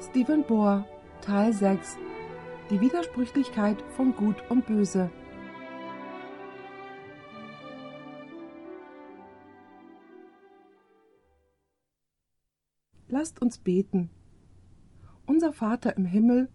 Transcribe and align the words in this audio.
Stephen 0.00 0.44
Bohr, 0.44 0.86
Teil 1.22 1.52
6 1.52 1.96
Die 2.70 2.80
Widersprüchlichkeit 2.80 3.82
von 3.96 4.14
Gut 4.14 4.36
und 4.48 4.64
Böse. 4.64 5.10
Lasst 13.08 13.42
uns 13.42 13.58
beten. 13.58 14.10
Unser 15.26 15.52
Vater 15.52 15.96
im 15.96 16.04
Himmel, 16.04 16.48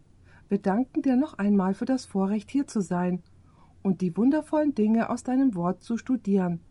wir 0.48 0.60
danken 0.60 1.02
dir 1.02 1.18
noch 1.18 1.34
einmal 1.34 1.74
für 1.74 1.86
das 1.86 2.06
Vorrecht, 2.06 2.50
hier 2.50 2.66
zu 2.66 2.80
sein 2.80 3.24
und 3.82 4.00
die 4.00 4.16
wundervollen 4.16 4.74
Dinge 4.74 5.10
aus 5.10 5.24
deinem 5.24 5.54
Wort 5.54 5.84
zu 5.84 5.98
studieren, 5.98 6.62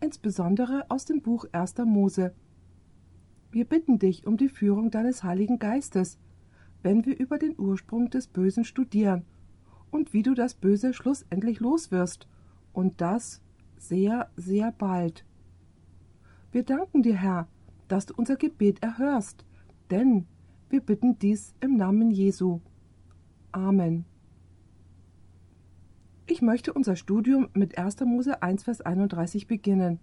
insbesondere 0.00 0.88
aus 0.88 1.04
dem 1.04 1.20
Buch 1.20 1.46
1. 1.50 1.78
Mose. 1.78 2.32
Wir 3.56 3.64
bitten 3.64 3.98
dich 3.98 4.26
um 4.26 4.36
die 4.36 4.50
Führung 4.50 4.90
deines 4.90 5.24
Heiligen 5.24 5.58
Geistes, 5.58 6.18
wenn 6.82 7.06
wir 7.06 7.18
über 7.18 7.38
den 7.38 7.58
Ursprung 7.58 8.10
des 8.10 8.26
Bösen 8.26 8.64
studieren 8.64 9.24
und 9.90 10.12
wie 10.12 10.22
du 10.22 10.34
das 10.34 10.52
Böse 10.52 10.92
schlussendlich 10.92 11.58
loswirst, 11.58 12.28
und 12.74 13.00
das 13.00 13.40
sehr, 13.78 14.30
sehr 14.36 14.72
bald. 14.72 15.24
Wir 16.52 16.64
danken 16.64 17.02
dir, 17.02 17.16
Herr, 17.16 17.48
dass 17.88 18.04
du 18.04 18.12
unser 18.14 18.36
Gebet 18.36 18.82
erhörst, 18.82 19.46
denn 19.90 20.26
wir 20.68 20.82
bitten 20.82 21.18
dies 21.18 21.54
im 21.60 21.78
Namen 21.78 22.10
Jesu. 22.10 22.60
Amen. 23.52 24.04
Ich 26.26 26.42
möchte 26.42 26.74
unser 26.74 26.94
Studium 26.94 27.48
mit 27.54 27.78
1. 27.78 28.00
Mose 28.00 28.42
1, 28.42 28.64
Vers 28.64 28.82
31 28.82 29.46
beginnen. 29.46 29.98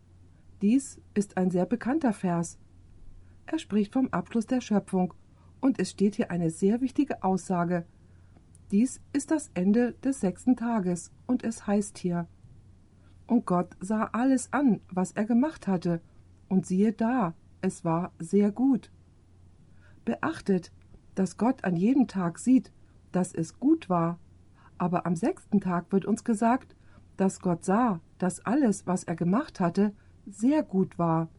Dies 0.64 1.00
ist 1.14 1.38
ein 1.38 1.52
sehr 1.52 1.68
bekannter 1.68 2.14
Vers. 2.14 2.58
Er 3.46 3.60
spricht 3.60 3.94
vom 3.94 4.10
Abschluss 4.10 4.48
der 4.48 4.62
Schöpfung, 4.62 5.14
und 5.60 5.80
es 5.80 5.92
steht 5.92 6.16
hier 6.16 6.30
eine 6.30 6.50
sehr 6.50 6.82
wichtige 6.82 7.24
Aussage. 7.24 7.86
Dies 8.72 9.02
ist 9.14 9.32
das 9.32 9.50
Ende 9.54 9.94
des 10.04 10.20
sechsten 10.20 10.56
Tages, 10.56 11.12
und 11.26 11.44
es 11.44 11.68
heißt 11.68 11.98
hier 11.98 12.28
Und 13.28 13.46
Gott 13.46 13.78
sah 13.80 14.10
alles 14.12 14.52
an, 14.52 14.82
was 14.92 15.12
er 15.12 15.26
gemacht 15.26 15.68
hatte, 15.68 16.02
und 16.50 16.66
siehe 16.66 16.92
da, 16.92 17.34
es 17.62 17.86
war 17.86 18.12
sehr 18.20 18.52
gut. 18.52 18.92
Beachtet, 20.06 20.72
dass 21.16 21.38
Gott 21.38 21.64
an 21.64 21.76
jedem 21.76 22.08
Tag 22.08 22.40
sieht, 22.40 22.72
dass 23.12 23.34
es 23.34 23.60
gut 23.60 23.90
war, 23.90 24.20
aber 24.78 25.06
am 25.06 25.16
sechsten 25.16 25.62
Tag 25.62 25.92
wird 25.92 26.06
uns 26.06 26.24
gesagt, 26.24 26.76
dass 27.16 27.40
Gott 27.40 27.64
sah, 27.64 28.02
dass 28.18 28.46
alles, 28.46 28.86
was 28.88 29.04
er 29.04 29.16
gemacht 29.16 29.60
hatte, 29.60 29.94
sehr 30.26 30.64
gut 30.64 30.98
war. 30.98 31.30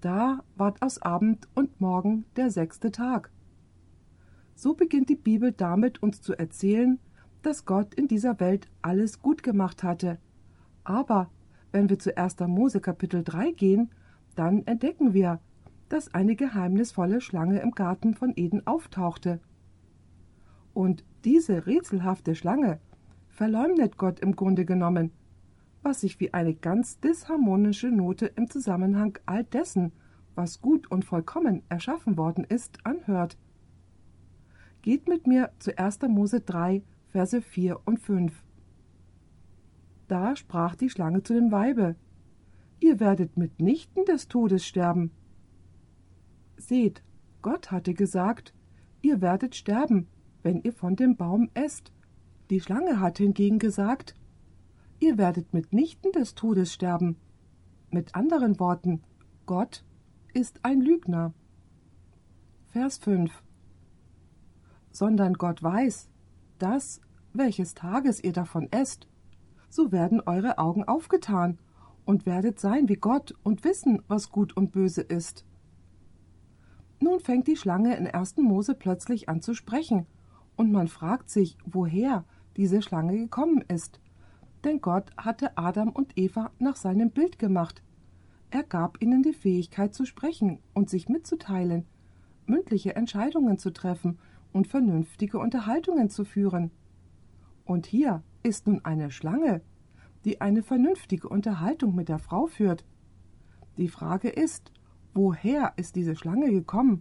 Da 0.00 0.40
ward 0.56 0.82
aus 0.82 1.00
Abend 1.00 1.48
und 1.54 1.80
Morgen 1.80 2.26
der 2.36 2.50
sechste 2.50 2.90
Tag. 2.90 3.30
So 4.54 4.74
beginnt 4.74 5.08
die 5.08 5.16
Bibel 5.16 5.52
damit, 5.52 6.02
uns 6.02 6.20
zu 6.20 6.34
erzählen, 6.34 6.98
dass 7.42 7.64
Gott 7.64 7.94
in 7.94 8.08
dieser 8.08 8.38
Welt 8.40 8.68
alles 8.82 9.20
gut 9.20 9.42
gemacht 9.42 9.82
hatte. 9.82 10.18
Aber 10.84 11.30
wenn 11.72 11.88
wir 11.88 11.98
zu 11.98 12.16
1. 12.16 12.40
Mose 12.40 12.80
Kapitel 12.80 13.22
3 13.24 13.52
gehen, 13.52 13.90
dann 14.34 14.66
entdecken 14.66 15.14
wir, 15.14 15.40
dass 15.88 16.12
eine 16.12 16.36
geheimnisvolle 16.36 17.20
Schlange 17.20 17.60
im 17.60 17.70
Garten 17.70 18.14
von 18.14 18.32
Eden 18.36 18.66
auftauchte. 18.66 19.40
Und 20.74 21.04
diese 21.24 21.66
rätselhafte 21.66 22.34
Schlange 22.34 22.80
verleumdet 23.28 23.96
Gott 23.96 24.20
im 24.20 24.36
Grunde 24.36 24.64
genommen, 24.64 25.12
was 25.86 26.00
sich 26.00 26.18
wie 26.18 26.34
eine 26.34 26.52
ganz 26.52 26.98
disharmonische 26.98 27.92
Note 27.92 28.26
im 28.26 28.50
Zusammenhang 28.50 29.16
all 29.24 29.44
dessen, 29.44 29.92
was 30.34 30.60
gut 30.60 30.90
und 30.90 31.04
vollkommen 31.04 31.62
erschaffen 31.68 32.16
worden 32.16 32.42
ist, 32.42 32.84
anhört. 32.84 33.38
Geht 34.82 35.08
mit 35.08 35.28
mir 35.28 35.52
zu 35.60 35.78
1. 35.78 36.00
Mose 36.08 36.40
3, 36.40 36.82
Verse 37.06 37.40
4 37.40 37.86
und 37.86 38.00
5. 38.00 38.42
Da 40.08 40.34
sprach 40.34 40.74
die 40.74 40.90
Schlange 40.90 41.22
zu 41.22 41.34
dem 41.34 41.52
Weibe: 41.52 41.94
Ihr 42.80 42.98
werdet 42.98 43.36
mitnichten 43.36 44.04
des 44.06 44.26
Todes 44.26 44.66
sterben. 44.66 45.12
Seht, 46.56 47.04
Gott 47.42 47.70
hatte 47.70 47.94
gesagt, 47.94 48.52
ihr 49.02 49.20
werdet 49.20 49.54
sterben, 49.54 50.08
wenn 50.42 50.62
ihr 50.62 50.72
von 50.72 50.96
dem 50.96 51.14
Baum 51.16 51.48
esst. 51.54 51.92
Die 52.50 52.60
Schlange 52.60 52.98
hat 52.98 53.18
hingegen 53.18 53.60
gesagt, 53.60 54.16
ihr 54.98 55.18
werdet 55.18 55.52
mitnichten 55.52 56.12
des 56.12 56.34
Todes 56.34 56.72
sterben. 56.72 57.16
Mit 57.90 58.14
anderen 58.14 58.58
Worten, 58.58 59.02
Gott 59.46 59.84
ist 60.34 60.64
ein 60.64 60.80
Lügner. 60.80 61.32
Vers 62.66 62.98
5 62.98 63.42
Sondern 64.90 65.34
Gott 65.34 65.62
weiß, 65.62 66.08
dass, 66.58 67.00
welches 67.32 67.74
Tages 67.74 68.22
ihr 68.22 68.32
davon 68.32 68.70
esst, 68.72 69.08
so 69.68 69.92
werden 69.92 70.20
eure 70.24 70.58
Augen 70.58 70.84
aufgetan 70.84 71.58
und 72.04 72.24
werdet 72.24 72.58
sein 72.58 72.88
wie 72.88 72.96
Gott 72.96 73.34
und 73.42 73.64
wissen, 73.64 74.02
was 74.08 74.30
gut 74.30 74.56
und 74.56 74.72
böse 74.72 75.02
ist. 75.02 75.44
Nun 77.00 77.20
fängt 77.20 77.46
die 77.46 77.56
Schlange 77.56 77.96
in 77.96 78.06
1. 78.06 78.38
Mose 78.38 78.74
plötzlich 78.74 79.28
an 79.28 79.42
zu 79.42 79.54
sprechen, 79.54 80.06
und 80.56 80.72
man 80.72 80.88
fragt 80.88 81.28
sich, 81.28 81.58
woher 81.66 82.24
diese 82.56 82.80
Schlange 82.80 83.18
gekommen 83.18 83.62
ist. 83.68 84.00
Denn 84.64 84.80
Gott 84.80 85.10
hatte 85.16 85.56
Adam 85.56 85.90
und 85.90 86.16
Eva 86.18 86.50
nach 86.58 86.76
seinem 86.76 87.10
Bild 87.10 87.38
gemacht. 87.38 87.82
Er 88.50 88.62
gab 88.62 89.02
ihnen 89.02 89.22
die 89.22 89.32
Fähigkeit 89.32 89.94
zu 89.94 90.04
sprechen 90.06 90.60
und 90.74 90.90
sich 90.90 91.08
mitzuteilen, 91.08 91.84
mündliche 92.46 92.96
Entscheidungen 92.96 93.58
zu 93.58 93.72
treffen 93.72 94.18
und 94.52 94.66
vernünftige 94.66 95.38
Unterhaltungen 95.38 96.10
zu 96.10 96.24
führen. 96.24 96.70
Und 97.64 97.86
hier 97.86 98.22
ist 98.42 98.66
nun 98.66 98.84
eine 98.84 99.10
Schlange, 99.10 99.62
die 100.24 100.40
eine 100.40 100.62
vernünftige 100.62 101.28
Unterhaltung 101.28 101.94
mit 101.94 102.08
der 102.08 102.18
Frau 102.18 102.46
führt. 102.46 102.84
Die 103.76 103.88
Frage 103.88 104.28
ist, 104.28 104.72
Woher 105.16 105.72
ist 105.76 105.96
diese 105.96 106.14
Schlange 106.14 106.50
gekommen? 106.50 107.00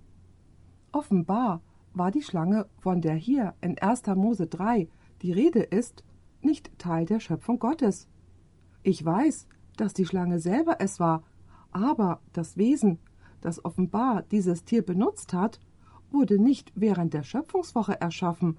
Offenbar 0.94 1.62
war 1.94 2.12
die 2.12 2.22
Schlange, 2.22 2.66
von 2.80 3.02
der 3.02 3.16
hier 3.16 3.56
in 3.60 3.78
1. 3.78 4.04
Mose 4.16 4.48
3 4.48 4.88
die 5.22 5.34
Rede 5.34 5.60
ist, 5.60 6.06
nicht 6.46 6.78
Teil 6.80 7.06
der 7.06 7.20
Schöpfung 7.20 7.60
Gottes. 7.60 8.08
Ich 8.84 9.04
weiß, 9.04 9.48
dass 9.78 9.94
die 9.94 10.06
Schlange 10.06 10.40
selber 10.40 10.78
es 10.80 11.00
war, 11.00 11.24
aber 11.72 12.22
das 12.32 12.56
Wesen, 12.56 13.00
das 13.42 13.66
offenbar 13.66 14.22
dieses 14.24 14.64
Tier 14.64 14.82
benutzt 14.82 15.34
hat, 15.34 15.60
wurde 16.12 16.40
nicht 16.40 16.72
während 16.76 17.14
der 17.14 17.24
Schöpfungswoche 17.24 18.00
erschaffen, 18.00 18.58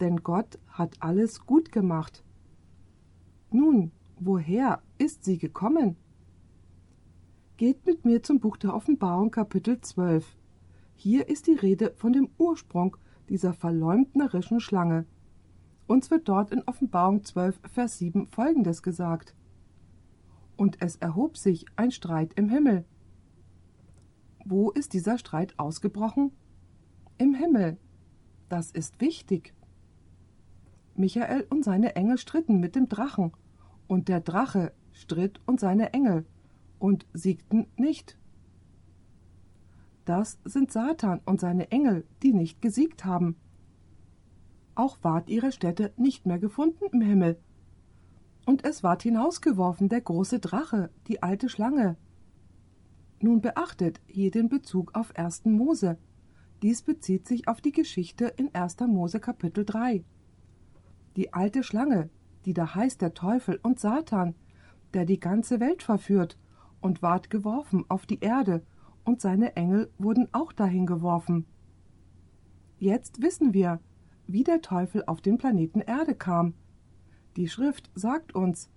denn 0.00 0.22
Gott 0.22 0.58
hat 0.68 0.96
alles 1.00 1.44
gut 1.44 1.72
gemacht. 1.72 2.24
Nun, 3.50 3.92
woher 4.18 4.80
ist 4.96 5.24
sie 5.24 5.36
gekommen? 5.36 5.96
Geht 7.56 7.84
mit 7.84 8.06
mir 8.06 8.22
zum 8.22 8.40
Buch 8.40 8.56
der 8.56 8.74
Offenbarung 8.74 9.30
Kapitel 9.30 9.80
12. 9.80 10.36
Hier 10.94 11.28
ist 11.28 11.46
die 11.46 11.54
Rede 11.54 11.92
von 11.96 12.12
dem 12.12 12.30
Ursprung 12.38 12.96
dieser 13.28 13.52
verleumdnerischen 13.52 14.60
Schlange. 14.60 15.04
Uns 15.90 16.08
wird 16.12 16.28
dort 16.28 16.52
in 16.52 16.62
Offenbarung 16.68 17.24
12, 17.24 17.58
Vers 17.64 17.98
7 17.98 18.28
folgendes 18.28 18.84
gesagt. 18.84 19.34
Und 20.56 20.80
es 20.80 20.94
erhob 20.94 21.36
sich 21.36 21.66
ein 21.74 21.90
Streit 21.90 22.32
im 22.34 22.48
Himmel. 22.48 22.84
Wo 24.44 24.70
ist 24.70 24.92
dieser 24.92 25.18
Streit 25.18 25.58
ausgebrochen? 25.58 26.30
Im 27.18 27.34
Himmel. 27.34 27.76
Das 28.48 28.70
ist 28.70 29.00
wichtig. 29.00 29.52
Michael 30.94 31.44
und 31.50 31.64
seine 31.64 31.96
Engel 31.96 32.18
stritten 32.18 32.60
mit 32.60 32.76
dem 32.76 32.88
Drachen, 32.88 33.32
und 33.88 34.06
der 34.06 34.20
Drache 34.20 34.72
stritt 34.92 35.40
und 35.44 35.58
seine 35.58 35.92
Engel 35.92 36.24
und 36.78 37.04
siegten 37.14 37.66
nicht. 37.74 38.16
Das 40.04 40.38
sind 40.44 40.70
Satan 40.70 41.20
und 41.24 41.40
seine 41.40 41.72
Engel, 41.72 42.06
die 42.22 42.32
nicht 42.32 42.62
gesiegt 42.62 43.04
haben. 43.04 43.34
Auch 44.74 44.98
ward 45.02 45.28
ihre 45.28 45.52
Stätte 45.52 45.92
nicht 45.96 46.26
mehr 46.26 46.38
gefunden 46.38 46.84
im 46.92 47.00
Himmel. 47.00 47.38
Und 48.46 48.64
es 48.64 48.82
ward 48.82 49.02
hinausgeworfen 49.02 49.88
der 49.88 50.00
große 50.00 50.40
Drache, 50.40 50.90
die 51.08 51.22
alte 51.22 51.48
Schlange. 51.48 51.96
Nun 53.20 53.40
beachtet 53.40 54.00
hier 54.06 54.30
den 54.30 54.48
Bezug 54.48 54.94
auf 54.94 55.14
1. 55.16 55.44
Mose. 55.44 55.98
Dies 56.62 56.82
bezieht 56.82 57.26
sich 57.26 57.48
auf 57.48 57.60
die 57.60 57.72
Geschichte 57.72 58.26
in 58.36 58.54
1. 58.54 58.80
Mose 58.80 59.20
Kapitel 59.20 59.64
3. 59.64 60.04
Die 61.16 61.32
alte 61.32 61.62
Schlange, 61.62 62.08
die 62.44 62.54
da 62.54 62.74
heißt 62.74 63.02
der 63.02 63.14
Teufel 63.14 63.60
und 63.62 63.78
Satan, 63.78 64.34
der 64.94 65.04
die 65.04 65.20
ganze 65.20 65.60
Welt 65.60 65.82
verführt 65.82 66.38
und 66.80 67.02
ward 67.02 67.30
geworfen 67.30 67.84
auf 67.88 68.06
die 68.06 68.20
Erde, 68.20 68.62
und 69.04 69.20
seine 69.20 69.56
Engel 69.56 69.90
wurden 69.98 70.28
auch 70.32 70.52
dahin 70.52 70.86
geworfen. 70.86 71.46
Jetzt 72.78 73.22
wissen 73.22 73.52
wir, 73.54 73.80
wie 74.32 74.44
der 74.44 74.60
Teufel 74.60 75.04
auf 75.06 75.20
den 75.20 75.38
Planeten 75.38 75.80
Erde 75.80 76.14
kam. 76.14 76.54
Die 77.36 77.48
Schrift 77.48 77.90
sagt 77.94 78.34
uns, 78.34 78.70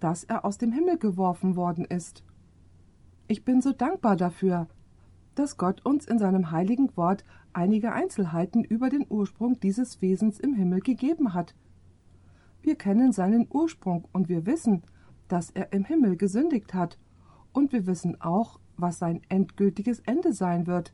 dass 0.00 0.24
er 0.24 0.44
aus 0.44 0.58
dem 0.58 0.72
Himmel 0.72 0.98
geworfen 0.98 1.56
worden 1.56 1.84
ist. 1.84 2.24
Ich 3.28 3.44
bin 3.44 3.60
so 3.60 3.72
dankbar 3.72 4.16
dafür, 4.16 4.68
dass 5.34 5.56
Gott 5.56 5.84
uns 5.84 6.06
in 6.06 6.18
seinem 6.18 6.50
heiligen 6.50 6.96
Wort 6.96 7.24
einige 7.52 7.92
Einzelheiten 7.92 8.64
über 8.64 8.88
den 8.88 9.06
Ursprung 9.08 9.58
dieses 9.60 10.00
Wesens 10.02 10.38
im 10.38 10.54
Himmel 10.54 10.80
gegeben 10.80 11.34
hat. 11.34 11.54
Wir 12.62 12.76
kennen 12.76 13.12
seinen 13.12 13.46
Ursprung 13.50 14.06
und 14.12 14.28
wir 14.28 14.46
wissen, 14.46 14.82
dass 15.28 15.50
er 15.50 15.72
im 15.72 15.84
Himmel 15.84 16.16
gesündigt 16.16 16.74
hat, 16.74 16.98
und 17.52 17.72
wir 17.72 17.86
wissen 17.86 18.20
auch, 18.20 18.60
was 18.76 18.98
sein 18.98 19.22
endgültiges 19.30 20.00
Ende 20.00 20.34
sein 20.34 20.66
wird. 20.66 20.92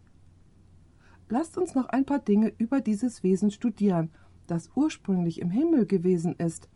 Lasst 1.29 1.57
uns 1.57 1.75
noch 1.75 1.89
ein 1.89 2.05
paar 2.05 2.19
Dinge 2.19 2.53
über 2.59 2.81
dieses 2.81 3.23
Wesen 3.23 3.51
studieren, 3.51 4.11
das 4.47 4.71
ursprünglich 4.75 5.41
im 5.41 5.51
Himmel 5.51 5.87
gewesen 5.87 6.35
ist. 6.37 6.69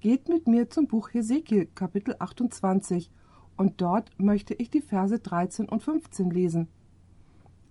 Geht 0.00 0.28
mit 0.28 0.46
mir 0.46 0.70
zum 0.70 0.86
Buch 0.86 1.12
Hesekiel, 1.12 1.66
Kapitel 1.74 2.16
28, 2.18 3.10
und 3.56 3.80
dort 3.80 4.10
möchte 4.18 4.54
ich 4.54 4.70
die 4.70 4.80
Verse 4.80 5.18
13 5.18 5.68
und 5.68 5.82
15 5.82 6.30
lesen. 6.30 6.68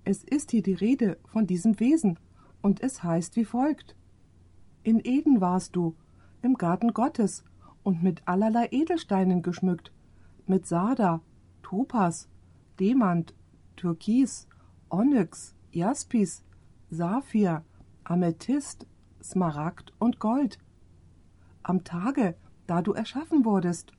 Es 0.03 0.23
ist 0.23 0.51
hier 0.51 0.63
die 0.63 0.73
Rede 0.73 1.17
von 1.25 1.47
diesem 1.47 1.79
Wesen, 1.79 2.19
und 2.61 2.81
es 2.81 3.03
heißt 3.03 3.35
wie 3.35 3.45
folgt. 3.45 3.95
In 4.83 4.99
Eden 5.03 5.41
warst 5.41 5.75
du, 5.75 5.95
im 6.41 6.55
Garten 6.55 6.93
Gottes, 6.93 7.43
und 7.83 8.03
mit 8.03 8.21
allerlei 8.27 8.67
Edelsteinen 8.71 9.41
geschmückt, 9.41 9.91
mit 10.45 10.67
Sarda, 10.67 11.21
Topas, 11.63 12.27
Demant, 12.79 13.33
Türkis, 13.75 14.47
Onyx, 14.89 15.55
Jaspis, 15.71 16.43
Saphir, 16.89 17.63
Amethyst, 18.03 18.87
Smaragd 19.21 19.93
und 19.99 20.19
Gold. 20.19 20.57
Am 21.63 21.83
Tage, 21.83 22.35
da 22.67 22.81
du 22.81 22.93
erschaffen 22.93 23.45
wurdest, 23.45 23.91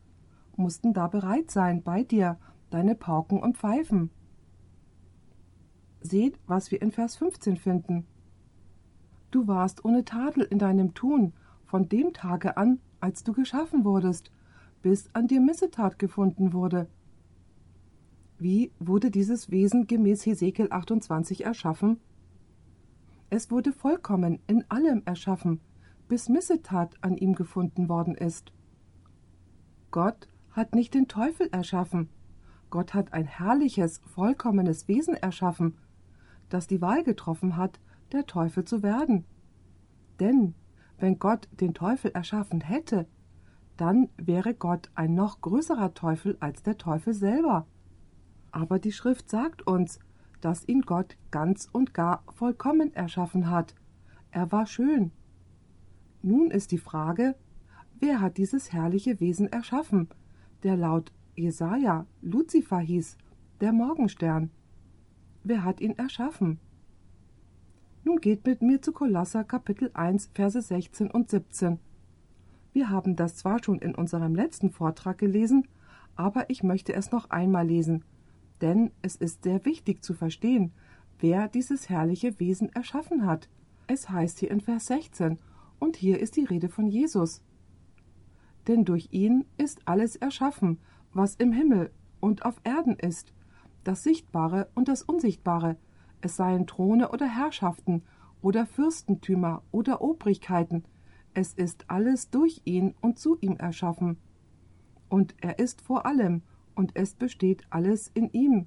mussten 0.57 0.93
da 0.93 1.07
bereit 1.07 1.51
sein 1.51 1.83
bei 1.83 2.03
dir 2.03 2.39
deine 2.71 2.95
Pauken 2.95 3.41
und 3.41 3.57
Pfeifen. 3.57 4.11
Seht, 6.01 6.39
was 6.47 6.71
wir 6.71 6.81
in 6.83 6.93
Vers 6.93 7.17
15 7.17 7.57
finden. 7.57 8.07
Du 9.31 9.47
warst 9.47 9.85
ohne 9.85 10.05
Tadel 10.05 10.45
in 10.45 10.59
deinem 10.59 10.95
Tun 10.95 11.33
von 11.65 11.89
dem 11.89 12.13
Tage 12.13 12.57
an, 12.57 12.81
als 13.01 13.23
du 13.23 13.33
geschaffen 13.33 13.85
wurdest, 13.85 14.33
bis 14.83 15.09
an 15.15 15.29
dir 15.29 15.41
Missetat 15.41 15.99
gefunden 15.99 16.53
wurde. 16.53 16.89
Wie 18.41 18.73
wurde 18.79 19.11
dieses 19.11 19.51
Wesen 19.51 19.87
gemäß 19.87 20.25
Hesekiel 20.25 20.69
28 20.71 21.45
erschaffen? 21.45 22.01
Es 23.29 23.51
wurde 23.51 23.71
vollkommen 23.71 24.39
in 24.47 24.65
allem 24.71 25.03
erschaffen, 25.05 25.61
bis 26.09 26.31
Missetat 26.31 26.97
an 27.03 27.19
ihm 27.19 27.35
gefunden 27.35 27.91
worden 27.91 28.15
ist. 28.15 28.51
Gott 29.91 30.27
hat 30.53 30.75
nicht 30.75 30.95
den 30.95 31.07
Teufel 31.07 31.51
erschaffen. 31.53 32.09
Gott 32.71 32.95
hat 32.95 33.13
ein 33.13 33.27
herrliches, 33.27 34.01
vollkommenes 34.07 34.89
Wesen 34.89 35.17
erschaffen, 35.17 35.77
das 36.49 36.67
die 36.67 36.81
Wahl 36.81 37.05
getroffen 37.05 37.59
hat, 37.59 37.79
der 38.11 38.25
Teufel 38.25 38.65
zu 38.65 38.83
werden. 38.83 39.27
Denn 40.19 40.55
wenn 40.97 41.19
Gott 41.19 41.47
den 41.61 41.75
Teufel 41.75 42.11
erschaffen 42.13 42.63
hätte, 42.63 43.07
dann 43.77 44.09
wäre 44.17 44.55
Gott 44.55 44.91
ein 44.95 45.15
noch 45.15 45.43
größerer 45.43 45.93
Teufel 45.93 46.39
als 46.41 46.63
der 46.63 46.79
Teufel 46.79 47.13
selber. 47.13 47.67
Aber 48.53 48.79
die 48.79 48.93
Schrift 48.93 49.31
sagt 49.31 49.67
uns, 49.67 49.99
dass 50.41 50.67
ihn 50.67 50.83
Gott 50.83 51.17
ganz 51.31 51.69
und 51.71 51.95
gar 51.95 52.25
vollkommen 52.35 52.95
erschaffen 52.95 53.51
hat. 53.51 53.75
Er 54.31 54.51
war 54.53 54.67
schön. 54.67 55.13
Nun 56.23 56.51
ist 56.51 56.73
die 56.73 56.79
Frage, 56.79 57.35
wer 57.99 58.21
hat 58.21 58.37
dieses 58.37 58.73
herrliche 58.73 59.21
Wesen 59.21 59.49
erschaffen, 59.49 60.09
der 60.63 60.77
laut 60.77 61.13
Jesaja 61.35 62.07
Luzifer 62.21 62.79
hieß, 62.79 63.17
der 63.61 63.73
Morgenstern. 63.73 64.51
Wer 65.43 65.65
hat 65.65 65.81
ihn 65.81 65.97
erschaffen? 65.97 66.59
Nun 68.05 68.21
geht 68.21 68.47
mit 68.47 68.63
mir 68.63 68.81
zu 68.81 68.93
Kolosser 68.93 69.45
Kapitel 69.45 69.91
1, 69.95 70.31
Verse 70.35 70.61
16 70.61 71.11
und 71.11 71.31
17. 71.31 71.79
Wir 72.73 72.89
haben 72.89 73.17
das 73.17 73.37
zwar 73.37 73.63
schon 73.63 73.79
in 73.79 73.95
unserem 73.95 74.35
letzten 74.35 74.71
Vortrag 74.71 75.19
gelesen, 75.19 75.67
aber 76.15 76.49
ich 76.51 76.63
möchte 76.63 76.93
es 76.93 77.11
noch 77.11 77.31
einmal 77.31 77.67
lesen, 77.67 78.05
denn 78.61 78.91
es 79.03 79.17
ist 79.17 79.45
sehr 79.45 79.65
wichtig 79.65 80.03
zu 80.03 80.15
verstehen, 80.15 80.73
wer 81.19 81.49
dieses 81.49 81.89
herrliche 81.89 82.39
Wesen 82.41 82.71
erschaffen 82.73 83.27
hat. 83.27 83.49
Es 83.87 84.09
heißt 84.09 84.39
hier 84.39 84.51
in 84.51 84.61
Vers 84.61 84.87
16, 84.87 85.39
und 85.79 85.97
hier 85.97 86.21
ist 86.21 86.37
die 86.37 86.45
Rede 86.45 86.69
von 86.69 86.87
Jesus 86.87 87.43
denn 88.69 88.85
durch 88.85 89.09
ihn 89.11 89.47
ist 89.57 89.81
alles 89.87 90.17
erschaffen, 90.17 90.79
was 91.13 91.35
im 91.35 91.53
Himmel 91.53 91.91
und 92.21 92.45
auf 92.45 92.61
Erden 92.65 92.97
ist, 92.97 93.33
das 93.85 94.03
Sichtbare 94.03 94.69
und 94.75 94.89
das 94.89 95.03
Unsichtbare, 95.03 95.77
es 96.21 96.37
seien 96.37 96.67
Throne 96.67 97.11
oder 97.11 97.27
Herrschaften 97.27 98.03
oder 98.43 98.67
Fürstentümer 98.67 99.63
oder 99.71 100.03
Obrigkeiten, 100.03 100.85
es 101.33 101.55
ist 101.55 101.85
alles 101.89 102.31
durch 102.31 102.63
ihn 102.65 102.95
und 103.01 103.19
zu 103.19 103.39
ihm 103.41 103.57
erschaffen. 103.57 104.19
Und 105.09 105.35
er 105.41 105.59
ist 105.59 105.81
vor 105.81 106.07
allem, 106.07 106.43
und 106.81 106.91
es 106.95 107.15
besteht 107.15 107.63
alles 107.71 108.11
in 108.15 108.31
ihm. 108.33 108.67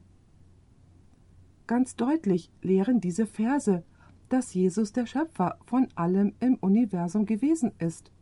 Ganz 1.67 1.97
deutlich 1.97 2.49
lehren 2.61 3.01
diese 3.01 3.25
Verse, 3.25 3.83
dass 4.29 4.53
Jesus 4.53 4.93
der 4.93 5.05
Schöpfer 5.05 5.57
von 5.65 5.89
allem 5.95 6.33
im 6.39 6.55
Universum 6.55 7.25
gewesen 7.25 7.73
ist 7.79 8.13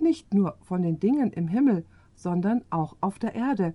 nicht 0.00 0.34
nur 0.34 0.56
von 0.62 0.82
den 0.82 0.98
Dingen 0.98 1.32
im 1.32 1.48
Himmel, 1.48 1.84
sondern 2.14 2.64
auch 2.70 2.96
auf 3.00 3.18
der 3.18 3.34
Erde, 3.34 3.74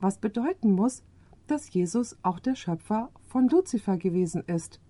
was 0.00 0.18
bedeuten 0.18 0.72
muss, 0.72 1.04
dass 1.46 1.72
Jesus 1.72 2.16
auch 2.22 2.38
der 2.38 2.54
Schöpfer 2.54 3.10
von 3.26 3.48
Luzifer 3.48 3.96
gewesen 3.96 4.42
ist. 4.46 4.80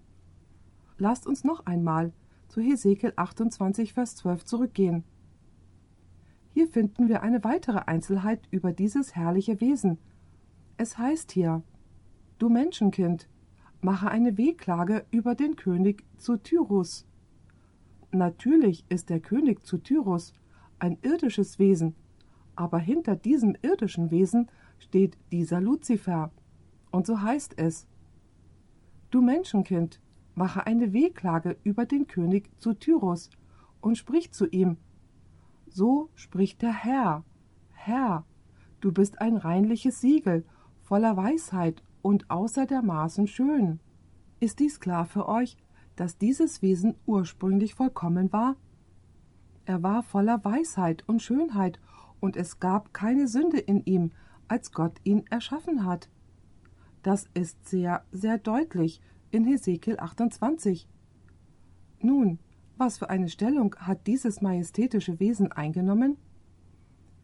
Lasst 0.98 1.26
uns 1.26 1.44
noch 1.44 1.66
einmal 1.66 2.12
zu 2.48 2.60
Hesekiel 2.60 3.12
28, 3.16 3.92
Vers 3.92 4.16
12 4.16 4.44
zurückgehen. 4.44 5.04
Hier 6.54 6.68
finden 6.68 7.08
wir 7.08 7.22
eine 7.22 7.42
weitere 7.44 7.78
Einzelheit 7.86 8.46
über 8.50 8.72
dieses 8.72 9.16
herrliche 9.16 9.60
Wesen. 9.60 9.98
Es 10.76 10.98
heißt 10.98 11.32
hier, 11.32 11.62
Du 12.38 12.48
Menschenkind, 12.48 13.28
mache 13.80 14.10
eine 14.10 14.36
Wehklage 14.36 15.06
über 15.10 15.34
den 15.34 15.56
König 15.56 16.04
zu 16.18 16.36
Tyrus. 16.36 17.06
Natürlich 18.10 18.84
ist 18.88 19.10
der 19.10 19.20
König 19.20 19.64
zu 19.64 19.78
Tyrus 19.78 20.34
ein 20.78 20.98
irdisches 21.02 21.58
Wesen, 21.58 21.94
aber 22.54 22.78
hinter 22.78 23.16
diesem 23.16 23.56
irdischen 23.62 24.10
Wesen 24.10 24.50
steht 24.78 25.16
dieser 25.30 25.60
Luzifer. 25.60 26.32
Und 26.90 27.06
so 27.06 27.22
heißt 27.22 27.54
es 27.56 27.86
Du 29.10 29.22
Menschenkind, 29.22 30.00
mache 30.34 30.66
eine 30.66 30.92
Wehklage 30.92 31.56
über 31.64 31.86
den 31.86 32.06
König 32.06 32.50
zu 32.58 32.74
Tyrus 32.74 33.30
und 33.80 33.96
sprich 33.96 34.32
zu 34.32 34.46
ihm. 34.46 34.76
So 35.74 36.10
spricht 36.14 36.60
der 36.60 36.72
Herr, 36.72 37.24
Herr, 37.70 38.26
du 38.80 38.92
bist 38.92 39.22
ein 39.22 39.38
reinliches 39.38 40.02
Siegel, 40.02 40.44
voller 40.82 41.16
Weisheit 41.16 41.82
und 42.02 42.30
außer 42.30 42.66
der 42.66 42.82
Maßen 42.82 43.26
schön. 43.26 43.80
Ist 44.38 44.58
dies 44.58 44.80
klar 44.80 45.06
für 45.06 45.26
euch, 45.28 45.56
dass 45.96 46.18
dieses 46.18 46.60
Wesen 46.60 46.96
ursprünglich 47.06 47.74
vollkommen 47.74 48.30
war? 48.34 48.56
Er 49.64 49.82
war 49.82 50.02
voller 50.02 50.44
Weisheit 50.44 51.08
und 51.08 51.22
Schönheit, 51.22 51.80
und 52.20 52.36
es 52.36 52.60
gab 52.60 52.92
keine 52.92 53.26
Sünde 53.26 53.58
in 53.58 53.82
ihm, 53.84 54.12
als 54.48 54.72
Gott 54.72 55.00
ihn 55.04 55.24
erschaffen 55.30 55.86
hat. 55.86 56.10
Das 57.02 57.28
ist 57.32 57.68
sehr, 57.68 58.04
sehr 58.12 58.36
deutlich 58.38 59.00
in 59.30 59.44
Hesekiel 59.44 59.98
28. 59.98 60.86
Nun, 62.00 62.38
was 62.76 62.98
für 62.98 63.10
eine 63.10 63.28
Stellung 63.28 63.74
hat 63.76 64.06
dieses 64.06 64.40
majestätische 64.40 65.20
Wesen 65.20 65.52
eingenommen? 65.52 66.16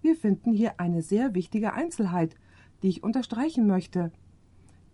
Wir 0.00 0.16
finden 0.16 0.52
hier 0.52 0.78
eine 0.78 1.02
sehr 1.02 1.34
wichtige 1.34 1.72
Einzelheit, 1.72 2.36
die 2.82 2.88
ich 2.88 3.02
unterstreichen 3.02 3.66
möchte. 3.66 4.12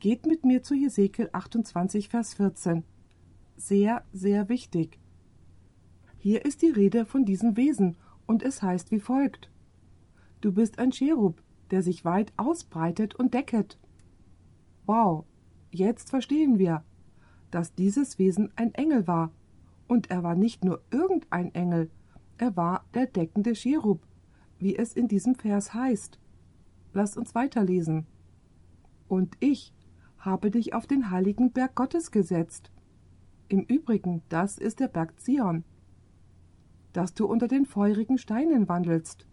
Geht 0.00 0.26
mit 0.26 0.44
mir 0.44 0.62
zu 0.62 0.74
Hesekiel 0.74 1.28
28, 1.32 2.08
Vers 2.08 2.34
14. 2.34 2.84
Sehr, 3.56 4.04
sehr 4.12 4.48
wichtig. 4.48 4.98
Hier 6.18 6.44
ist 6.44 6.62
die 6.62 6.70
Rede 6.70 7.04
von 7.04 7.24
diesem 7.24 7.56
Wesen, 7.56 7.96
und 8.26 8.42
es 8.42 8.62
heißt 8.62 8.90
wie 8.90 9.00
folgt 9.00 9.50
Du 10.40 10.52
bist 10.52 10.78
ein 10.78 10.92
Cherub, 10.92 11.42
der 11.70 11.82
sich 11.82 12.04
weit 12.04 12.32
ausbreitet 12.36 13.14
und 13.14 13.34
decket. 13.34 13.78
Wow, 14.86 15.24
jetzt 15.70 16.10
verstehen 16.10 16.58
wir, 16.58 16.84
dass 17.50 17.74
dieses 17.74 18.18
Wesen 18.18 18.52
ein 18.56 18.74
Engel 18.74 19.06
war, 19.06 19.32
und 19.94 20.10
er 20.10 20.22
war 20.22 20.34
nicht 20.34 20.64
nur 20.64 20.82
irgendein 20.90 21.54
Engel, 21.54 21.90
er 22.36 22.54
war 22.56 22.84
der 22.92 23.06
deckende 23.06 23.54
Cherub, 23.54 24.06
wie 24.58 24.76
es 24.76 24.92
in 24.92 25.08
diesem 25.08 25.34
Vers 25.34 25.72
heißt. 25.72 26.18
Lasst 26.92 27.16
uns 27.16 27.34
weiterlesen. 27.34 28.06
Und 29.08 29.36
ich 29.40 29.72
habe 30.18 30.50
dich 30.50 30.74
auf 30.74 30.86
den 30.86 31.10
heiligen 31.10 31.52
Berg 31.52 31.74
Gottes 31.74 32.10
gesetzt. 32.10 32.70
Im 33.48 33.60
Übrigen, 33.62 34.22
das 34.28 34.58
ist 34.58 34.80
der 34.80 34.88
Berg 34.88 35.18
Zion 35.18 35.64
dass 36.94 37.12
du 37.12 37.26
unter 37.26 37.48
den 37.48 37.66
feurigen 37.66 38.18
Steinen 38.18 38.68
wandelst. 38.68 39.26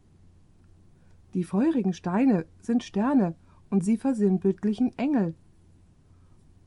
Die 1.35 1.43
feurigen 1.43 1.93
Steine 1.93 2.45
sind 2.59 2.83
Sterne 2.83 3.35
und 3.69 3.85
sie 3.85 3.97
versinnbildlichen 3.97 4.97
Engel. 4.97 5.35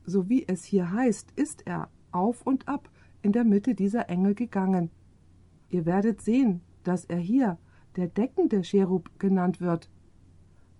So 0.05 0.29
wie 0.29 0.47
es 0.47 0.63
hier 0.63 0.91
heißt, 0.91 1.33
ist 1.35 1.67
er 1.67 1.89
auf 2.11 2.41
und 2.43 2.67
ab 2.67 2.89
in 3.25 3.31
der 3.31 3.43
Mitte 3.43 3.73
dieser 3.73 4.07
Engel 4.07 4.35
gegangen. 4.35 4.91
Ihr 5.69 5.87
werdet 5.87 6.21
sehen, 6.21 6.61
dass 6.83 7.05
er 7.05 7.17
hier 7.17 7.57
der 7.95 8.07
deckende 8.07 8.61
Cherub 8.63 9.09
genannt 9.17 9.59
wird. 9.59 9.89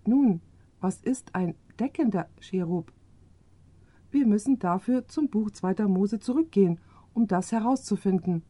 Nun, 0.04 0.40
was 0.80 1.02
ist 1.02 1.34
ein 1.34 1.56
deckender 1.80 2.28
Cherub? 2.38 2.92
Wir 4.12 4.26
müssen 4.26 4.60
dafür 4.60 5.08
zum 5.08 5.28
Buch 5.28 5.50
2. 5.50 5.88
Mose 5.88 6.20
zurückgehen, 6.20 6.78
um 7.14 7.26
das 7.26 7.50
herauszufinden. 7.50 8.44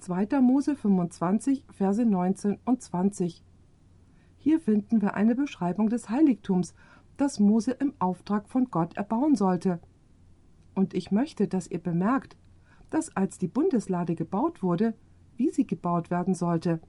2. 0.00 0.42
Mose 0.42 0.76
25, 0.76 1.64
Verse 1.72 2.04
19 2.04 2.58
und 2.66 2.82
20. 2.82 3.42
Hier 4.36 4.60
finden 4.60 5.00
wir 5.00 5.14
eine 5.14 5.34
Beschreibung 5.34 5.88
des 5.88 6.10
Heiligtums, 6.10 6.74
das 7.16 7.40
Mose 7.40 7.70
im 7.70 7.94
Auftrag 7.98 8.46
von 8.46 8.66
Gott 8.70 8.94
erbauen 8.98 9.36
sollte. 9.36 9.80
Und 10.74 10.92
ich 10.92 11.10
möchte, 11.10 11.48
dass 11.48 11.66
ihr 11.66 11.82
bemerkt, 11.82 12.36
dass 12.90 13.14
als 13.16 13.38
die 13.38 13.48
Bundeslade 13.48 14.14
gebaut 14.14 14.62
wurde, 14.62 14.94
wie 15.36 15.50
sie 15.50 15.66
gebaut 15.66 16.10
werden 16.10 16.34
sollte. 16.34 16.80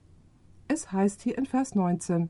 Es 0.67 0.91
heißt 0.91 1.21
hier 1.21 1.37
in 1.37 1.45
Vers 1.45 1.75
19, 1.75 2.29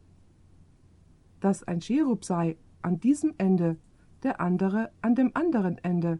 dass 1.39 1.63
ein 1.63 1.81
Cherub 1.81 2.23
sei 2.23 2.57
an 2.81 2.99
diesem 2.99 3.33
Ende, 3.37 3.77
der 4.23 4.41
andere 4.41 4.91
an 5.01 5.15
dem 5.15 5.31
anderen 5.35 5.77
Ende. 5.79 6.19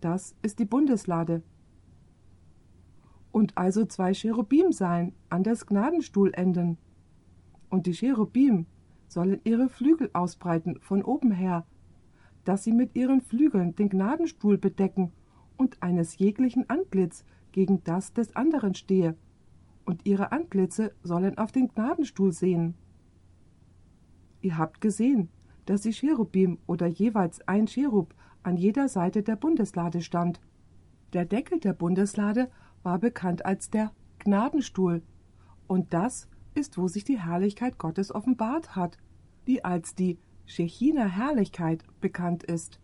Das 0.00 0.34
ist 0.42 0.58
die 0.58 0.64
Bundeslade. 0.64 1.42
Und 3.30 3.56
also 3.56 3.84
zwei 3.84 4.12
Cherubim 4.12 4.72
sein 4.72 5.14
an 5.28 5.44
des 5.44 5.66
Gnadenstuhlenden. 5.66 6.78
Und 7.68 7.86
die 7.86 7.92
Cherubim 7.92 8.66
sollen 9.06 9.40
ihre 9.44 9.68
Flügel 9.68 10.10
ausbreiten 10.12 10.80
von 10.80 11.02
oben 11.02 11.30
her, 11.30 11.64
dass 12.44 12.64
sie 12.64 12.72
mit 12.72 12.96
ihren 12.96 13.20
Flügeln 13.20 13.76
den 13.76 13.88
Gnadenstuhl 13.88 14.58
bedecken 14.58 15.12
und 15.60 15.82
eines 15.82 16.16
jeglichen 16.16 16.70
Antlitz 16.70 17.22
gegen 17.52 17.84
das 17.84 18.14
des 18.14 18.34
anderen 18.34 18.74
stehe, 18.74 19.14
und 19.84 20.06
ihre 20.06 20.32
Antlitze 20.32 20.94
sollen 21.02 21.36
auf 21.36 21.52
den 21.52 21.68
Gnadenstuhl 21.68 22.32
sehen. 22.32 22.74
Ihr 24.40 24.56
habt 24.56 24.80
gesehen, 24.80 25.28
dass 25.66 25.82
die 25.82 25.92
Cherubim 25.92 26.56
oder 26.66 26.86
jeweils 26.86 27.46
ein 27.46 27.66
Cherub 27.66 28.14
an 28.42 28.56
jeder 28.56 28.88
Seite 28.88 29.22
der 29.22 29.36
Bundeslade 29.36 30.00
stand. 30.00 30.40
Der 31.12 31.26
Deckel 31.26 31.60
der 31.60 31.74
Bundeslade 31.74 32.50
war 32.82 32.98
bekannt 32.98 33.44
als 33.44 33.68
der 33.68 33.92
Gnadenstuhl, 34.18 35.02
und 35.66 35.92
das 35.92 36.26
ist, 36.54 36.78
wo 36.78 36.88
sich 36.88 37.04
die 37.04 37.20
Herrlichkeit 37.20 37.76
Gottes 37.76 38.14
offenbart 38.14 38.76
hat, 38.76 38.96
die 39.46 39.62
als 39.62 39.94
die 39.94 40.16
Shechina 40.46 41.04
Herrlichkeit 41.04 41.84
bekannt 42.00 42.44
ist. 42.44 42.80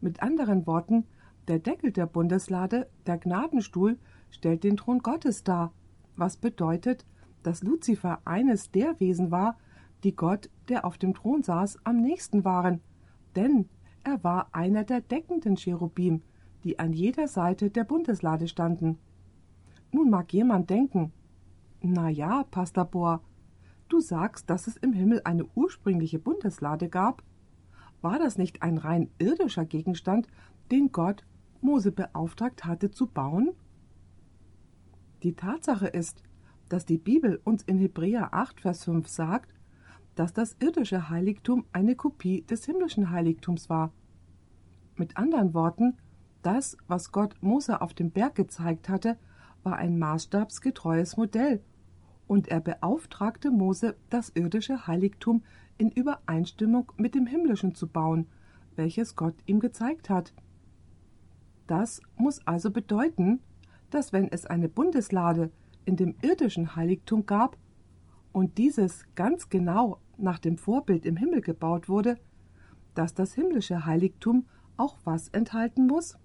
Mit 0.00 0.22
anderen 0.22 0.64
Worten, 0.68 1.06
der 1.48 1.58
Deckel 1.58 1.92
der 1.92 2.06
Bundeslade, 2.06 2.88
der 3.06 3.18
Gnadenstuhl, 3.18 3.98
stellt 4.30 4.64
den 4.64 4.76
Thron 4.76 5.00
Gottes 5.00 5.44
dar, 5.44 5.72
was 6.16 6.36
bedeutet, 6.36 7.04
dass 7.42 7.62
Luzifer 7.62 8.20
eines 8.24 8.70
der 8.70 8.98
Wesen 9.00 9.30
war, 9.30 9.58
die 10.02 10.16
Gott, 10.16 10.50
der 10.68 10.84
auf 10.84 10.98
dem 10.98 11.14
Thron 11.14 11.42
saß, 11.42 11.78
am 11.84 12.00
nächsten 12.00 12.44
waren, 12.44 12.80
denn 13.36 13.68
er 14.02 14.22
war 14.22 14.48
einer 14.52 14.84
der 14.84 15.00
deckenden 15.00 15.56
Cherubim, 15.56 16.22
die 16.62 16.78
an 16.78 16.92
jeder 16.92 17.28
Seite 17.28 17.70
der 17.70 17.84
Bundeslade 17.84 18.48
standen. 18.48 18.98
Nun 19.92 20.10
mag 20.10 20.32
jemand 20.32 20.70
denken, 20.70 21.12
na 21.80 22.08
ja, 22.08 22.44
Pastor 22.44 22.84
Bohr, 22.84 23.22
du 23.88 24.00
sagst, 24.00 24.48
dass 24.50 24.66
es 24.66 24.76
im 24.76 24.92
Himmel 24.92 25.20
eine 25.24 25.44
ursprüngliche 25.54 26.18
Bundeslade 26.18 26.88
gab? 26.88 27.22
War 28.02 28.18
das 28.18 28.38
nicht 28.38 28.62
ein 28.62 28.78
rein 28.78 29.10
irdischer 29.18 29.64
Gegenstand, 29.64 30.26
den 30.70 30.92
Gott 30.92 31.24
Mose 31.64 31.92
beauftragt 31.92 32.66
hatte 32.66 32.90
zu 32.90 33.06
bauen? 33.06 33.50
Die 35.22 35.34
Tatsache 35.34 35.86
ist, 35.86 36.22
dass 36.68 36.84
die 36.84 36.98
Bibel 36.98 37.40
uns 37.42 37.62
in 37.62 37.78
Hebräer 37.78 38.34
8, 38.34 38.60
Vers 38.60 38.84
5 38.84 39.08
sagt, 39.08 39.54
dass 40.14 40.34
das 40.34 40.56
irdische 40.60 41.08
Heiligtum 41.08 41.64
eine 41.72 41.96
Kopie 41.96 42.42
des 42.42 42.66
himmlischen 42.66 43.10
Heiligtums 43.10 43.70
war. 43.70 43.92
Mit 44.96 45.16
anderen 45.16 45.54
Worten, 45.54 45.96
das, 46.42 46.76
was 46.86 47.12
Gott 47.12 47.34
Mose 47.40 47.80
auf 47.80 47.94
dem 47.94 48.10
Berg 48.10 48.34
gezeigt 48.34 48.90
hatte, 48.90 49.16
war 49.62 49.76
ein 49.76 49.98
maßstabsgetreues 49.98 51.16
Modell, 51.16 51.62
und 52.26 52.48
er 52.48 52.60
beauftragte 52.60 53.50
Mose, 53.50 53.96
das 54.10 54.28
irdische 54.34 54.86
Heiligtum 54.86 55.42
in 55.78 55.90
Übereinstimmung 55.90 56.92
mit 56.98 57.14
dem 57.14 57.26
himmlischen 57.26 57.74
zu 57.74 57.88
bauen, 57.88 58.26
welches 58.76 59.16
Gott 59.16 59.34
ihm 59.46 59.60
gezeigt 59.60 60.10
hat. 60.10 60.34
Das 61.66 62.00
muss 62.16 62.46
also 62.46 62.70
bedeuten, 62.70 63.40
dass 63.90 64.12
wenn 64.12 64.28
es 64.30 64.46
eine 64.46 64.68
Bundeslade 64.68 65.50
in 65.84 65.96
dem 65.96 66.14
irdischen 66.22 66.76
Heiligtum 66.76 67.26
gab 67.26 67.56
und 68.32 68.58
dieses 68.58 69.04
ganz 69.14 69.48
genau 69.48 70.00
nach 70.18 70.38
dem 70.38 70.58
Vorbild 70.58 71.06
im 71.06 71.16
Himmel 71.16 71.40
gebaut 71.40 71.88
wurde, 71.88 72.18
dass 72.94 73.14
das 73.14 73.34
himmlische 73.34 73.86
Heiligtum 73.86 74.46
auch 74.76 74.98
was 75.04 75.28
enthalten 75.28 75.86
muss? 75.86 76.16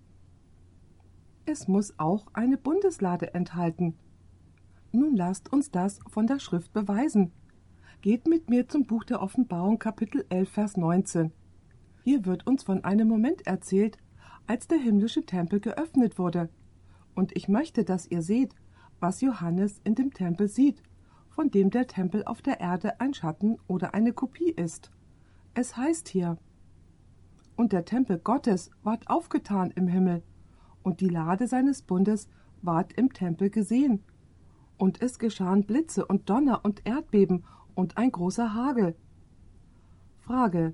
Es 1.45 1.67
muss 1.67 1.97
auch 1.97 2.27
eine 2.33 2.57
Bundeslade 2.57 3.33
enthalten. 3.33 3.95
Nun 4.91 5.15
lasst 5.15 5.51
uns 5.51 5.71
das 5.71 5.99
von 6.09 6.27
der 6.27 6.39
Schrift 6.39 6.73
beweisen. 6.73 7.31
Geht 8.01 8.27
mit 8.27 8.49
mir 8.49 8.67
zum 8.67 8.85
Buch 8.85 9.03
der 9.03 9.21
Offenbarung 9.21 9.77
Kapitel 9.77 10.25
11 10.29 10.49
Vers 10.49 10.77
19. 10.77 11.31
Hier 12.03 12.25
wird 12.25 12.47
uns 12.47 12.63
von 12.63 12.83
einem 12.83 13.07
Moment 13.07 13.45
erzählt, 13.45 13.97
als 14.49 14.67
der 14.67 14.79
himmlische 14.79 15.25
Tempel 15.25 15.61
geöffnet 15.61 16.19
wurde. 16.19 16.49
Und 17.15 17.37
ich 17.37 17.47
möchte, 17.47 17.85
dass 17.85 18.07
ihr 18.07 18.21
seht, 18.21 18.53
was 18.99 19.21
Johannes 19.21 19.79
in 19.85 19.95
dem 19.95 20.11
Tempel 20.13 20.49
sieht 20.49 20.83
von 21.39 21.51
dem 21.51 21.69
der 21.69 21.87
Tempel 21.87 22.25
auf 22.25 22.41
der 22.41 22.59
Erde 22.59 22.99
ein 22.99 23.13
Schatten 23.13 23.59
oder 23.65 23.93
eine 23.93 24.11
Kopie 24.11 24.49
ist. 24.49 24.91
Es 25.53 25.77
heißt 25.77 26.09
hier 26.09 26.37
Und 27.55 27.71
der 27.71 27.85
Tempel 27.85 28.17
Gottes 28.17 28.71
ward 28.83 29.09
aufgetan 29.09 29.71
im 29.71 29.87
Himmel, 29.87 30.21
und 30.83 30.99
die 30.99 31.07
Lade 31.07 31.47
seines 31.47 31.81
Bundes 31.81 32.27
ward 32.61 32.91
im 32.91 33.13
Tempel 33.13 33.49
gesehen. 33.49 34.03
Und 34.77 35.01
es 35.01 35.17
geschahen 35.17 35.65
Blitze 35.65 36.05
und 36.05 36.29
Donner 36.29 36.65
und 36.65 36.85
Erdbeben 36.85 37.45
und 37.73 37.97
ein 37.97 38.11
großer 38.11 38.53
Hagel. 38.53 38.97
Frage. 40.17 40.73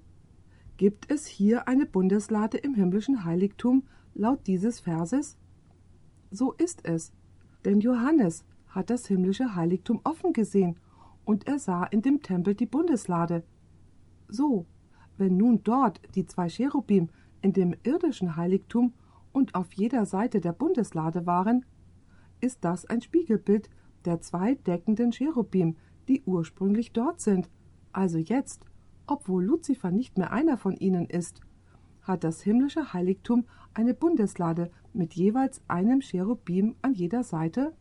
Gibt 0.78 1.10
es 1.10 1.26
hier 1.26 1.68
eine 1.68 1.86
Bundeslade 1.86 2.58
im 2.58 2.74
himmlischen 2.74 3.24
Heiligtum 3.24 3.84
laut 4.14 4.46
dieses 4.46 4.82
Verses? 4.82 5.38
So 6.32 6.52
ist 6.54 6.86
es. 6.86 7.14
Denn 7.64 7.80
Johannes, 7.80 8.44
hat 8.68 8.90
das 8.90 9.08
himmlische 9.08 9.56
Heiligtum 9.56 10.02
offen 10.04 10.34
gesehen, 10.34 10.78
und 11.24 11.48
er 11.48 11.58
sah 11.60 11.86
in 11.86 12.02
dem 12.02 12.22
Tempel 12.22 12.54
die 12.54 12.66
Bundeslade. 12.68 13.44
So, 14.28 14.66
wenn 15.18 15.38
nun 15.38 15.64
dort 15.64 16.02
die 16.14 16.26
zwei 16.26 16.50
Cherubim 16.50 17.10
in 17.42 17.54
dem 17.54 17.74
irdischen 17.84 18.36
Heiligtum 18.36 18.94
und 19.32 19.56
auf 19.56 19.74
jeder 19.74 20.06
Seite 20.06 20.42
der 20.42 20.54
Bundeslade 20.54 21.26
waren, 21.26 21.66
ist 22.42 22.64
das 22.64 22.86
ein 22.86 23.02
Spiegelbild 23.02 23.70
der 24.04 24.20
zwei 24.22 24.56
deckenden 24.56 25.12
Cherubim, 25.12 25.78
die 26.08 26.22
ursprünglich 26.26 26.92
dort 26.92 27.22
sind. 27.22 27.50
Also 27.92 28.18
jetzt, 28.18 28.66
obwohl 29.08 29.44
Luzifer 29.44 29.92
nicht 29.92 30.18
mehr 30.18 30.32
einer 30.32 30.58
von 30.58 30.76
ihnen 30.76 31.06
ist, 31.06 31.42
hat 32.02 32.24
das 32.24 32.42
himmlische 32.42 32.94
Heiligtum 32.94 33.46
eine 33.74 33.94
Bundeslade 33.94 34.72
mit 34.94 35.14
jeweils 35.14 35.62
einem 35.68 36.02
Cherubim 36.02 36.76
an 36.82 36.94
jeder 36.94 37.24
Seite 37.24 37.74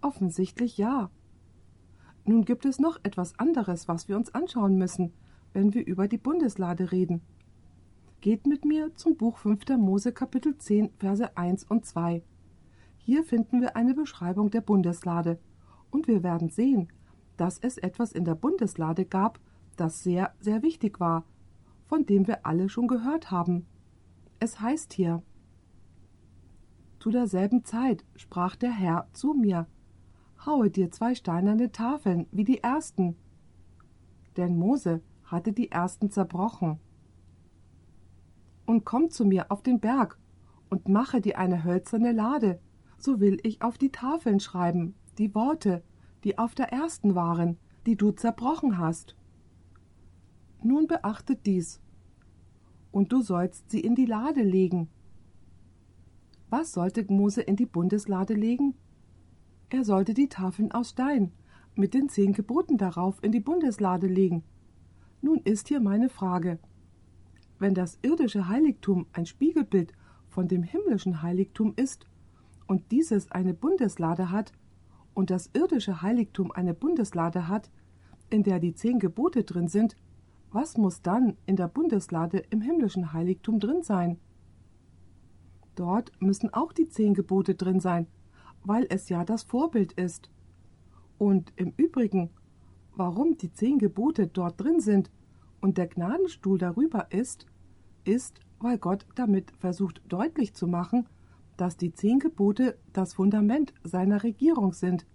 Offensichtlich 0.00 0.78
ja. 0.78 1.10
Nun 2.24 2.44
gibt 2.44 2.64
es 2.64 2.78
noch 2.78 2.98
etwas 3.02 3.36
anderes, 3.38 3.88
was 3.88 4.08
wir 4.08 4.16
uns 4.16 4.32
anschauen 4.32 4.76
müssen, 4.76 5.12
wenn 5.52 5.74
wir 5.74 5.84
über 5.84 6.06
die 6.06 6.18
Bundeslade 6.18 6.92
reden. 6.92 7.20
Geht 8.20 8.46
mit 8.46 8.64
mir 8.64 8.94
zum 8.94 9.16
Buch 9.16 9.38
5. 9.38 9.68
Mose 9.76 10.12
Kapitel 10.12 10.56
10 10.56 10.90
Verse 10.98 11.36
1 11.36 11.64
und 11.64 11.84
2. 11.84 12.22
Hier 12.98 13.24
finden 13.24 13.60
wir 13.60 13.74
eine 13.76 13.94
Beschreibung 13.94 14.50
der 14.50 14.60
Bundeslade 14.60 15.38
und 15.90 16.06
wir 16.06 16.22
werden 16.22 16.50
sehen, 16.50 16.88
dass 17.36 17.58
es 17.58 17.76
etwas 17.78 18.12
in 18.12 18.24
der 18.24 18.34
Bundeslade 18.34 19.04
gab, 19.04 19.40
das 19.80 20.02
sehr, 20.02 20.34
sehr 20.40 20.62
wichtig 20.62 21.00
war, 21.00 21.24
von 21.86 22.06
dem 22.06 22.26
wir 22.26 22.46
alle 22.46 22.68
schon 22.68 22.86
gehört 22.86 23.30
haben. 23.30 23.66
Es 24.40 24.60
heißt 24.60 24.92
hier 24.92 25.22
Zu 27.00 27.10
derselben 27.10 27.64
Zeit 27.64 28.04
sprach 28.16 28.56
der 28.56 28.72
Herr 28.72 29.08
zu 29.12 29.34
mir, 29.34 29.66
haue 30.44 30.70
dir 30.70 30.90
zwei 30.90 31.14
steinerne 31.14 31.72
Tafeln 31.72 32.26
wie 32.30 32.44
die 32.44 32.62
ersten. 32.62 33.16
Denn 34.36 34.58
Mose 34.58 35.02
hatte 35.24 35.52
die 35.52 35.70
ersten 35.70 36.10
zerbrochen. 36.10 36.78
Und 38.66 38.84
komm 38.84 39.10
zu 39.10 39.24
mir 39.24 39.50
auf 39.50 39.62
den 39.62 39.80
Berg 39.80 40.18
und 40.70 40.88
mache 40.88 41.20
dir 41.20 41.38
eine 41.38 41.64
hölzerne 41.64 42.12
Lade, 42.12 42.60
so 42.98 43.20
will 43.20 43.38
ich 43.42 43.62
auf 43.62 43.78
die 43.78 43.90
Tafeln 43.90 44.40
schreiben, 44.40 44.94
die 45.18 45.34
Worte, 45.34 45.82
die 46.24 46.38
auf 46.38 46.54
der 46.54 46.72
ersten 46.72 47.14
waren, 47.14 47.58
die 47.86 47.96
du 47.96 48.10
zerbrochen 48.10 48.78
hast. 48.78 49.16
Nun 50.62 50.86
beachtet 50.86 51.46
dies. 51.46 51.80
und 52.90 53.12
du 53.12 53.22
sollst 53.22 53.70
sie 53.70 53.80
in 53.80 53.94
die 53.94 54.06
Lade 54.06 54.42
legen. 54.42 54.88
Was 56.50 56.72
sollte 56.72 57.04
Mose 57.12 57.42
in 57.42 57.56
die 57.56 57.66
Bundeslade 57.66 58.34
legen? 58.34 58.74
Er 59.70 59.84
sollte 59.84 60.14
die 60.14 60.28
Tafeln 60.28 60.72
aus 60.72 60.90
Stein 60.90 61.32
mit 61.74 61.94
den 61.94 62.08
zehn 62.08 62.32
Geboten 62.32 62.78
darauf 62.78 63.22
in 63.22 63.30
die 63.30 63.40
Bundeslade 63.40 64.06
legen. 64.06 64.42
Nun 65.20 65.40
ist 65.44 65.68
hier 65.68 65.80
meine 65.80 66.08
Frage. 66.08 66.58
Wenn 67.58 67.74
das 67.74 67.98
irdische 68.02 68.48
Heiligtum 68.48 69.06
ein 69.12 69.26
Spiegelbild 69.26 69.92
von 70.28 70.48
dem 70.48 70.62
himmlischen 70.62 71.22
Heiligtum 71.22 71.74
ist 71.76 72.06
und 72.66 72.90
dieses 72.90 73.30
eine 73.30 73.54
Bundeslade 73.54 74.30
hat 74.30 74.52
und 75.14 75.30
das 75.30 75.50
irdische 75.52 76.02
Heiligtum 76.02 76.50
eine 76.50 76.74
Bundeslade 76.74 77.48
hat, 77.48 77.70
in 78.30 78.42
der 78.42 78.58
die 78.58 78.74
zehn 78.74 78.98
Gebote 78.98 79.44
drin 79.44 79.68
sind, 79.68 79.96
was 80.50 80.76
muss 80.76 81.02
dann 81.02 81.36
in 81.46 81.56
der 81.56 81.68
Bundeslade 81.68 82.38
im 82.50 82.60
himmlischen 82.60 83.12
Heiligtum 83.12 83.60
drin 83.60 83.82
sein? 83.82 84.18
Dort 85.74 86.10
müssen 86.20 86.52
auch 86.52 86.72
die 86.72 86.88
zehn 86.88 87.14
Gebote 87.14 87.54
drin 87.54 87.80
sein, 87.80 88.06
weil 88.64 88.86
es 88.90 89.08
ja 89.08 89.24
das 89.24 89.44
Vorbild 89.44 89.92
ist. 89.92 90.30
Und 91.18 91.52
im 91.56 91.72
Übrigen, 91.76 92.30
warum 92.96 93.36
die 93.36 93.52
zehn 93.52 93.78
Gebote 93.78 94.26
dort 94.26 94.60
drin 94.60 94.80
sind 94.80 95.10
und 95.60 95.78
der 95.78 95.86
Gnadenstuhl 95.86 96.58
darüber 96.58 97.12
ist, 97.12 97.46
ist, 98.04 98.40
weil 98.58 98.78
Gott 98.78 99.06
damit 99.14 99.52
versucht 99.58 100.02
deutlich 100.08 100.54
zu 100.54 100.66
machen, 100.66 101.08
dass 101.56 101.76
die 101.76 101.92
zehn 101.92 102.18
Gebote 102.18 102.78
das 102.92 103.14
Fundament 103.14 103.74
seiner 103.84 104.22
Regierung 104.22 104.72
sind. 104.72 105.06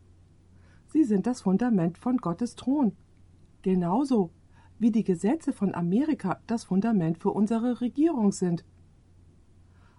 Sie 0.88 1.04
sind 1.04 1.26
das 1.26 1.42
Fundament 1.42 1.98
von 1.98 2.18
Gottes 2.18 2.56
Thron. 2.56 2.96
Genauso 3.64 4.32
wie 4.84 4.92
die 4.92 5.06
Gesetze 5.06 5.54
von 5.54 5.74
Amerika 5.74 6.42
das 6.46 6.66
Fundament 6.66 7.18
für 7.18 7.32
unsere 7.32 7.80
Regierung 7.80 8.34
sind. 8.34 8.66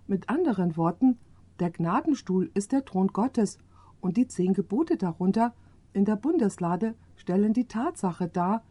Mit 0.06 0.28
anderen 0.28 0.76
Worten, 0.76 1.16
der 1.58 1.70
Gnadenstuhl 1.70 2.50
ist 2.52 2.70
der 2.72 2.84
Thron 2.84 3.08
Gottes 3.08 3.56
und 4.02 4.18
die 4.18 4.28
zehn 4.28 4.52
Gebote 4.52 4.98
darunter 4.98 5.54
in 5.94 6.04
der 6.04 6.16
Bundeslade 6.16 6.94
stellen 7.16 7.54
die 7.54 7.66
Tatsache 7.66 8.28
dar, 8.28 8.62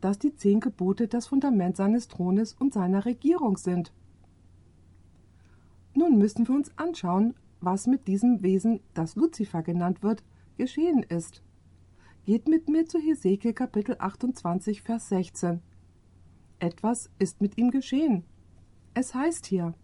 dass 0.00 0.18
die 0.18 0.34
zehn 0.34 0.58
Gebote 0.58 1.06
das 1.06 1.28
Fundament 1.28 1.76
seines 1.76 2.08
Thrones 2.08 2.56
und 2.58 2.74
seiner 2.74 3.04
Regierung 3.04 3.56
sind. 3.56 3.92
Nun 5.94 6.18
müssen 6.18 6.48
wir 6.48 6.54
uns 6.56 6.76
anschauen, 6.78 7.34
was 7.60 7.86
mit 7.86 8.08
diesem 8.08 8.42
Wesen, 8.42 8.80
das 8.92 9.14
Luzifer 9.14 9.62
genannt 9.62 10.02
wird, 10.02 10.24
geschehen 10.56 11.04
ist. 11.04 11.44
Geht 12.26 12.48
mit 12.48 12.68
mir 12.68 12.84
zu 12.84 12.98
Hesekiel 12.98 13.54
Kapitel 13.54 13.96
28, 13.98 14.82
Vers 14.82 15.08
16. 15.08 15.62
Etwas 16.58 17.10
ist 17.18 17.40
mit 17.40 17.56
ihm 17.56 17.70
geschehen. 17.70 18.24
Es 18.92 19.14
heißt 19.14 19.46
hier: 19.46 19.74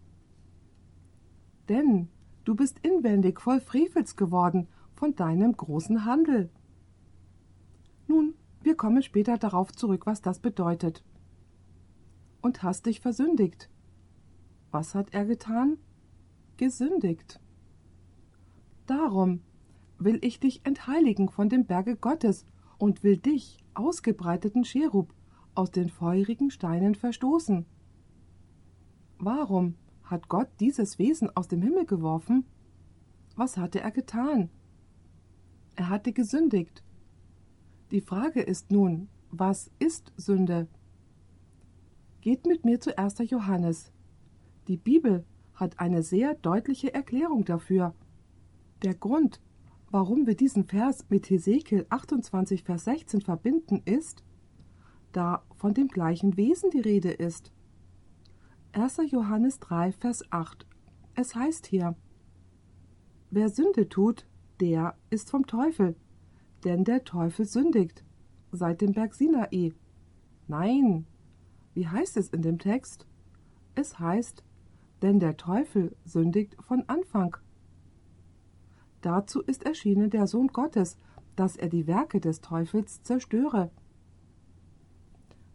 Denn 1.67 2.09
du 2.43 2.53
bist 2.53 2.77
inwendig 2.83 3.41
voll 3.41 3.59
Frevels 3.59 4.15
geworden 4.15 4.67
von 4.93 5.15
deinem 5.15 5.57
großen 5.57 6.05
Handel. 6.05 6.51
Nun, 8.05 8.35
wir 8.61 8.75
kommen 8.75 9.01
später 9.01 9.39
darauf 9.39 9.71
zurück, 9.71 10.05
was 10.05 10.21
das 10.21 10.39
bedeutet. 10.39 11.03
Und 12.41 12.61
hast 12.61 12.85
dich 12.85 12.99
versündigt. 12.99 13.67
Was 14.69 14.93
hat 14.93 15.11
er 15.11 15.25
getan? 15.25 15.77
Gesündigt. 16.57 17.39
Darum 18.85 19.41
will 19.99 20.19
ich 20.21 20.39
dich 20.39 20.65
entheiligen 20.65 21.29
von 21.29 21.49
dem 21.49 21.65
Berge 21.65 21.95
Gottes 21.95 22.45
und 22.77 23.03
will 23.03 23.17
dich, 23.17 23.63
ausgebreiteten 23.73 24.63
Cherub, 24.63 25.13
aus 25.55 25.71
den 25.71 25.89
feurigen 25.89 26.51
Steinen 26.51 26.95
verstoßen. 26.95 27.65
Warum 29.17 29.75
hat 30.03 30.29
Gott 30.29 30.49
dieses 30.59 30.99
Wesen 30.99 31.35
aus 31.35 31.47
dem 31.47 31.61
Himmel 31.61 31.85
geworfen? 31.85 32.45
Was 33.35 33.57
hatte 33.57 33.81
er 33.81 33.91
getan? 33.91 34.49
Er 35.75 35.89
hatte 35.89 36.13
gesündigt. 36.13 36.83
Die 37.91 38.01
Frage 38.01 38.41
ist 38.41 38.71
nun, 38.71 39.09
was 39.31 39.71
ist 39.79 40.13
Sünde? 40.17 40.67
Geht 42.21 42.45
mit 42.45 42.65
mir 42.65 42.79
zu 42.79 42.97
1. 42.97 43.15
Johannes. 43.29 43.91
Die 44.67 44.77
Bibel 44.77 45.25
hat 45.53 45.79
eine 45.79 46.03
sehr 46.03 46.35
deutliche 46.35 46.93
Erklärung 46.93 47.45
dafür. 47.45 47.93
Der 48.83 48.93
Grund, 48.93 49.39
warum 49.97 50.27
wir 50.27 50.35
diesen 50.35 50.65
Vers 50.65 51.09
mit 51.09 51.27
Hesekiel 51.27 51.87
28, 51.89 52.61
Vers 52.61 52.83
16 52.83 53.21
verbinden, 53.21 53.81
ist, 53.83 54.23
da 55.11 55.41
von 55.55 55.73
dem 55.73 55.87
gleichen 55.87 56.37
Wesen 56.37 56.69
die 56.69 56.81
Rede 56.81 57.09
ist. 57.09 57.51
1. 58.73 58.99
Johannes 59.09 59.57
3, 59.57 59.93
Vers 59.93 60.23
8. 60.29 60.67
Es 61.15 61.33
heißt 61.33 61.65
hier: 61.65 61.95
Wer 63.31 63.49
Sünde 63.49 63.89
tut, 63.89 64.27
der 64.59 64.95
ist 65.09 65.31
vom 65.31 65.47
Teufel, 65.47 65.95
denn 66.63 66.83
der 66.83 67.03
Teufel 67.03 67.45
sündigt 67.45 68.03
seit 68.51 68.81
dem 68.81 68.91
Berg 68.91 69.15
Sinai. 69.15 69.73
Nein, 70.47 71.07
wie 71.73 71.87
heißt 71.87 72.17
es 72.17 72.29
in 72.29 72.43
dem 72.43 72.59
Text? 72.59 73.07
Es 73.73 73.97
heißt, 73.97 74.43
denn 75.01 75.19
der 75.19 75.37
Teufel 75.37 75.95
sündigt 76.05 76.55
von 76.61 76.83
Anfang 76.85 77.35
Dazu 79.01 79.41
ist 79.41 79.63
erschienen 79.63 80.09
der 80.09 80.27
Sohn 80.27 80.47
Gottes, 80.47 80.97
dass 81.35 81.55
er 81.55 81.69
die 81.69 81.87
Werke 81.87 82.19
des 82.19 82.41
Teufels 82.41 83.03
zerstöre. 83.03 83.71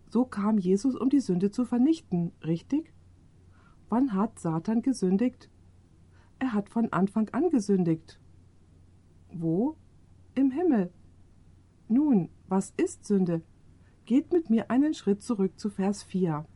So 0.09 0.25
kam 0.25 0.59
Jesus, 0.59 0.95
um 0.95 1.09
die 1.09 1.21
Sünde 1.21 1.51
zu 1.51 1.65
vernichten, 1.65 2.33
richtig? 2.45 2.93
Wann 3.89 4.15
hat 4.15 4.39
Satan 4.39 4.83
gesündigt? 4.83 5.51
Er 6.39 6.53
hat 6.53 6.69
von 6.69 6.93
Anfang 6.93 7.29
an 7.31 7.51
gesündigt. 7.51 8.21
Wo? 9.33 9.77
Im 10.35 10.51
Himmel. 10.51 10.93
Nun, 11.89 12.31
was 12.49 12.73
ist 12.77 13.05
Sünde? 13.05 13.43
Geht 14.05 14.33
mit 14.33 14.51
mir 14.51 14.71
einen 14.71 14.95
Schritt 14.95 15.23
zurück 15.23 15.59
zu 15.59 15.71
Vers 15.71 16.03
4. 16.03 16.47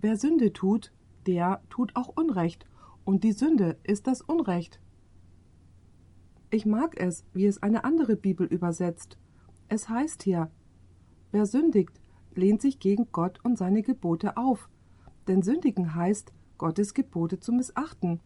Wer 0.00 0.16
Sünde 0.16 0.52
tut, 0.52 0.92
der 1.26 1.62
tut 1.70 1.94
auch 1.94 2.08
Unrecht, 2.08 2.66
und 3.04 3.24
die 3.24 3.32
Sünde 3.32 3.78
ist 3.84 4.06
das 4.06 4.20
Unrecht. 4.20 4.80
Ich 6.54 6.66
mag 6.66 7.00
es, 7.00 7.24
wie 7.32 7.46
es 7.46 7.62
eine 7.62 7.82
andere 7.82 8.14
Bibel 8.14 8.46
übersetzt. 8.46 9.16
Es 9.68 9.88
heißt 9.88 10.22
hier, 10.22 10.50
wer 11.30 11.46
sündigt, 11.46 11.98
lehnt 12.34 12.60
sich 12.60 12.78
gegen 12.78 13.10
Gott 13.10 13.40
und 13.42 13.56
seine 13.56 13.80
Gebote 13.80 14.36
auf, 14.36 14.68
denn 15.28 15.40
sündigen 15.40 15.94
heißt, 15.94 16.30
Gottes 16.58 16.92
Gebote 16.92 17.40
zu 17.40 17.52
missachten. 17.52 18.20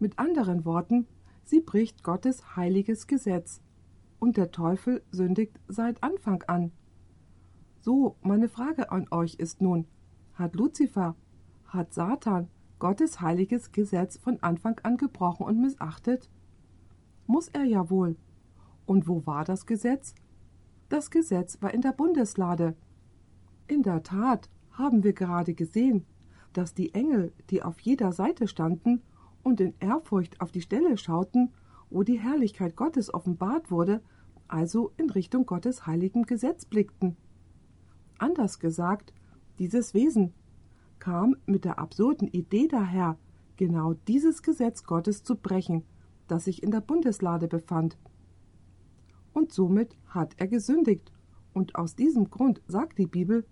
Mit 0.00 0.18
anderen 0.18 0.64
Worten, 0.64 1.06
sie 1.44 1.60
bricht 1.60 2.02
Gottes 2.02 2.56
heiliges 2.56 3.06
Gesetz, 3.06 3.62
und 4.18 4.36
der 4.36 4.50
Teufel 4.50 5.04
sündigt 5.12 5.60
seit 5.68 6.02
Anfang 6.02 6.42
an. 6.48 6.72
So, 7.82 8.16
meine 8.20 8.48
Frage 8.48 8.90
an 8.90 9.06
euch 9.12 9.36
ist 9.36 9.62
nun, 9.62 9.86
hat 10.32 10.56
Luzifer, 10.56 11.14
hat 11.66 11.94
Satan 11.94 12.48
Gottes 12.80 13.20
heiliges 13.20 13.70
Gesetz 13.70 14.18
von 14.18 14.42
Anfang 14.42 14.80
an 14.82 14.96
gebrochen 14.96 15.46
und 15.46 15.60
missachtet? 15.60 16.28
Muss 17.26 17.48
er 17.48 17.64
ja 17.64 17.88
wohl. 17.90 18.16
Und 18.86 19.08
wo 19.08 19.24
war 19.26 19.44
das 19.44 19.66
Gesetz? 19.66 20.14
Das 20.88 21.10
Gesetz 21.10 21.62
war 21.62 21.72
in 21.72 21.80
der 21.80 21.92
Bundeslade. 21.92 22.76
In 23.66 23.82
der 23.82 24.02
Tat 24.02 24.50
haben 24.72 25.02
wir 25.02 25.14
gerade 25.14 25.54
gesehen, 25.54 26.04
dass 26.52 26.74
die 26.74 26.94
Engel, 26.94 27.32
die 27.50 27.62
auf 27.62 27.80
jeder 27.80 28.12
Seite 28.12 28.46
standen 28.46 29.02
und 29.42 29.60
in 29.60 29.74
Ehrfurcht 29.80 30.40
auf 30.40 30.52
die 30.52 30.60
Stelle 30.60 30.96
schauten, 30.98 31.52
wo 31.90 32.02
die 32.02 32.18
Herrlichkeit 32.18 32.76
Gottes 32.76 33.12
offenbart 33.12 33.70
wurde, 33.70 34.02
also 34.48 34.92
in 34.96 35.08
Richtung 35.10 35.46
Gottes 35.46 35.86
heiligem 35.86 36.24
Gesetz 36.24 36.66
blickten. 36.66 37.16
Anders 38.18 38.58
gesagt, 38.58 39.12
dieses 39.58 39.94
Wesen 39.94 40.34
kam 40.98 41.36
mit 41.46 41.64
der 41.64 41.78
absurden 41.78 42.28
Idee 42.28 42.68
daher, 42.68 43.16
genau 43.56 43.94
dieses 43.94 44.42
Gesetz 44.42 44.84
Gottes 44.84 45.22
zu 45.22 45.36
brechen 45.36 45.84
das 46.28 46.44
sich 46.44 46.62
in 46.62 46.70
der 46.70 46.80
Bundeslade 46.80 47.48
befand. 47.48 47.98
Und 49.32 49.52
somit 49.52 49.96
hat 50.06 50.34
er 50.38 50.48
gesündigt, 50.48 51.12
und 51.52 51.76
aus 51.76 51.94
diesem 51.94 52.30
Grund 52.30 52.62
sagt 52.66 52.98
die 52.98 53.06
Bibel, 53.06 53.46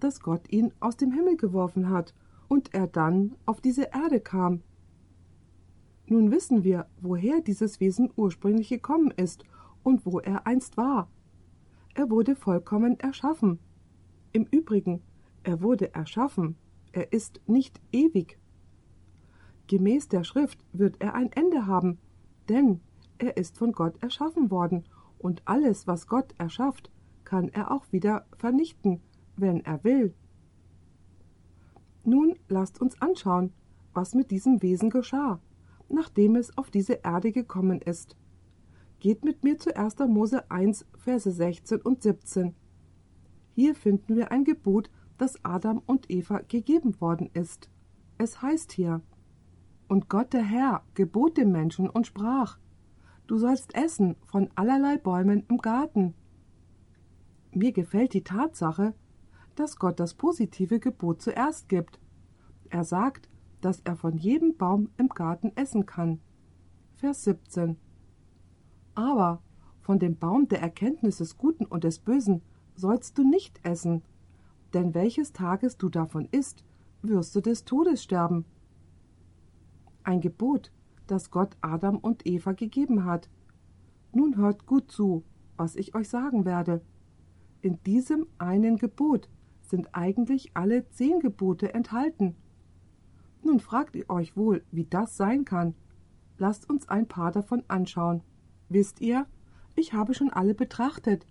dass 0.00 0.20
Gott 0.20 0.50
ihn 0.50 0.72
aus 0.80 0.96
dem 0.96 1.12
Himmel 1.12 1.36
geworfen 1.36 1.88
hat 1.88 2.14
und 2.48 2.74
er 2.74 2.86
dann 2.86 3.36
auf 3.46 3.60
diese 3.60 3.84
Erde 3.92 4.20
kam. 4.20 4.62
Nun 6.06 6.30
wissen 6.30 6.64
wir, 6.64 6.86
woher 7.00 7.40
dieses 7.40 7.80
Wesen 7.80 8.10
ursprünglich 8.16 8.68
gekommen 8.68 9.10
ist 9.10 9.44
und 9.82 10.04
wo 10.04 10.20
er 10.20 10.46
einst 10.46 10.76
war. 10.76 11.08
Er 11.94 12.10
wurde 12.10 12.34
vollkommen 12.34 12.98
erschaffen. 12.98 13.60
Im 14.32 14.44
Übrigen, 14.50 15.00
er 15.44 15.62
wurde 15.62 15.94
erschaffen, 15.94 16.56
er 16.92 17.12
ist 17.12 17.40
nicht 17.46 17.80
ewig. 17.92 18.38
Gemäß 19.68 20.08
der 20.08 20.24
Schrift 20.24 20.64
wird 20.72 21.00
er 21.00 21.14
ein 21.14 21.32
Ende 21.32 21.66
haben, 21.66 21.98
denn 22.48 22.80
er 23.18 23.36
ist 23.36 23.58
von 23.58 23.72
Gott 23.72 24.02
erschaffen 24.02 24.50
worden, 24.50 24.84
und 25.18 25.40
alles, 25.46 25.86
was 25.86 26.06
Gott 26.06 26.34
erschafft, 26.36 26.90
kann 27.24 27.48
er 27.48 27.70
auch 27.70 27.90
wieder 27.92 28.26
vernichten, 28.36 29.00
wenn 29.36 29.64
er 29.64 29.82
will. 29.82 30.14
Nun 32.04 32.34
lasst 32.48 32.78
uns 32.80 33.00
anschauen, 33.00 33.54
was 33.94 34.14
mit 34.14 34.30
diesem 34.30 34.60
Wesen 34.60 34.90
geschah, 34.90 35.40
nachdem 35.88 36.36
es 36.36 36.56
auf 36.58 36.70
diese 36.70 37.00
Erde 37.02 37.32
gekommen 37.32 37.80
ist. 37.80 38.16
Geht 39.00 39.24
mit 39.24 39.44
mir 39.44 39.58
zu 39.58 39.74
1. 39.74 39.98
Mose 40.08 40.50
1, 40.50 40.84
Verse 40.98 41.30
16 41.30 41.80
und 41.80 42.02
17. 42.02 42.54
Hier 43.54 43.74
finden 43.74 44.16
wir 44.16 44.30
ein 44.30 44.44
Gebot, 44.44 44.90
das 45.16 45.42
Adam 45.44 45.80
und 45.86 46.10
Eva 46.10 46.40
gegeben 46.46 47.00
worden 47.00 47.30
ist. 47.32 47.70
Es 48.18 48.42
heißt 48.42 48.72
hier, 48.72 49.00
Und 49.88 50.08
Gott 50.08 50.32
der 50.32 50.42
Herr 50.42 50.82
gebot 50.94 51.36
dem 51.36 51.52
Menschen 51.52 51.88
und 51.88 52.06
sprach, 52.06 52.58
Du 53.26 53.38
sollst 53.38 53.74
essen 53.74 54.16
von 54.26 54.50
allerlei 54.54 54.98
Bäumen 54.98 55.44
im 55.48 55.58
Garten. 55.58 56.14
Mir 57.52 57.72
gefällt 57.72 58.12
die 58.12 58.24
Tatsache, 58.24 58.94
dass 59.54 59.78
Gott 59.78 60.00
das 60.00 60.14
positive 60.14 60.78
Gebot 60.78 61.22
zuerst 61.22 61.68
gibt. 61.68 61.98
Er 62.68 62.84
sagt, 62.84 63.28
dass 63.60 63.80
er 63.80 63.96
von 63.96 64.18
jedem 64.18 64.56
Baum 64.56 64.90
im 64.98 65.08
Garten 65.08 65.52
essen 65.54 65.86
kann. 65.86 66.20
Vers 66.96 67.24
17. 67.24 67.76
Aber 68.94 69.42
von 69.80 69.98
dem 69.98 70.16
Baum 70.16 70.48
der 70.48 70.60
Erkenntnis 70.60 71.18
des 71.18 71.38
Guten 71.38 71.64
und 71.64 71.84
des 71.84 71.98
Bösen 71.98 72.42
sollst 72.74 73.16
du 73.16 73.22
nicht 73.22 73.60
essen, 73.62 74.02
denn 74.72 74.94
welches 74.94 75.32
Tages 75.32 75.76
du 75.78 75.88
davon 75.88 76.28
isst, 76.30 76.64
wirst 77.02 77.34
du 77.36 77.40
des 77.40 77.64
Todes 77.64 78.02
sterben. 78.02 78.44
Ein 80.04 80.20
Gebot, 80.20 80.70
das 81.06 81.30
Gott 81.30 81.56
Adam 81.60 81.96
und 81.96 82.26
Eva 82.26 82.52
gegeben 82.52 83.04
hat. 83.04 83.28
Nun 84.12 84.36
hört 84.36 84.66
gut 84.66 84.90
zu, 84.90 85.24
was 85.56 85.76
ich 85.76 85.94
euch 85.94 86.08
sagen 86.08 86.44
werde. 86.44 86.82
In 87.62 87.82
diesem 87.84 88.26
einen 88.38 88.76
Gebot 88.76 89.28
sind 89.62 89.94
eigentlich 89.94 90.50
alle 90.54 90.88
zehn 90.90 91.20
Gebote 91.20 91.72
enthalten. 91.74 92.36
Nun 93.42 93.60
fragt 93.60 93.96
ihr 93.96 94.08
euch 94.10 94.36
wohl, 94.36 94.62
wie 94.70 94.84
das 94.84 95.16
sein 95.16 95.44
kann. 95.44 95.74
Lasst 96.38 96.68
uns 96.68 96.88
ein 96.88 97.08
paar 97.08 97.32
davon 97.32 97.62
anschauen. 97.68 98.22
Wisst 98.68 99.00
ihr, 99.00 99.26
ich 99.76 99.92
habe 99.92 100.14
schon 100.14 100.30
alle 100.30 100.54
betrachtet, 100.54 101.26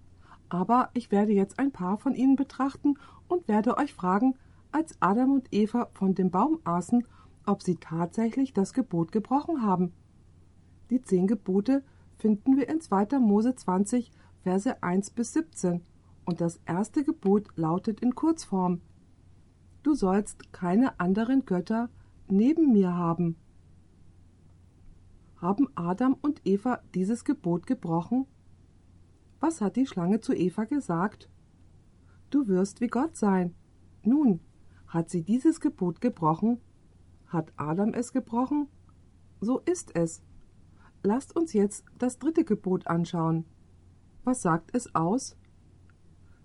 aber 0.49 0.89
ich 0.93 1.11
werde 1.11 1.31
jetzt 1.31 1.59
ein 1.59 1.71
paar 1.71 1.97
von 1.97 2.13
ihnen 2.15 2.35
betrachten 2.35 2.95
und 3.27 3.47
werde 3.47 3.77
euch 3.77 3.93
fragen, 3.93 4.35
als 4.71 4.95
Adam 4.99 5.31
und 5.31 5.47
Eva 5.51 5.89
von 5.93 6.15
dem 6.15 6.31
Baum 6.31 6.59
aßen, 6.63 7.05
ob 7.45 7.61
sie 7.61 7.75
tatsächlich 7.75 8.53
das 8.53 8.73
Gebot 8.73 9.11
gebrochen 9.11 9.61
haben. 9.61 9.93
Die 10.89 11.01
zehn 11.01 11.27
Gebote 11.27 11.83
finden 12.17 12.57
wir 12.57 12.69
in 12.69 12.81
2. 12.81 13.19
Mose 13.19 13.55
20, 13.55 14.11
Verse 14.43 14.83
1 14.83 15.11
bis 15.11 15.33
17, 15.33 15.81
und 16.25 16.41
das 16.41 16.59
erste 16.65 17.03
Gebot 17.03 17.49
lautet 17.55 17.99
in 18.01 18.15
Kurzform 18.15 18.81
Du 19.83 19.93
sollst 19.95 20.53
keine 20.53 20.97
anderen 21.01 21.45
Götter 21.45 21.89
neben 22.29 22.71
mir 22.71 22.95
haben. 22.95 23.35
Haben 25.35 25.67
Adam 25.75 26.15
und 26.21 26.41
Eva 26.45 26.79
dieses 26.95 27.25
Gebot 27.25 27.67
gebrochen? 27.67 28.25
Was 29.41 29.59
hat 29.59 29.75
die 29.75 29.85
Schlange 29.85 30.21
zu 30.21 30.33
Eva 30.33 30.63
gesagt? 30.63 31.29
Du 32.29 32.47
wirst 32.47 32.79
wie 32.79 32.87
Gott 32.87 33.17
sein. 33.17 33.53
Nun, 34.03 34.39
hat 34.87 35.09
sie 35.09 35.21
dieses 35.21 35.59
Gebot 35.59 35.99
gebrochen? 35.99 36.61
Hat 37.33 37.51
Adam 37.57 37.95
es 37.95 38.13
gebrochen? 38.13 38.67
So 39.41 39.59
ist 39.61 39.95
es. 39.95 40.21
Lasst 41.01 41.35
uns 41.35 41.51
jetzt 41.53 41.83
das 41.97 42.19
dritte 42.19 42.43
Gebot 42.43 42.85
anschauen. 42.85 43.45
Was 44.23 44.43
sagt 44.43 44.75
es 44.75 44.93
aus? 44.93 45.35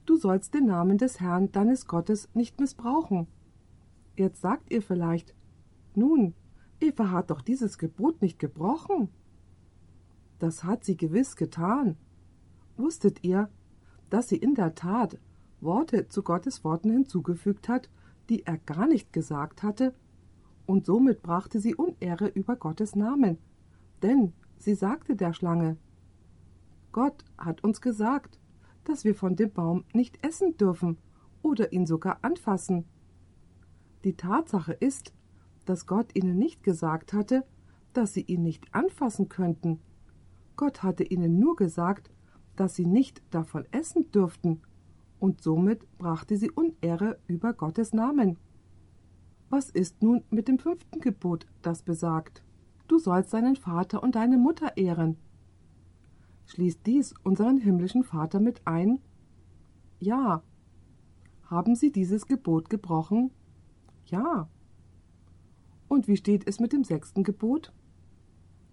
Du 0.06 0.16
sollst 0.16 0.54
den 0.54 0.64
Namen 0.64 0.96
des 0.96 1.20
Herrn 1.20 1.52
deines 1.52 1.86
Gottes 1.86 2.30
nicht 2.32 2.58
missbrauchen. 2.58 3.28
Jetzt 4.16 4.40
sagt 4.40 4.72
ihr 4.72 4.80
vielleicht, 4.80 5.34
nun, 5.94 6.32
Eva 6.80 7.10
hat 7.10 7.30
doch 7.30 7.42
dieses 7.42 7.76
Gebot 7.76 8.22
nicht 8.22 8.38
gebrochen. 8.38 9.10
Das 10.38 10.64
hat 10.64 10.84
sie 10.84 10.96
gewiss 10.96 11.36
getan. 11.36 11.98
Wusstet 12.78 13.22
ihr, 13.24 13.50
dass 14.08 14.30
sie 14.30 14.38
in 14.38 14.54
der 14.54 14.74
Tat 14.74 15.18
Worte 15.60 16.08
zu 16.08 16.22
Gottes 16.22 16.64
Worten 16.64 16.90
hinzugefügt 16.90 17.68
hat, 17.68 17.90
die 18.30 18.46
er 18.46 18.56
gar 18.56 18.86
nicht 18.86 19.12
gesagt 19.12 19.62
hatte? 19.62 19.94
Und 20.68 20.84
somit 20.84 21.22
brachte 21.22 21.60
sie 21.60 21.74
Unehre 21.74 22.28
über 22.28 22.54
Gottes 22.54 22.94
Namen. 22.94 23.38
Denn 24.02 24.34
sie 24.58 24.74
sagte 24.74 25.16
der 25.16 25.32
Schlange, 25.32 25.78
Gott 26.92 27.24
hat 27.38 27.64
uns 27.64 27.80
gesagt, 27.80 28.38
dass 28.84 29.02
wir 29.02 29.14
von 29.14 29.34
dem 29.34 29.50
Baum 29.50 29.84
nicht 29.94 30.22
essen 30.22 30.58
dürfen 30.58 30.98
oder 31.40 31.72
ihn 31.72 31.86
sogar 31.86 32.18
anfassen. 32.20 32.84
Die 34.04 34.12
Tatsache 34.12 34.74
ist, 34.74 35.14
dass 35.64 35.86
Gott 35.86 36.14
ihnen 36.14 36.36
nicht 36.36 36.62
gesagt 36.62 37.14
hatte, 37.14 37.44
dass 37.94 38.12
sie 38.12 38.24
ihn 38.26 38.42
nicht 38.42 38.66
anfassen 38.74 39.30
könnten. 39.30 39.80
Gott 40.56 40.82
hatte 40.82 41.02
ihnen 41.02 41.38
nur 41.38 41.56
gesagt, 41.56 42.10
dass 42.56 42.74
sie 42.74 42.84
nicht 42.84 43.22
davon 43.30 43.64
essen 43.70 44.10
dürften, 44.10 44.60
und 45.18 45.40
somit 45.40 45.86
brachte 45.96 46.36
sie 46.36 46.50
Unehre 46.50 47.18
über 47.26 47.54
Gottes 47.54 47.94
Namen. 47.94 48.36
Was 49.50 49.70
ist 49.70 50.02
nun 50.02 50.24
mit 50.30 50.48
dem 50.48 50.58
fünften 50.58 51.00
Gebot, 51.00 51.46
das 51.62 51.82
besagt, 51.82 52.42
du 52.86 52.98
sollst 52.98 53.32
deinen 53.32 53.56
Vater 53.56 54.02
und 54.02 54.14
deine 54.14 54.36
Mutter 54.36 54.76
ehren? 54.76 55.16
Schließt 56.46 56.86
dies 56.86 57.14
unseren 57.24 57.58
himmlischen 57.58 58.04
Vater 58.04 58.40
mit 58.40 58.60
ein? 58.66 59.00
Ja. 60.00 60.42
Haben 61.44 61.76
Sie 61.76 61.92
dieses 61.92 62.26
Gebot 62.26 62.68
gebrochen? 62.68 63.30
Ja. 64.06 64.48
Und 65.88 66.08
wie 66.08 66.16
steht 66.16 66.46
es 66.46 66.60
mit 66.60 66.72
dem 66.72 66.84
sechsten 66.84 67.24
Gebot? 67.24 67.72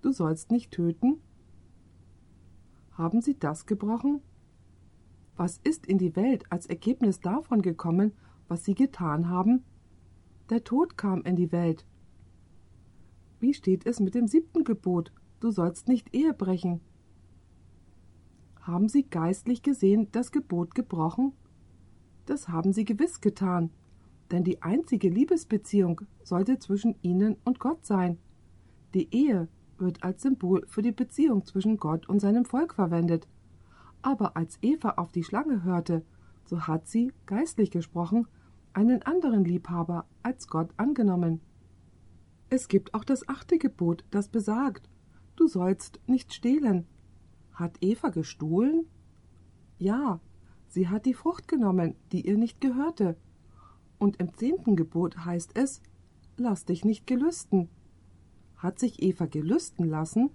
Du 0.02 0.12
sollst 0.12 0.52
nicht 0.52 0.72
töten? 0.72 1.22
Haben 2.92 3.22
sie 3.22 3.38
das 3.38 3.66
gebrochen? 3.66 4.22
Was 5.36 5.58
ist 5.64 5.86
in 5.86 5.98
die 5.98 6.16
Welt 6.16 6.44
als 6.52 6.66
Ergebnis 6.66 7.20
davon 7.20 7.62
gekommen, 7.62 8.14
was 8.48 8.64
sie 8.64 8.76
getan 8.76 9.30
haben? 9.30 9.64
Der 10.50 10.64
Tod 10.64 10.98
kam 10.98 11.22
in 11.24 11.36
die 11.36 11.52
Welt. 11.52 11.86
Wie 13.40 13.54
steht 13.54 13.86
es 13.86 14.00
mit 14.00 14.16
dem 14.16 14.28
siebten 14.28 14.64
Gebot? 14.64 15.12
Du 15.40 15.52
sollst 15.52 15.88
nicht 15.88 16.16
Ehe 16.16 16.34
brechen. 16.34 16.82
Haben 18.62 18.90
sie 18.90 19.04
geistlich 19.04 19.62
gesehen 19.62 20.08
das 20.12 20.32
Gebot 20.32 20.76
gebrochen? 20.76 21.34
Das 22.26 22.50
haben 22.50 22.74
sie 22.74 22.86
gewiss 22.86 23.22
getan 23.22 23.70
denn 24.32 24.44
die 24.44 24.62
einzige 24.62 25.10
Liebesbeziehung 25.10 26.02
sollte 26.24 26.60
zwischen 26.60 26.96
ihnen 27.02 27.38
und 27.44 27.60
Gott 27.60 27.86
sein. 27.86 28.18
Die 28.94 29.14
Ehe 29.14 29.48
wird 29.78 30.04
als 30.04 30.22
Symbol 30.22 30.66
für 30.68 30.82
die 30.82 30.92
Beziehung 30.92 31.46
zwischen 31.46 31.78
Gott 31.78 32.08
und 32.08 32.20
seinem 32.20 32.46
Volk 32.46 32.74
verwendet. 32.74 33.28
Aber 34.02 34.38
als 34.38 34.58
Eva 34.62 34.92
auf 34.98 35.12
die 35.12 35.24
Schlange 35.24 35.64
hörte, 35.64 36.04
so 36.46 36.62
hat 36.62 36.88
sie, 36.88 37.12
geistlich 37.26 37.72
gesprochen, 37.72 38.28
einen 38.74 39.02
anderen 39.04 39.44
Liebhaber 39.44 40.06
als 40.26 40.48
Gott 40.48 40.72
angenommen. 40.78 41.40
Es 42.50 42.68
gibt 42.68 42.94
auch 42.94 43.04
das 43.04 43.30
achte 43.30 43.58
Gebot, 43.60 44.04
das 44.10 44.28
besagt, 44.28 44.90
du 45.36 45.48
sollst 45.48 46.00
nicht 46.08 46.34
stehlen. 46.34 46.88
Hat 47.54 47.78
Eva 47.82 48.10
gestohlen? 48.10 48.88
Ja, 49.78 50.20
sie 50.68 50.90
hat 50.90 51.06
die 51.06 51.14
Frucht 51.14 51.48
genommen, 51.48 51.96
die 52.12 52.28
ihr 52.28 52.38
nicht 52.38 52.60
gehörte. 52.60 53.18
Und 54.00 54.18
im 54.18 54.34
zehnten 54.34 54.76
Gebot 54.76 55.26
heißt 55.26 55.52
es, 55.56 55.82
lass 56.38 56.66
dich 56.66 56.84
nicht 56.84 57.06
gelüsten. 57.08 57.70
Hat 58.58 58.80
sich 58.80 59.02
Eva 59.04 59.28
gelüsten 59.28 59.88
lassen? 59.88 60.32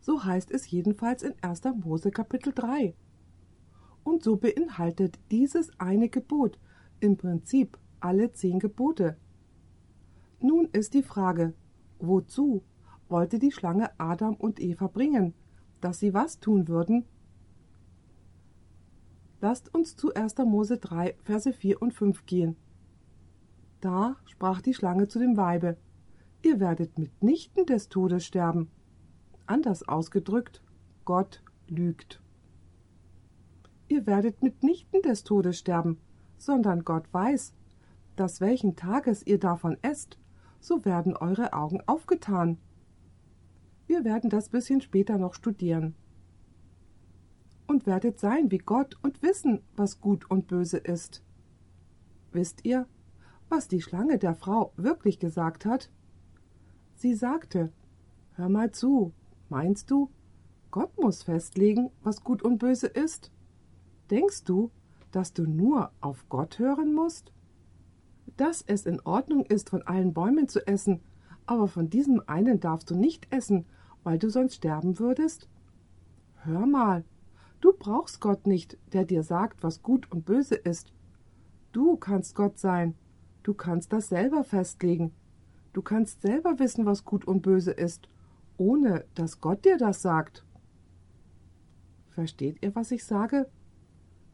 So 0.00 0.24
heißt 0.24 0.50
es 0.50 0.70
jedenfalls 0.70 1.22
in 1.22 1.34
1. 1.40 1.62
Mose 1.84 2.10
Kapitel 2.10 2.52
3. 2.52 2.94
Und 4.02 4.24
so 4.24 4.36
beinhaltet 4.36 5.18
dieses 5.30 5.70
eine 5.78 6.08
Gebot 6.08 6.58
im 7.00 7.16
Prinzip 7.16 7.78
alle 8.00 8.32
zehn 8.32 8.58
Gebote. 8.58 9.16
Nun 10.40 10.68
ist 10.72 10.94
die 10.94 11.02
Frage, 11.02 11.54
wozu 11.98 12.62
wollte 13.08 13.38
die 13.38 13.52
Schlange 13.52 13.90
Adam 13.98 14.34
und 14.34 14.60
Eva 14.60 14.86
bringen, 14.86 15.34
dass 15.80 15.98
sie 15.98 16.14
was 16.14 16.40
tun 16.40 16.68
würden? 16.68 17.04
Lasst 19.40 19.72
uns 19.74 19.96
zu 19.96 20.14
1. 20.14 20.36
Mose 20.38 20.78
3, 20.78 21.14
Verse 21.22 21.52
4 21.52 21.80
und 21.80 21.94
5 21.94 22.26
gehen. 22.26 22.56
Da 23.80 24.16
sprach 24.24 24.60
die 24.60 24.74
Schlange 24.74 25.06
zu 25.08 25.18
dem 25.18 25.36
Weibe, 25.36 25.76
Ihr 26.42 26.60
werdet 26.60 26.98
mitnichten 26.98 27.66
des 27.66 27.88
Todes 27.88 28.24
sterben. 28.24 28.70
Anders 29.46 29.88
ausgedrückt, 29.88 30.62
Gott 31.04 31.42
lügt. 31.66 32.22
Ihr 33.88 34.06
werdet 34.06 34.42
mitnichten 34.42 35.02
des 35.02 35.24
Todes 35.24 35.58
sterben, 35.58 35.98
sondern 36.36 36.84
Gott 36.84 37.12
weiß, 37.12 37.54
dass 38.18 38.40
welchen 38.40 38.76
Tages 38.76 39.26
ihr 39.26 39.38
davon 39.38 39.76
esst, 39.82 40.18
so 40.60 40.84
werden 40.84 41.16
eure 41.16 41.52
Augen 41.52 41.80
aufgetan. 41.86 42.58
Wir 43.86 44.04
werden 44.04 44.28
das 44.28 44.48
bisschen 44.48 44.80
später 44.80 45.18
noch 45.18 45.34
studieren. 45.34 45.94
Und 47.66 47.86
werdet 47.86 48.18
sein 48.18 48.50
wie 48.50 48.58
Gott 48.58 48.98
und 49.02 49.22
wissen, 49.22 49.62
was 49.76 50.00
gut 50.00 50.30
und 50.30 50.48
böse 50.48 50.78
ist. 50.78 51.22
Wisst 52.32 52.64
ihr, 52.64 52.86
was 53.48 53.68
die 53.68 53.80
Schlange 53.80 54.18
der 54.18 54.34
Frau 54.34 54.72
wirklich 54.76 55.18
gesagt 55.18 55.64
hat? 55.64 55.90
Sie 56.96 57.14
sagte, 57.14 57.72
Hör 58.34 58.48
mal 58.48 58.70
zu, 58.72 59.12
meinst 59.48 59.90
du, 59.90 60.10
Gott 60.70 60.96
muss 60.98 61.22
festlegen, 61.22 61.90
was 62.02 62.22
gut 62.22 62.42
und 62.42 62.58
böse 62.58 62.86
ist? 62.86 63.32
Denkst 64.10 64.44
du, 64.44 64.70
dass 65.10 65.32
du 65.32 65.44
nur 65.44 65.90
auf 66.00 66.28
Gott 66.28 66.58
hören 66.58 66.94
musst? 66.94 67.32
Dass 68.38 68.62
es 68.62 68.86
in 68.86 69.00
Ordnung 69.00 69.44
ist, 69.44 69.68
von 69.68 69.82
allen 69.82 70.14
Bäumen 70.14 70.46
zu 70.46 70.64
essen, 70.64 71.00
aber 71.44 71.66
von 71.66 71.90
diesem 71.90 72.22
einen 72.28 72.60
darfst 72.60 72.88
du 72.88 72.94
nicht 72.94 73.26
essen, 73.32 73.66
weil 74.04 74.16
du 74.16 74.30
sonst 74.30 74.54
sterben 74.54 75.00
würdest? 75.00 75.48
Hör 76.44 76.64
mal, 76.64 77.04
du 77.60 77.72
brauchst 77.76 78.20
Gott 78.20 78.46
nicht, 78.46 78.78
der 78.92 79.04
dir 79.04 79.24
sagt, 79.24 79.64
was 79.64 79.82
gut 79.82 80.10
und 80.12 80.24
böse 80.24 80.54
ist. 80.54 80.92
Du 81.72 81.96
kannst 81.96 82.36
Gott 82.36 82.58
sein, 82.58 82.94
du 83.42 83.54
kannst 83.54 83.92
das 83.92 84.08
selber 84.08 84.44
festlegen. 84.44 85.10
Du 85.72 85.82
kannst 85.82 86.22
selber 86.22 86.60
wissen, 86.60 86.86
was 86.86 87.04
gut 87.04 87.26
und 87.26 87.42
böse 87.42 87.72
ist, 87.72 88.08
ohne 88.56 89.04
dass 89.16 89.40
Gott 89.40 89.64
dir 89.64 89.78
das 89.78 90.00
sagt. 90.00 90.44
Versteht 92.10 92.62
ihr, 92.62 92.72
was 92.76 92.92
ich 92.92 93.04
sage? 93.04 93.50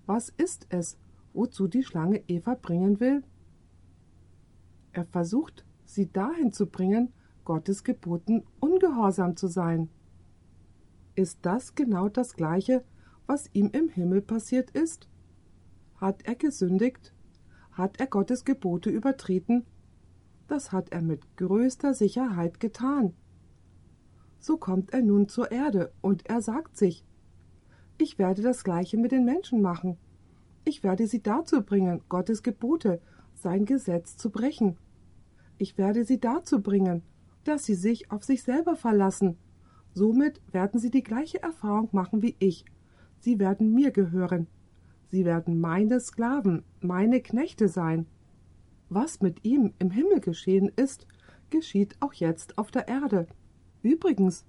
Was 0.05 0.29
ist 0.29 0.67
es, 0.69 0.99
wozu 1.33 1.69
die 1.69 1.85
Schlange 1.85 2.23
Eva 2.29 2.55
bringen 2.55 3.01
will? 3.01 3.23
Er 4.95 5.05
versucht, 5.05 5.65
sie 5.85 6.11
dahin 6.11 6.53
zu 6.53 6.67
bringen, 6.67 7.13
Gottes 7.45 7.83
Geboten 7.83 8.45
ungehorsam 8.61 9.37
zu 9.37 9.49
sein. 9.49 9.91
Ist 11.17 11.41
das 11.43 11.75
genau 11.75 12.09
das 12.09 12.35
Gleiche, 12.35 12.85
was 13.27 13.51
ihm 13.53 13.71
im 13.73 13.89
Himmel 13.89 14.23
passiert 14.23 14.71
ist? 14.71 15.09
Hat 15.97 16.23
er 16.25 16.37
gesündigt? 16.37 17.13
Hat 17.73 17.99
er 17.99 18.07
Gottes 18.07 18.45
Gebote 18.45 18.89
übertreten? 18.89 19.67
Das 20.47 20.71
hat 20.71 20.93
er 20.93 21.03
mit 21.03 21.37
größter 21.37 21.93
Sicherheit 21.93 22.61
getan. 22.61 23.15
So 24.39 24.59
kommt 24.59 24.93
er 24.93 25.03
nun 25.03 25.29
zur 25.29 25.51
Erde 25.51 25.93
und 26.03 26.29
er 26.29 26.41
sagt 26.41 26.77
sich, 26.77 27.05
ich 27.99 28.19
werde 28.19 28.43
das 28.43 28.63
Gleiche 28.63 28.97
mit 28.97 29.11
den 29.11 29.25
Menschen 29.25 29.61
machen. 29.61 29.97
Ich 30.65 30.85
werde 30.85 31.09
sie 31.09 31.23
dazu 31.23 31.63
bringen, 31.63 32.03
Gottes 32.09 32.45
Gebote, 32.45 33.01
sein 33.35 33.65
Gesetz 33.65 34.17
zu 34.17 34.31
brechen. 34.31 34.77
Ich 35.59 35.79
werde 35.79 36.05
sie 36.05 36.21
dazu 36.21 36.61
bringen, 36.61 37.03
dass 37.45 37.65
sie 37.65 37.75
sich 37.75 38.11
auf 38.11 38.25
sich 38.25 38.43
selber 38.43 38.77
verlassen. 38.77 39.37
Somit 39.93 40.41
werden 40.53 40.81
sie 40.81 40.91
die 40.91 41.03
gleiche 41.03 41.43
Erfahrung 41.43 41.89
machen 41.93 42.23
wie 42.23 42.37
ich. 42.39 42.65
Sie 43.21 43.39
werden 43.39 43.73
mir 43.73 43.91
gehören. 43.91 44.49
Sie 45.07 45.25
werden 45.25 45.61
meine 45.61 46.01
Sklaven, 46.01 46.65
meine 46.81 47.21
Knechte 47.21 47.69
sein. 47.69 48.07
Was 48.89 49.21
mit 49.21 49.45
ihm 49.45 49.73
im 49.79 49.91
Himmel 49.91 50.21
geschehen 50.21 50.71
ist, 50.77 51.07
geschieht 51.51 51.97
auch 52.01 52.13
jetzt 52.13 52.59
auf 52.59 52.71
der 52.71 52.89
Erde. 52.89 53.29
Übrigens, 53.83 54.45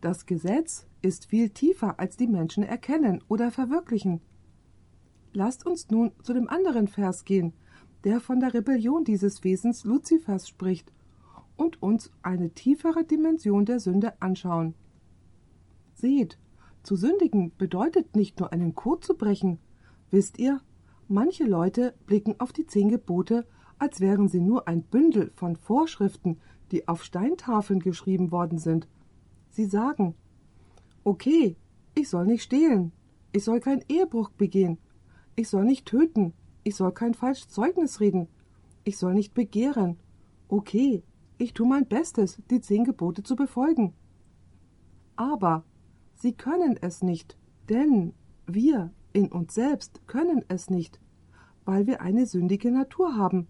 das 0.00 0.26
Gesetz 0.26 0.86
ist 1.02 1.26
viel 1.26 1.50
tiefer, 1.50 1.98
als 1.98 2.16
die 2.16 2.26
Menschen 2.26 2.62
erkennen 2.62 3.22
oder 3.28 3.50
verwirklichen. 3.50 4.20
Lasst 5.32 5.66
uns 5.66 5.90
nun 5.90 6.12
zu 6.22 6.32
dem 6.32 6.48
anderen 6.48 6.86
Vers 6.86 7.24
gehen, 7.24 7.54
der 8.04 8.20
von 8.20 8.40
der 8.40 8.54
Rebellion 8.54 9.04
dieses 9.04 9.42
Wesens 9.44 9.84
Luzifers 9.84 10.48
spricht, 10.48 10.92
und 11.56 11.82
uns 11.82 12.10
eine 12.22 12.50
tiefere 12.50 13.04
Dimension 13.04 13.64
der 13.64 13.80
Sünde 13.80 14.20
anschauen. 14.20 14.74
Seht, 15.94 16.38
zu 16.82 16.96
sündigen 16.96 17.52
bedeutet 17.56 18.16
nicht 18.16 18.40
nur 18.40 18.52
einen 18.52 18.74
Code 18.74 19.00
zu 19.00 19.14
brechen. 19.14 19.58
Wisst 20.10 20.38
ihr, 20.38 20.60
manche 21.08 21.44
Leute 21.44 21.94
blicken 22.06 22.38
auf 22.40 22.52
die 22.52 22.66
zehn 22.66 22.88
Gebote, 22.88 23.46
als 23.78 24.00
wären 24.00 24.28
sie 24.28 24.40
nur 24.40 24.68
ein 24.68 24.82
Bündel 24.82 25.30
von 25.34 25.56
Vorschriften, 25.56 26.38
die 26.70 26.88
auf 26.88 27.04
Steintafeln 27.04 27.80
geschrieben 27.80 28.30
worden 28.30 28.58
sind. 28.58 28.88
Sie 29.50 29.66
sagen, 29.66 30.14
okay, 31.04 31.56
ich 31.94 32.08
soll 32.08 32.26
nicht 32.26 32.42
stehlen, 32.42 32.92
ich 33.32 33.44
soll 33.44 33.60
keinen 33.60 33.84
Ehebruch 33.88 34.30
begehen, 34.30 34.78
ich 35.36 35.48
soll 35.48 35.64
nicht 35.64 35.86
töten, 35.86 36.32
ich 36.64 36.76
soll 36.76 36.92
kein 36.92 37.14
falsches 37.14 37.48
Zeugnis 37.48 38.00
reden, 38.00 38.28
ich 38.82 38.98
soll 38.98 39.14
nicht 39.14 39.34
begehren. 39.34 39.98
Okay, 40.48 41.02
ich 41.38 41.54
tue 41.54 41.66
mein 41.66 41.86
Bestes, 41.86 42.42
die 42.50 42.60
zehn 42.60 42.84
Gebote 42.84 43.22
zu 43.22 43.36
befolgen. 43.36 43.94
Aber 45.16 45.64
sie 46.14 46.32
können 46.32 46.76
es 46.80 47.02
nicht, 47.02 47.38
denn 47.68 48.12
wir 48.46 48.90
in 49.12 49.30
uns 49.30 49.54
selbst 49.54 50.06
können 50.06 50.44
es 50.48 50.70
nicht, 50.70 51.00
weil 51.64 51.86
wir 51.86 52.00
eine 52.00 52.26
sündige 52.26 52.70
Natur 52.70 53.16
haben. 53.16 53.46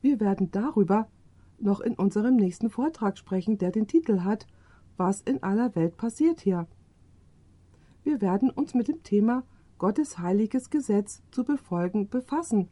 Wir 0.00 0.20
werden 0.20 0.50
darüber 0.50 1.08
noch 1.58 1.80
in 1.80 1.94
unserem 1.94 2.36
nächsten 2.36 2.70
Vortrag 2.70 3.16
sprechen, 3.18 3.58
der 3.58 3.70
den 3.70 3.86
Titel 3.86 4.20
hat 4.20 4.46
Was 4.96 5.20
in 5.22 5.42
aller 5.42 5.74
Welt 5.74 5.96
passiert 5.96 6.40
hier. 6.40 6.66
Wir 8.02 8.20
werden 8.20 8.50
uns 8.50 8.74
mit 8.74 8.88
dem 8.88 9.02
Thema 9.02 9.44
Gottes 9.78 10.18
heiliges 10.18 10.70
Gesetz 10.70 11.22
zu 11.30 11.44
befolgen 11.44 12.08
befassen. 12.08 12.68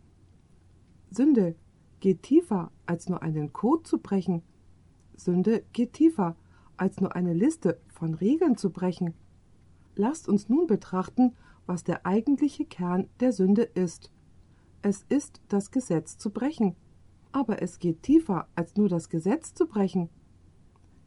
Sünde 1.10 1.56
geht 2.00 2.22
tiefer 2.22 2.70
als 2.86 3.08
nur 3.08 3.22
einen 3.22 3.52
Code 3.52 3.82
zu 3.82 3.98
brechen. 3.98 4.42
Sünde 5.16 5.64
geht 5.72 5.92
tiefer 5.92 6.36
als 6.76 7.00
nur 7.00 7.14
eine 7.14 7.34
Liste 7.34 7.80
von 7.88 8.14
Regeln 8.14 8.56
zu 8.56 8.70
brechen. 8.70 9.14
Lasst 9.94 10.28
uns 10.28 10.48
nun 10.48 10.66
betrachten, 10.66 11.34
was 11.66 11.84
der 11.84 12.06
eigentliche 12.06 12.64
Kern 12.64 13.08
der 13.20 13.32
Sünde 13.32 13.62
ist. 13.62 14.10
Es 14.80 15.04
ist 15.08 15.40
das 15.48 15.70
Gesetz 15.70 16.18
zu 16.18 16.30
brechen. 16.30 16.74
Aber 17.30 17.62
es 17.62 17.78
geht 17.78 18.02
tiefer 18.02 18.48
als 18.54 18.76
nur 18.76 18.88
das 18.88 19.08
Gesetz 19.08 19.54
zu 19.54 19.66
brechen. 19.66 20.08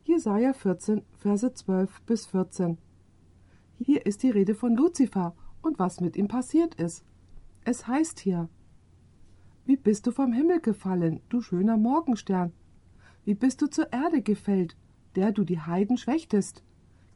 Jesaja 0.06 0.54
14, 0.54 1.04
Verse 1.18 1.54
12 1.54 2.02
bis 2.04 2.26
14. 2.28 2.78
Hier 3.78 4.06
ist 4.06 4.24
die 4.24 4.30
Rede 4.30 4.56
von 4.56 4.76
Luzifer 4.76 5.36
und 5.66 5.80
was 5.80 6.00
mit 6.00 6.16
ihm 6.16 6.28
passiert 6.28 6.76
ist. 6.76 7.04
Es 7.64 7.88
heißt 7.88 8.20
hier: 8.20 8.48
Wie 9.66 9.76
bist 9.76 10.08
du 10.08 10.12
vom 10.12 10.32
Himmel 10.32 10.62
gefallen, 10.62 11.22
du 11.30 11.42
schöner 11.42 11.78
Morgenstern? 11.78 12.54
Wie 13.24 13.34
bist 13.34 13.62
du 13.62 13.68
zur 13.68 13.92
Erde 13.92 14.22
gefällt, 14.22 14.78
der 15.16 15.32
du 15.32 15.44
die 15.44 15.60
Heiden 15.60 15.98
schwächtest? 15.98 16.64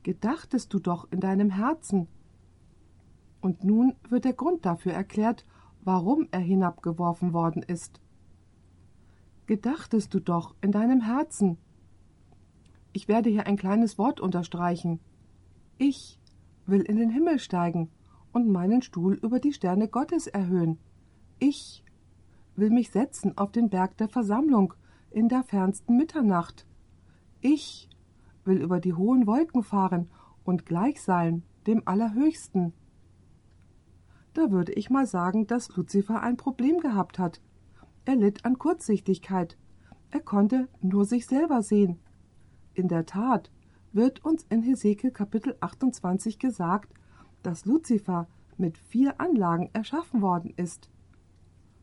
Gedachtest 0.04 0.74
du 0.74 0.80
doch 0.80 1.08
in 1.12 1.20
deinem 1.20 1.52
Herzen. 1.52 2.08
Und 3.42 3.64
nun 3.64 3.96
wird 4.10 4.26
der 4.26 4.34
Grund 4.34 4.66
dafür 4.66 4.94
erklärt, 4.94 5.46
warum 5.84 6.28
er 6.32 6.40
hinabgeworfen 6.40 7.32
worden 7.32 7.62
ist. 7.62 8.02
Gedachtest 9.46 10.14
du 10.14 10.20
doch 10.20 10.56
in 10.62 10.72
deinem 10.72 11.02
Herzen. 11.02 11.58
Ich 12.92 13.08
werde 13.08 13.30
hier 13.30 13.46
ein 13.46 13.58
kleines 13.58 13.98
Wort 13.98 14.20
unterstreichen. 14.20 15.00
Ich 15.78 16.20
will 16.66 16.82
in 16.82 16.98
den 16.98 17.10
Himmel 17.10 17.40
steigen 17.40 17.90
und 18.32 18.48
meinen 18.48 18.82
Stuhl 18.82 19.16
über 19.16 19.40
die 19.40 19.54
Sterne 19.54 19.88
Gottes 19.88 20.28
erhöhen. 20.28 20.80
Ich 21.40 21.84
will 22.56 22.70
mich 22.70 22.92
setzen 22.92 23.38
auf 23.38 23.52
den 23.52 23.70
Berg 23.70 23.98
der 23.98 24.10
Versammlung 24.10 24.74
in 25.12 25.30
der 25.30 25.44
fernsten 25.44 25.98
Mitternacht. 25.98 26.66
Ich 27.42 27.90
will 28.46 28.62
über 28.62 28.80
die 28.80 28.94
hohen 28.94 29.28
Wolken 29.28 29.64
fahren 29.64 30.10
und 30.44 30.66
gleich 30.66 31.02
sein 31.02 31.44
dem 31.68 31.84
Allerhöchsten. 31.86 32.74
Da 34.34 34.52
würde 34.52 34.74
ich 34.74 34.90
mal 34.90 35.06
sagen, 35.06 35.48
dass 35.48 35.76
Luzifer 35.76 36.22
ein 36.22 36.38
Problem 36.38 36.80
gehabt 36.80 37.20
hat. 37.20 37.42
Er 38.06 38.16
litt 38.16 38.46
an 38.46 38.58
Kurzsichtigkeit. 38.58 39.58
Er 40.12 40.22
konnte 40.22 40.68
nur 40.82 41.06
sich 41.06 41.26
selber 41.26 41.62
sehen. 41.62 42.00
In 42.74 42.88
der 42.88 43.06
Tat 43.06 43.52
wird 43.92 44.24
uns 44.24 44.46
in 44.50 44.62
Hesekiel 44.62 45.12
Kapitel 45.12 45.56
28 45.60 46.40
gesagt, 46.40 46.94
dass 47.44 47.66
Luzifer 47.66 48.28
mit 48.58 48.78
vier 48.78 49.20
Anlagen 49.20 49.70
erschaffen 49.74 50.22
worden 50.22 50.54
ist. 50.56 50.90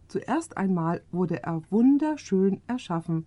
Zuerst 0.09 0.57
einmal 0.57 1.03
wurde 1.11 1.42
er 1.42 1.62
wunderschön 1.71 2.61
erschaffen. 2.66 3.27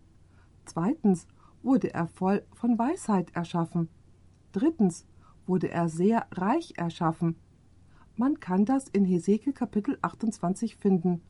Zweitens 0.65 1.27
wurde 1.61 1.93
er 1.93 2.07
voll 2.07 2.43
von 2.53 2.77
Weisheit 2.77 3.35
erschaffen. 3.35 3.89
Drittens 4.51 5.05
wurde 5.45 5.69
er 5.69 5.89
sehr 5.89 6.27
reich 6.31 6.73
erschaffen. 6.77 7.35
Man 8.15 8.39
kann 8.39 8.65
das 8.65 8.87
in 8.87 9.05
Hesekiel 9.05 9.53
Kapitel 9.53 9.97
28 10.01 10.75
finden. 10.75 11.21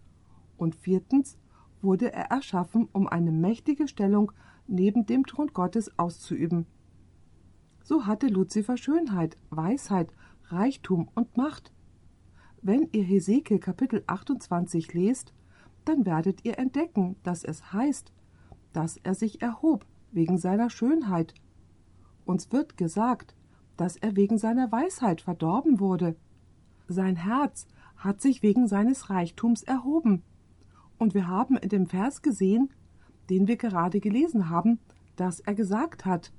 Und 0.58 0.76
viertens 0.76 1.38
wurde 1.82 2.12
er 2.12 2.32
erschaffen, 2.32 2.90
um 2.92 3.08
eine 3.08 3.32
mächtige 3.32 3.88
Stellung 3.88 4.32
neben 4.68 5.06
dem 5.06 5.26
Thron 5.26 5.48
Gottes 5.54 5.98
auszuüben. 5.98 6.66
So 7.84 8.06
hatte 8.06 8.28
Luzifer 8.28 8.78
Schönheit, 8.78 9.38
Weisheit, 9.50 10.14
Reichtum 10.52 11.10
und 11.16 11.38
Macht. 11.38 11.72
Wenn 12.62 12.90
ihr 12.92 13.04
Hesekiel 13.04 13.60
Kapitel 13.60 14.04
28 14.08 14.94
lest, 14.94 15.34
dann 15.86 16.06
werdet 16.06 16.44
ihr 16.44 16.60
entdecken, 16.60 17.16
dass 17.24 17.44
es 17.44 17.72
heißt, 17.72 18.12
dass 18.74 18.98
er 18.98 19.16
sich 19.16 19.42
erhob 19.42 19.86
wegen 20.12 20.38
seiner 20.38 20.70
Schönheit. 20.70 21.34
Uns 22.26 22.52
wird 22.52 22.78
gesagt, 22.78 23.36
dass 23.78 23.96
er 23.96 24.16
wegen 24.16 24.38
seiner 24.38 24.72
Weisheit 24.72 25.22
verdorben 25.22 25.80
wurde. 25.80 26.16
Sein 26.88 27.16
Herz 27.16 27.68
hat 27.96 28.22
sich 28.22 28.44
wegen 28.44 28.68
seines 28.68 29.10
Reichtums 29.10 29.64
erhoben. 29.64 30.24
Und 30.98 31.14
wir 31.14 31.28
haben 31.28 31.58
in 31.58 31.70
dem 31.70 31.88
Vers 31.88 32.22
gesehen, 32.22 32.70
den 33.30 33.48
wir 33.48 33.58
gerade 33.58 34.00
gelesen 34.00 34.50
haben, 34.50 34.80
dass 35.16 35.40
er 35.40 35.54
gesagt 35.54 36.06
hat, 36.06 36.34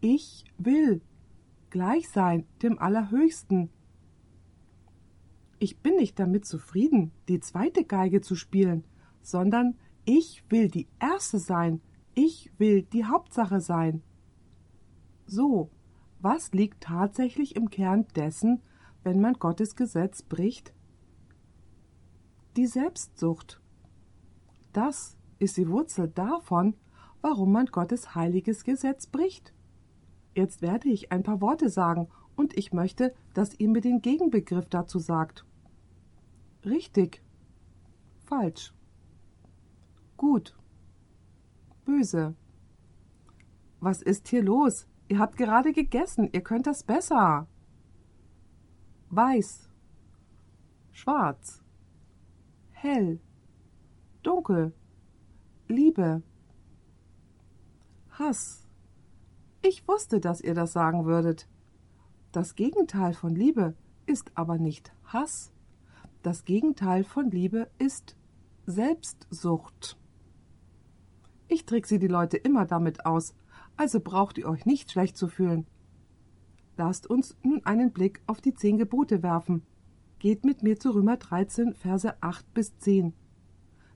ich 0.00 0.44
will 0.58 1.00
gleich 1.74 2.08
sein 2.08 2.46
dem 2.62 2.78
Allerhöchsten. 2.78 3.68
Ich 5.58 5.80
bin 5.80 5.96
nicht 5.96 6.20
damit 6.20 6.46
zufrieden, 6.46 7.10
die 7.26 7.40
zweite 7.40 7.84
Geige 7.84 8.20
zu 8.20 8.36
spielen, 8.36 8.84
sondern 9.22 9.76
ich 10.04 10.44
will 10.50 10.68
die 10.68 10.86
erste 11.00 11.40
sein, 11.40 11.80
ich 12.14 12.52
will 12.58 12.82
die 12.82 13.06
Hauptsache 13.06 13.60
sein. 13.60 14.04
So, 15.26 15.72
was 16.20 16.52
liegt 16.52 16.84
tatsächlich 16.84 17.56
im 17.56 17.70
Kern 17.70 18.06
dessen, 18.14 18.62
wenn 19.02 19.20
man 19.20 19.34
Gottes 19.34 19.74
Gesetz 19.74 20.22
bricht? 20.22 20.72
Die 22.56 22.68
Selbstsucht. 22.68 23.60
Das 24.72 25.16
ist 25.40 25.56
die 25.56 25.68
Wurzel 25.68 26.06
davon, 26.06 26.76
warum 27.20 27.50
man 27.50 27.66
Gottes 27.66 28.14
heiliges 28.14 28.62
Gesetz 28.62 29.08
bricht. 29.08 29.53
Jetzt 30.34 30.62
werde 30.62 30.88
ich 30.88 31.12
ein 31.12 31.22
paar 31.22 31.40
Worte 31.40 31.68
sagen, 31.68 32.08
und 32.36 32.56
ich 32.56 32.72
möchte, 32.72 33.14
dass 33.32 33.58
ihr 33.58 33.68
mir 33.68 33.80
den 33.80 34.02
Gegenbegriff 34.02 34.68
dazu 34.68 34.98
sagt. 34.98 35.44
Richtig. 36.64 37.22
Falsch. 38.24 38.74
Gut. 40.16 40.56
Böse. 41.84 42.34
Was 43.80 44.02
ist 44.02 44.28
hier 44.28 44.42
los? 44.42 44.88
Ihr 45.08 45.18
habt 45.18 45.36
gerade 45.36 45.72
gegessen, 45.72 46.30
ihr 46.32 46.40
könnt 46.40 46.66
das 46.66 46.82
besser. 46.82 47.46
Weiß. 49.10 49.68
Schwarz. 50.92 51.62
Hell. 52.72 53.20
Dunkel. 54.22 54.72
Liebe. 55.68 56.22
Hass. 58.10 58.63
Ich 59.66 59.88
wusste, 59.88 60.20
dass 60.20 60.42
ihr 60.42 60.52
das 60.52 60.74
sagen 60.74 61.06
würdet. 61.06 61.48
Das 62.32 62.54
Gegenteil 62.54 63.14
von 63.14 63.34
Liebe 63.34 63.74
ist 64.04 64.30
aber 64.34 64.58
nicht 64.58 64.92
Hass. 65.06 65.54
Das 66.22 66.44
Gegenteil 66.44 67.02
von 67.02 67.30
Liebe 67.30 67.70
ist 67.78 68.14
Selbstsucht. 68.66 69.96
Ich 71.48 71.64
trick 71.64 71.86
sie 71.86 71.98
die 71.98 72.08
Leute 72.08 72.36
immer 72.36 72.66
damit 72.66 73.06
aus, 73.06 73.34
also 73.78 74.00
braucht 74.00 74.36
ihr 74.36 74.50
euch 74.50 74.66
nicht 74.66 74.90
schlecht 74.92 75.16
zu 75.16 75.28
fühlen. 75.28 75.66
Lasst 76.76 77.06
uns 77.06 77.34
nun 77.42 77.64
einen 77.64 77.90
Blick 77.90 78.20
auf 78.26 78.42
die 78.42 78.52
zehn 78.52 78.76
Gebote 78.76 79.22
werfen. 79.22 79.62
Geht 80.18 80.44
mit 80.44 80.62
mir 80.62 80.78
zu 80.78 80.90
Römer 80.90 81.16
13, 81.16 81.74
Verse 81.74 82.14
8 82.20 82.52
bis 82.52 82.76
10. 82.80 83.14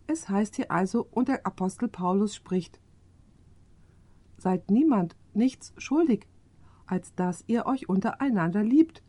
Es 0.06 0.30
heißt 0.30 0.56
hier 0.56 0.70
also, 0.70 1.06
und 1.10 1.28
der 1.28 1.44
Apostel 1.44 1.88
Paulus 1.88 2.34
spricht: 2.34 2.80
Seid 4.38 4.70
niemand 4.70 5.14
nichts 5.38 5.72
schuldig, 5.78 6.28
als 6.86 7.14
dass 7.14 7.44
ihr 7.46 7.64
euch 7.66 7.88
untereinander 7.88 8.62
liebt. 8.62 9.02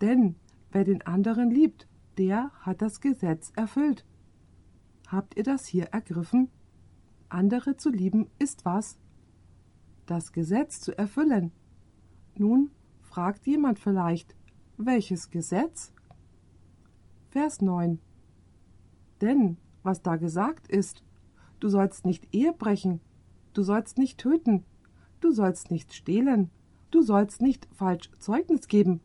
Denn 0.00 0.36
wer 0.72 0.84
den 0.84 1.02
anderen 1.02 1.50
liebt, 1.50 1.86
der 2.18 2.50
hat 2.60 2.82
das 2.82 3.00
Gesetz 3.00 3.52
erfüllt. 3.54 4.04
Habt 5.06 5.36
ihr 5.36 5.44
das 5.44 5.66
hier 5.66 5.86
ergriffen? 5.86 6.50
Andere 7.28 7.76
zu 7.76 7.90
lieben 7.90 8.30
ist 8.38 8.64
was? 8.64 8.98
Das 10.06 10.32
Gesetz 10.32 10.80
zu 10.80 10.96
erfüllen. 10.96 11.52
Nun 12.36 12.70
fragt 13.00 13.46
jemand 13.46 13.78
vielleicht, 13.78 14.34
welches 14.76 15.30
Gesetz? 15.30 15.92
Vers 17.30 17.60
9. 17.60 18.00
Denn, 19.20 19.56
was 19.82 20.02
da 20.02 20.16
gesagt 20.16 20.68
ist, 20.68 21.04
du 21.60 21.68
sollst 21.68 22.06
nicht 22.06 22.34
Ehe 22.34 22.52
brechen, 22.52 23.00
du 23.52 23.62
sollst 23.62 23.98
nicht 23.98 24.18
töten, 24.18 24.64
du 25.24 25.32
sollst 25.32 25.70
nicht 25.70 25.94
stehlen, 25.94 26.50
du 26.90 27.02
sollst 27.02 27.40
nicht 27.40 27.66
falsch 27.72 28.10
Zeugnis 28.18 28.68
geben, 28.68 29.00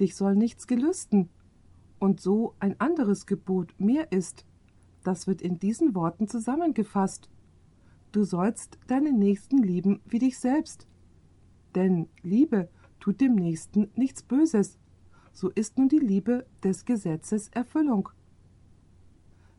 dich 0.00 0.16
soll 0.16 0.34
nichts 0.34 0.66
gelüsten, 0.66 1.28
und 1.98 2.18
so 2.18 2.54
ein 2.60 2.80
anderes 2.80 3.26
Gebot 3.26 3.74
mehr 3.78 4.10
ist. 4.10 4.46
Das 5.04 5.26
wird 5.26 5.42
in 5.42 5.58
diesen 5.58 5.94
Worten 5.94 6.28
zusammengefasst. 6.28 7.28
Du 8.10 8.24
sollst 8.24 8.78
deinen 8.86 9.18
Nächsten 9.18 9.58
lieben 9.58 10.00
wie 10.06 10.18
dich 10.18 10.38
selbst. 10.38 10.86
Denn 11.74 12.08
Liebe 12.22 12.70
tut 12.98 13.20
dem 13.20 13.34
Nächsten 13.34 13.90
nichts 13.94 14.22
Böses. 14.22 14.78
So 15.32 15.50
ist 15.50 15.76
nun 15.76 15.90
die 15.90 15.98
Liebe 15.98 16.46
des 16.64 16.86
Gesetzes 16.86 17.48
Erfüllung. 17.48 18.08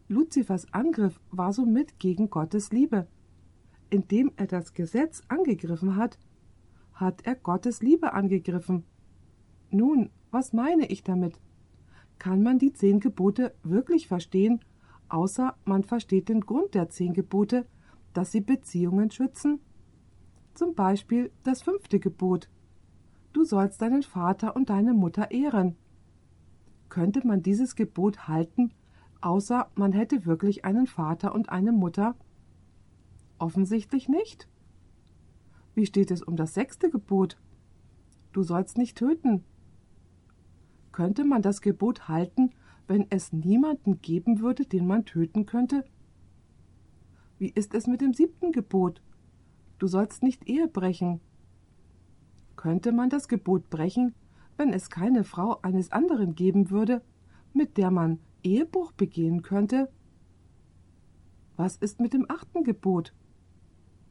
Luzifers 0.08 0.66
Angriff 0.74 1.22
war 1.30 1.54
somit 1.54 2.00
gegen 2.00 2.32
Gottes 2.32 2.72
Liebe. 2.72 3.08
Indem 3.92 4.32
er 4.38 4.48
das 4.48 4.74
Gesetz 4.74 5.22
angegriffen 5.28 5.98
hat, 5.98 6.18
hat 6.94 7.26
er 7.26 7.36
Gottes 7.36 7.82
Liebe 7.82 8.14
angegriffen. 8.14 8.86
Nun, 9.70 10.10
was 10.32 10.54
meine 10.54 10.86
ich 10.88 11.04
damit? 11.04 11.42
Kann 12.18 12.42
man 12.42 12.58
die 12.58 12.72
zehn 12.72 13.02
Gebote 13.02 13.54
wirklich 13.64 14.08
verstehen, 14.08 14.62
außer 15.10 15.56
man 15.66 15.84
versteht 15.84 16.30
den 16.30 16.40
Grund 16.40 16.74
der 16.74 16.90
zehn 16.90 17.14
Gebote, 17.14 17.68
dass 18.14 18.32
sie 18.32 18.40
Beziehungen 18.40 19.12
schützen? 19.12 19.60
Zum 20.54 20.74
Beispiel 20.74 21.30
das 21.44 21.62
fünfte 21.62 22.00
Gebot. 22.00 22.50
Du 23.34 23.44
sollst 23.44 23.82
deinen 23.82 24.04
Vater 24.04 24.56
und 24.56 24.70
deine 24.70 24.94
Mutter 24.94 25.32
ehren. 25.32 25.76
Könnte 26.88 27.28
man 27.28 27.42
dieses 27.42 27.76
Gebot 27.76 28.30
halten, 28.30 28.72
außer 29.20 29.70
man 29.76 29.92
hätte 29.92 30.26
wirklich 30.26 30.64
einen 30.64 30.88
Vater 30.88 31.36
und 31.36 31.50
eine 31.50 31.74
Mutter? 31.74 32.16
Offensichtlich 33.42 34.08
nicht. 34.08 34.48
Wie 35.74 35.88
steht 35.88 36.12
es 36.12 36.22
um 36.22 36.36
das 36.36 36.54
sechste 36.54 36.92
Gebot? 36.92 37.40
Du 38.34 38.44
sollst 38.44 38.78
nicht 38.78 38.96
töten. 39.00 39.44
Könnte 40.92 41.24
man 41.24 41.42
das 41.42 41.62
Gebot 41.62 42.08
halten, 42.08 42.52
wenn 42.88 43.08
es 43.10 43.34
niemanden 43.34 44.00
geben 44.00 44.42
würde, 44.42 44.68
den 44.68 44.86
man 44.86 45.06
töten 45.06 45.48
könnte? 45.48 45.86
Wie 47.40 47.50
ist 47.50 47.74
es 47.74 47.88
mit 47.88 48.02
dem 48.02 48.14
siebten 48.14 48.52
Gebot? 48.52 49.02
Du 49.80 49.88
sollst 49.88 50.22
nicht 50.22 50.48
Ehe 50.48 50.68
brechen. 50.68 51.20
Könnte 52.56 52.92
man 52.92 53.10
das 53.10 53.28
Gebot 53.28 53.72
brechen, 53.72 54.14
wenn 54.56 54.72
es 54.72 54.92
keine 54.92 55.24
Frau 55.24 55.60
eines 55.64 55.92
anderen 55.92 56.36
geben 56.36 56.70
würde, 56.70 57.02
mit 57.56 57.78
der 57.78 57.90
man 57.90 58.20
Ehebruch 58.44 58.92
begehen 58.92 59.42
könnte? 59.42 59.92
Was 61.56 61.78
ist 61.78 62.00
mit 62.00 62.14
dem 62.14 62.30
achten 62.30 62.64
Gebot? 62.64 63.16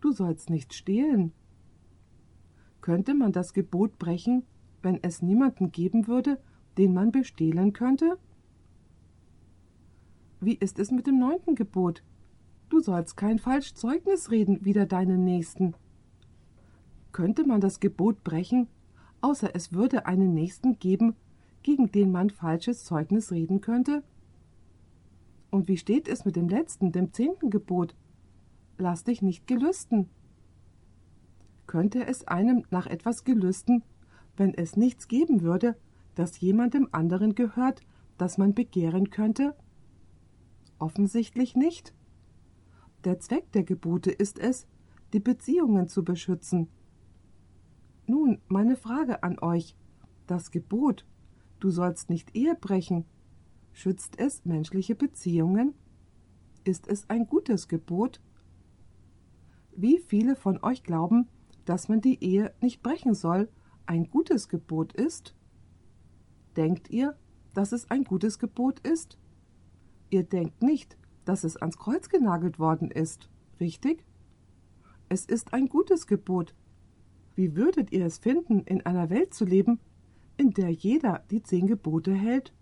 Du 0.01 0.13
sollst 0.13 0.51
nicht 0.51 0.75
stehlen. 0.75 1.33
Könnte 2.81 3.15
man 3.15 3.33
das 3.33 3.53
Gebot 3.53 3.99
brechen, 3.99 4.45
wenn 4.83 5.03
es 5.03 5.21
niemanden 5.21 5.71
geben 5.73 6.07
würde, 6.07 6.39
den 6.79 6.95
man 6.95 7.13
bestehlen 7.13 7.73
könnte? 7.73 8.19
Wie 10.41 10.55
ist 10.55 10.79
es 10.79 10.91
mit 10.91 11.07
dem 11.07 11.19
neunten 11.19 11.55
Gebot? 11.55 12.03
Du 12.71 12.81
sollst 12.81 13.17
kein 13.17 13.39
Falschzeugnis 13.39 14.31
reden 14.31 14.65
wider 14.65 14.87
deinen 14.87 15.25
Nächsten. 15.25 15.75
Könnte 17.13 17.45
man 17.45 17.61
das 17.61 17.81
Gebot 17.81 18.25
brechen, 18.25 18.69
außer 19.21 19.55
es 19.55 19.73
würde 19.73 20.07
einen 20.07 20.33
Nächsten 20.33 20.79
geben, 20.79 21.17
gegen 21.63 21.93
den 21.93 22.11
man 22.11 22.31
falsches 22.31 22.85
Zeugnis 22.85 23.33
reden 23.33 23.61
könnte? 23.61 24.03
Und 25.51 25.69
wie 25.69 25.77
steht 25.77 26.09
es 26.09 26.25
mit 26.25 26.37
dem 26.37 26.49
letzten, 26.49 26.93
dem 26.93 27.13
zehnten 27.13 27.51
Gebot? 27.51 27.95
Lass 28.81 29.05
dich 29.05 29.21
nicht 29.21 29.47
gelüsten. 29.47 30.09
Könnte 31.67 32.07
es 32.07 32.27
einem 32.27 32.65
nach 32.71 32.87
etwas 32.87 33.25
gelüsten, 33.25 33.83
wenn 34.39 34.55
es 34.55 34.75
nichts 34.75 35.07
geben 35.07 35.43
würde, 35.43 35.77
das 36.15 36.41
jemandem 36.41 36.89
anderen 36.91 37.35
gehört, 37.35 37.83
das 38.17 38.39
man 38.39 38.55
begehren 38.55 39.11
könnte? 39.11 39.55
Offensichtlich 40.79 41.55
nicht. 41.57 41.95
Der 43.05 43.21
Zweck 43.21 43.53
der 43.53 43.65
Gebote 43.65 44.11
ist 44.11 44.39
es, 44.39 44.67
die 45.13 45.21
Beziehungen 45.21 45.89
zu 45.91 46.03
beschützen. 46.03 46.69
Nun, 48.07 48.41
meine 48.49 48.77
Frage 48.77 49.23
an 49.23 49.39
euch. 49.41 49.77
Das 50.27 50.51
Gebot, 50.51 51.05
du 51.59 51.69
sollst 51.69 52.09
nicht 52.09 52.35
Ehe 52.35 52.55
brechen, 52.55 53.05
schützt 53.75 54.19
es 54.19 54.47
menschliche 54.47 54.95
Beziehungen? 54.95 55.75
Ist 56.65 56.89
es 56.89 57.11
ein 57.11 57.27
gutes 57.27 57.69
Gebot? 57.69 58.23
Wie 59.77 59.99
viele 59.99 60.37
von 60.37 60.63
euch 60.63 60.83
glauben, 60.83 61.29
dass 61.65 61.89
man 61.89 62.01
die 62.01 62.23
Ehe 62.23 62.53
nicht 62.61 62.83
brechen 62.83 63.15
soll, 63.15 63.49
ein 63.87 64.11
gutes 64.11 64.49
Gebot 64.49 64.93
ist? 64.93 65.35
Denkt 66.57 66.91
ihr, 66.91 67.17
dass 67.55 67.73
es 67.73 67.91
ein 67.91 68.05
gutes 68.05 68.39
Gebot 68.39 68.81
ist? 68.81 69.19
Ihr 70.11 70.25
denkt 70.25 70.63
nicht, 70.63 70.97
dass 71.25 71.45
es 71.45 71.57
ans 71.57 71.79
Kreuz 71.79 72.09
genagelt 72.09 72.59
worden 72.59 72.91
ist, 72.91 73.31
richtig? 73.61 74.05
Es 75.09 75.25
ist 75.25 75.53
ein 75.53 75.69
gutes 75.69 76.07
Gebot. 76.07 76.55
Wie 77.35 77.57
würdet 77.57 77.93
ihr 77.93 78.05
es 78.05 78.19
finden, 78.19 78.61
in 78.65 78.85
einer 78.85 79.11
Welt 79.11 79.35
zu 79.35 79.45
leben, 79.45 79.81
in 80.37 80.51
der 80.51 80.71
jeder 80.71 81.25
die 81.31 81.43
zehn 81.43 81.67
Gebote 81.67 82.13
hält? 82.13 82.53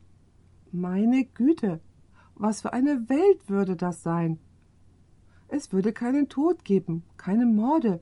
Meine 0.70 1.24
Güte, 1.24 1.80
was 2.34 2.60
für 2.60 2.72
eine 2.72 3.08
Welt 3.08 3.48
würde 3.48 3.76
das 3.76 4.02
sein? 4.02 4.38
Es 5.48 5.72
würde 5.72 5.92
keinen 5.92 6.28
Tod 6.28 6.64
geben, 6.64 7.02
keine 7.16 7.46
Morde. 7.46 8.00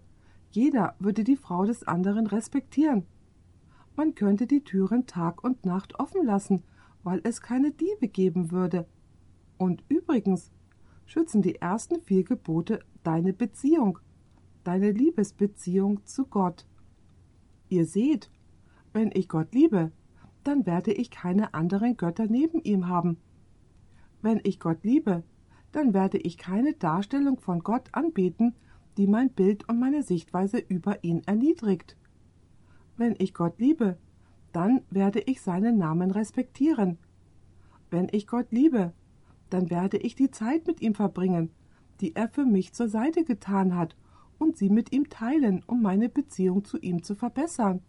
Jeder 0.51 0.97
würde 0.99 1.23
die 1.23 1.37
Frau 1.37 1.65
des 1.65 1.87
anderen 1.87 2.27
respektieren. 2.27 3.07
Man 3.95 4.15
könnte 4.15 4.47
die 4.47 4.65
Türen 4.65 5.07
Tag 5.07 5.45
und 5.45 5.65
Nacht 5.65 5.99
offen 5.99 6.25
lassen, 6.27 6.65
weil 7.03 7.21
es 7.23 7.41
keine 7.41 7.71
Diebe 7.71 8.09
geben 8.09 8.51
würde. 8.51 8.87
Und 9.59 9.85
übrigens 9.89 10.51
schützen 11.07 11.41
die 11.41 11.57
ersten 11.57 12.01
vier 12.03 12.25
Gebote 12.25 12.81
deine 13.05 13.33
Beziehung, 13.33 14.01
deine 14.65 14.91
Liebesbeziehung 14.91 16.05
zu 16.05 16.27
Gott. 16.27 16.67
Ihr 17.69 17.87
seht, 17.87 18.31
wenn 18.93 19.13
ich 19.15 19.29
Gott 19.29 19.55
liebe, 19.55 19.93
dann 20.43 20.67
werde 20.67 20.93
ich 20.93 21.11
keine 21.11 21.55
anderen 21.55 21.97
Götter 21.97 22.27
neben 22.27 22.61
ihm 22.61 22.89
haben. 22.89 23.19
Wenn 24.21 24.41
ich 24.43 24.59
Gott 24.59 24.83
liebe, 24.83 25.23
dann 25.73 25.95
werde 25.95 26.19
ich 26.19 26.39
keine 26.39 26.73
Darstellung 26.75 27.39
von 27.39 27.61
Gott 27.61 27.89
anbeten, 27.93 28.55
die 28.97 29.07
mein 29.07 29.31
Bild 29.31 29.69
und 29.69 29.79
meine 29.79 30.03
Sichtweise 30.03 30.59
über 30.59 31.05
ihn 31.05 31.23
erniedrigt. 31.27 31.97
Wenn 32.97 33.15
ich 33.19 33.35
Gott 33.35 33.59
liebe, 33.59 33.99
dann 34.53 34.83
werde 34.91 35.21
ich 35.21 35.43
seinen 35.43 35.77
Namen 35.77 36.11
respektieren. 36.11 36.99
Wenn 37.91 38.09
ich 38.11 38.27
Gott 38.27 38.51
liebe, 38.51 38.93
dann 39.51 39.71
werde 39.71 39.99
ich 39.99 40.15
die 40.15 40.31
Zeit 40.31 40.67
mit 40.67 40.81
ihm 40.81 40.95
verbringen, 40.95 41.51
die 42.01 42.17
er 42.17 42.29
für 42.29 42.45
mich 42.45 42.73
zur 42.73 42.89
Seite 42.89 43.25
getan 43.25 43.77
hat, 43.77 43.97
und 44.39 44.57
sie 44.57 44.69
mit 44.69 44.93
ihm 44.93 45.09
teilen, 45.09 45.63
um 45.67 45.81
meine 45.81 46.09
Beziehung 46.09 46.65
zu 46.65 46.79
ihm 46.79 47.03
zu 47.03 47.15
verbessern. 47.15 47.81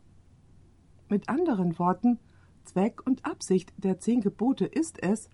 Mit 1.09 1.29
anderen 1.29 1.77
Worten, 1.77 2.19
Zweck 2.63 3.05
und 3.05 3.25
Absicht 3.25 3.73
der 3.77 3.99
zehn 3.99 4.21
Gebote 4.21 4.65
ist 4.65 5.01
es, 5.03 5.29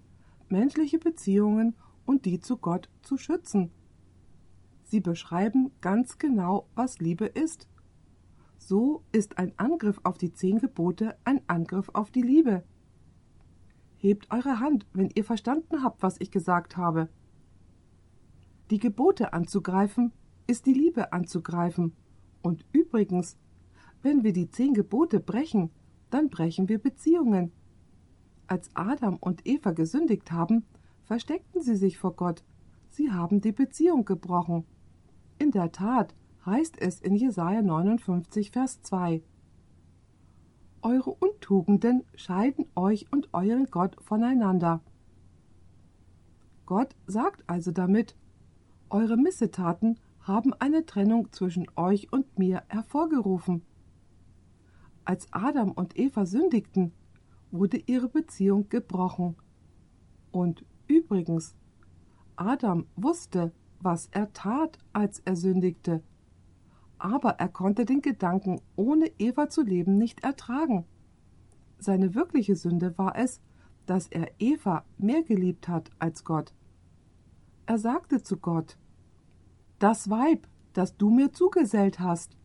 menschliche 0.50 1.00
Beziehungen 1.00 1.76
und 2.06 2.26
die 2.26 2.40
zu 2.40 2.58
Gott 2.58 2.90
zu 3.02 3.18
schützen. 3.18 3.72
Sie 4.84 5.00
beschreiben 5.00 5.72
ganz 5.82 6.18
genau, 6.18 6.68
was 6.76 7.00
Liebe 7.00 7.26
ist. 7.26 7.68
So 8.58 9.04
ist 9.12 9.38
ein 9.38 9.58
Angriff 9.58 10.00
auf 10.04 10.18
die 10.18 10.32
zehn 10.32 10.60
Gebote 10.60 11.18
ein 11.26 11.42
Angriff 11.48 11.90
auf 11.94 12.12
die 12.12 12.22
Liebe. 12.22 12.64
Hebt 13.98 14.32
eure 14.32 14.60
Hand, 14.60 14.86
wenn 14.94 15.10
ihr 15.16 15.24
verstanden 15.24 15.84
habt, 15.84 16.04
was 16.04 16.18
ich 16.20 16.32
gesagt 16.32 16.78
habe. 16.78 17.10
Die 18.70 18.80
Gebote 18.80 19.34
anzugreifen, 19.34 20.12
ist 20.48 20.66
die 20.66 20.74
Liebe 20.74 21.14
anzugreifen. 21.14 21.94
Und 22.42 22.66
übrigens, 22.72 23.38
wenn 24.02 24.24
wir 24.24 24.34
die 24.34 24.50
zehn 24.50 24.74
Gebote 24.74 25.20
brechen, 25.20 25.70
dann 26.10 26.30
brechen 26.30 26.70
wir 26.70 26.80
Beziehungen. 26.80 27.52
Als 28.48 28.70
Adam 28.76 29.18
und 29.18 29.48
Eva 29.48 29.72
gesündigt 29.72 30.32
haben, 30.32 30.66
versteckten 31.04 31.62
sie 31.62 31.76
sich 31.76 31.98
vor 31.98 32.16
Gott. 32.16 32.44
Sie 32.90 33.12
haben 33.12 33.42
die 33.42 33.52
Beziehung 33.52 34.06
gebrochen. 34.06 34.66
In 35.40 35.52
der 35.52 35.72
Tat, 35.72 36.16
heißt 36.46 36.80
es 36.82 37.02
in 37.02 37.16
Jesaja 37.16 37.62
59, 37.62 38.52
Vers 38.52 38.82
2. 38.82 39.24
Eure 40.82 41.12
Untugenden 41.12 42.04
scheiden 42.16 42.66
euch 42.76 43.12
und 43.12 43.34
euren 43.34 43.66
Gott 43.72 43.96
voneinander. 44.02 44.82
Gott 46.66 46.96
sagt 47.08 47.44
also 47.48 47.72
damit, 47.72 48.16
eure 48.90 49.18
Missetaten 49.18 50.00
haben 50.20 50.54
eine 50.54 50.86
Trennung 50.86 51.32
zwischen 51.32 51.68
euch 51.76 52.12
und 52.12 52.38
mir 52.38 52.64
hervorgerufen. 52.68 53.64
Als 55.06 55.28
Adam 55.32 55.72
und 55.72 55.98
Eva 55.98 56.26
sündigten, 56.26 56.94
wurde 57.52 57.78
ihre 57.78 58.10
Beziehung 58.10 58.70
gebrochen. 58.70 59.36
Und 60.32 60.66
übrigens, 60.88 61.56
Adam 62.36 62.86
wusste, 62.96 63.52
was 63.80 64.08
er 64.12 64.34
tat, 64.34 64.78
als 64.94 65.20
er 65.26 65.36
sündigte 65.36 66.02
aber 67.04 67.32
er 67.32 67.50
konnte 67.50 67.84
den 67.84 68.02
Gedanken, 68.02 68.62
ohne 68.78 69.12
Eva 69.20 69.50
zu 69.50 69.62
leben, 69.62 69.98
nicht 69.98 70.24
ertragen. 70.24 70.86
Seine 71.78 72.16
wirkliche 72.16 72.56
Sünde 72.56 72.98
war 72.98 73.18
es, 73.18 73.42
dass 73.86 74.08
er 74.08 74.32
Eva 74.40 74.86
mehr 74.98 75.22
geliebt 75.22 75.68
hat 75.68 75.92
als 76.00 76.24
Gott. 76.24 76.54
Er 77.66 77.78
sagte 77.78 78.24
zu 78.24 78.38
Gott, 78.38 78.78
Das 79.80 80.10
Weib, 80.10 80.48
das 80.72 80.96
du 80.96 81.10
mir 81.10 81.34
zugesellt 81.34 82.00
hast. 82.00 82.38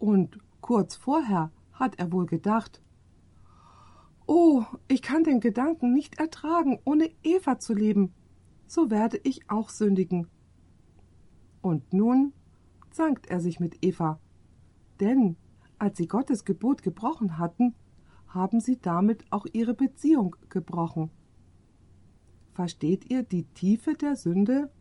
Und 0.00 0.38
kurz 0.60 0.96
vorher 0.96 1.52
hat 1.74 2.00
er 2.00 2.10
wohl 2.10 2.26
gedacht, 2.26 2.82
Oh, 4.34 4.64
ich 4.88 5.02
kann 5.02 5.24
den 5.24 5.40
Gedanken 5.40 5.92
nicht 5.92 6.18
ertragen, 6.18 6.78
ohne 6.86 7.10
Eva 7.22 7.58
zu 7.58 7.74
leben. 7.74 8.14
So 8.66 8.90
werde 8.90 9.20
ich 9.24 9.50
auch 9.50 9.68
sündigen. 9.68 10.26
Und 11.60 11.92
nun 11.92 12.32
zankt 12.90 13.26
er 13.26 13.40
sich 13.40 13.60
mit 13.60 13.84
Eva. 13.84 14.18
Denn 15.00 15.36
als 15.78 15.98
sie 15.98 16.06
Gottes 16.08 16.46
Gebot 16.46 16.82
gebrochen 16.82 17.36
hatten, 17.36 17.74
haben 18.26 18.60
sie 18.60 18.78
damit 18.80 19.22
auch 19.28 19.44
ihre 19.52 19.74
Beziehung 19.74 20.34
gebrochen. 20.48 21.10
Versteht 22.54 23.10
ihr 23.10 23.24
die 23.24 23.44
Tiefe 23.44 23.92
der 23.92 24.16
Sünde? 24.16 24.72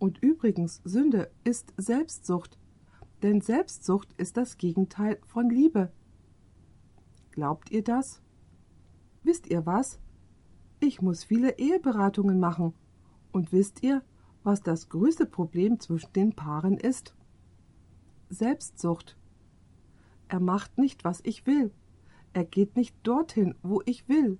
Und 0.00 0.20
übrigens, 0.20 0.80
Sünde 0.82 1.30
ist 1.44 1.72
Selbstsucht, 1.76 2.58
denn 3.22 3.40
Selbstsucht 3.40 4.12
ist 4.16 4.36
das 4.36 4.58
Gegenteil 4.58 5.20
von 5.28 5.48
Liebe. 5.48 5.92
Glaubt 7.36 7.70
ihr 7.70 7.84
das? 7.84 8.22
Wisst 9.22 9.46
ihr 9.46 9.66
was? 9.66 10.00
Ich 10.80 11.02
muss 11.02 11.22
viele 11.22 11.58
Eheberatungen 11.58 12.40
machen. 12.40 12.72
Und 13.30 13.52
wisst 13.52 13.82
ihr, 13.82 14.02
was 14.42 14.62
das 14.62 14.88
größte 14.88 15.26
Problem 15.26 15.78
zwischen 15.78 16.14
den 16.14 16.32
Paaren 16.34 16.78
ist? 16.78 17.14
Selbstsucht. 18.30 19.18
Er 20.28 20.40
macht 20.40 20.78
nicht, 20.78 21.04
was 21.04 21.20
ich 21.24 21.46
will. 21.46 21.72
Er 22.32 22.44
geht 22.44 22.74
nicht 22.74 22.96
dorthin, 23.02 23.54
wo 23.62 23.82
ich 23.84 24.08
will. 24.08 24.38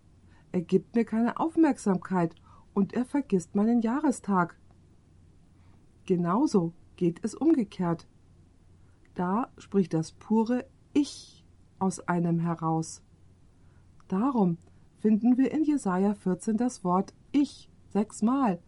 Er 0.52 0.62
gibt 0.62 0.94
mir 0.94 1.04
keine 1.04 1.38
Aufmerksamkeit 1.38 2.34
und 2.72 2.94
er 2.94 3.04
vergisst 3.04 3.54
meinen 3.54 3.82
Jahrestag. 3.82 4.58
Genauso 6.06 6.72
geht 6.96 7.22
es 7.22 7.34
umgekehrt. 7.34 8.06
Da 9.14 9.52
spricht 9.58 9.92
das 9.92 10.12
pure 10.12 10.64
Ich 10.94 11.35
aus 11.78 12.00
einem 12.00 12.40
heraus. 12.40 13.02
Darum 14.08 14.58
finden 14.98 15.36
wir 15.36 15.52
in 15.52 15.64
Jesaja 15.64 16.14
14 16.14 16.56
das 16.56 16.84
Wort 16.84 17.14
Ich 17.32 17.70
sechsmal 17.88 18.60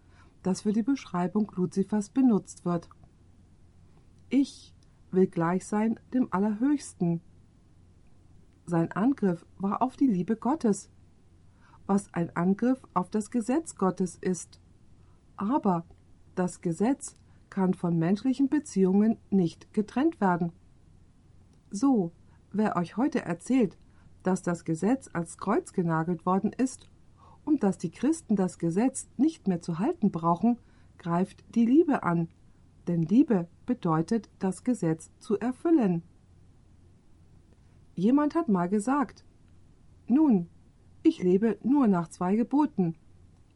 das 0.43 0.63
für 0.63 0.73
die 0.73 0.83
Beschreibung 0.83 1.51
Luzifers 1.57 2.11
benutzt 2.11 2.65
wird. 2.65 2.89
Ich 4.29 4.75
will 5.11 5.27
gleich 5.27 5.67
sein 5.67 5.99
dem 6.13 6.29
Allerhöchsten. 6.33 7.21
Sein 8.67 8.93
Angriff 8.93 9.45
war 9.59 9.83
auf 9.83 9.97
die 9.97 10.07
Liebe 10.07 10.37
Gottes, 10.37 10.91
was 11.87 12.13
ein 12.13 12.35
Angriff 12.37 12.83
auf 12.95 13.11
das 13.11 13.31
Gesetz 13.31 13.77
Gottes 13.77 14.17
ist. 14.17 14.61
Aber 15.37 15.85
das 16.35 16.61
Gesetz 16.61 17.15
kann 17.51 17.73
von 17.73 17.99
menschlichen 17.99 18.49
Beziehungen 18.49 19.17
nicht 19.31 19.73
getrennt 19.73 20.21
werden. 20.21 20.53
So, 21.71 22.13
wer 22.53 22.77
euch 22.77 22.97
heute 22.97 23.25
erzählt, 23.25 23.79
dass 24.23 24.43
das 24.43 24.65
Gesetz 24.65 25.09
als 25.13 25.39
Kreuz 25.39 25.73
genagelt 25.73 26.27
worden 26.27 26.53
ist 26.53 26.89
und 27.45 27.63
dass 27.63 27.79
die 27.79 27.91
Christen 27.91 28.37
das 28.37 28.59
Gesetz 28.59 29.09
nicht 29.17 29.49
mehr 29.49 29.61
zu 29.61 29.79
halten 29.79 30.11
brauchen, 30.11 30.59
greift 30.99 31.45
die 31.55 31.65
Liebe 31.65 32.03
an, 32.03 32.29
denn 32.89 33.03
Liebe 33.03 33.49
bedeutet, 33.67 34.29
das 34.39 34.65
Gesetz 34.65 35.11
zu 35.19 35.39
erfüllen. 35.39 36.03
Jemand 37.95 38.35
hat 38.35 38.49
mal 38.49 38.69
gesagt, 38.69 39.25
nun, 40.07 40.49
ich 41.03 41.23
lebe 41.23 41.59
nur 41.63 41.87
nach 41.87 42.09
zwei 42.09 42.37
Geboten. 42.37 42.97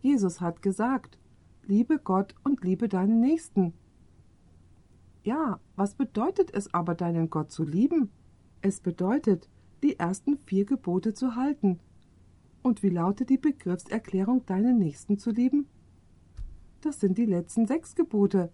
Jesus 0.01 0.41
hat 0.41 0.63
gesagt, 0.63 1.19
liebe 1.65 1.99
Gott 1.99 2.35
und 2.45 2.63
liebe 2.65 2.89
deinen 2.89 3.21
Nächsten. 3.21 3.73
Ja, 5.23 5.61
was 5.77 5.95
bedeutet 5.95 6.53
es 6.53 6.73
aber, 6.75 6.95
deinen 6.95 7.31
Gott 7.31 7.53
zu 7.53 7.65
lieben? 7.65 8.11
Es 8.63 8.81
bedeutet, 8.81 9.49
die 9.83 9.99
ersten 9.99 10.39
vier 10.39 10.65
Gebote 10.65 11.15
zu 11.15 11.35
halten 11.35 11.81
und 12.63 12.85
wie 12.85 12.91
lautet 12.91 13.29
die 13.29 13.39
Begriffserklärung, 13.39 14.47
deinen 14.47 14.79
Nächsten 14.79 15.19
zu 15.19 15.31
lieben? 15.33 15.67
Das 16.81 17.01
sind 17.01 17.19
die 17.19 17.27
letzten 17.27 17.67
sechs 17.67 17.97
Gebote. 17.97 18.53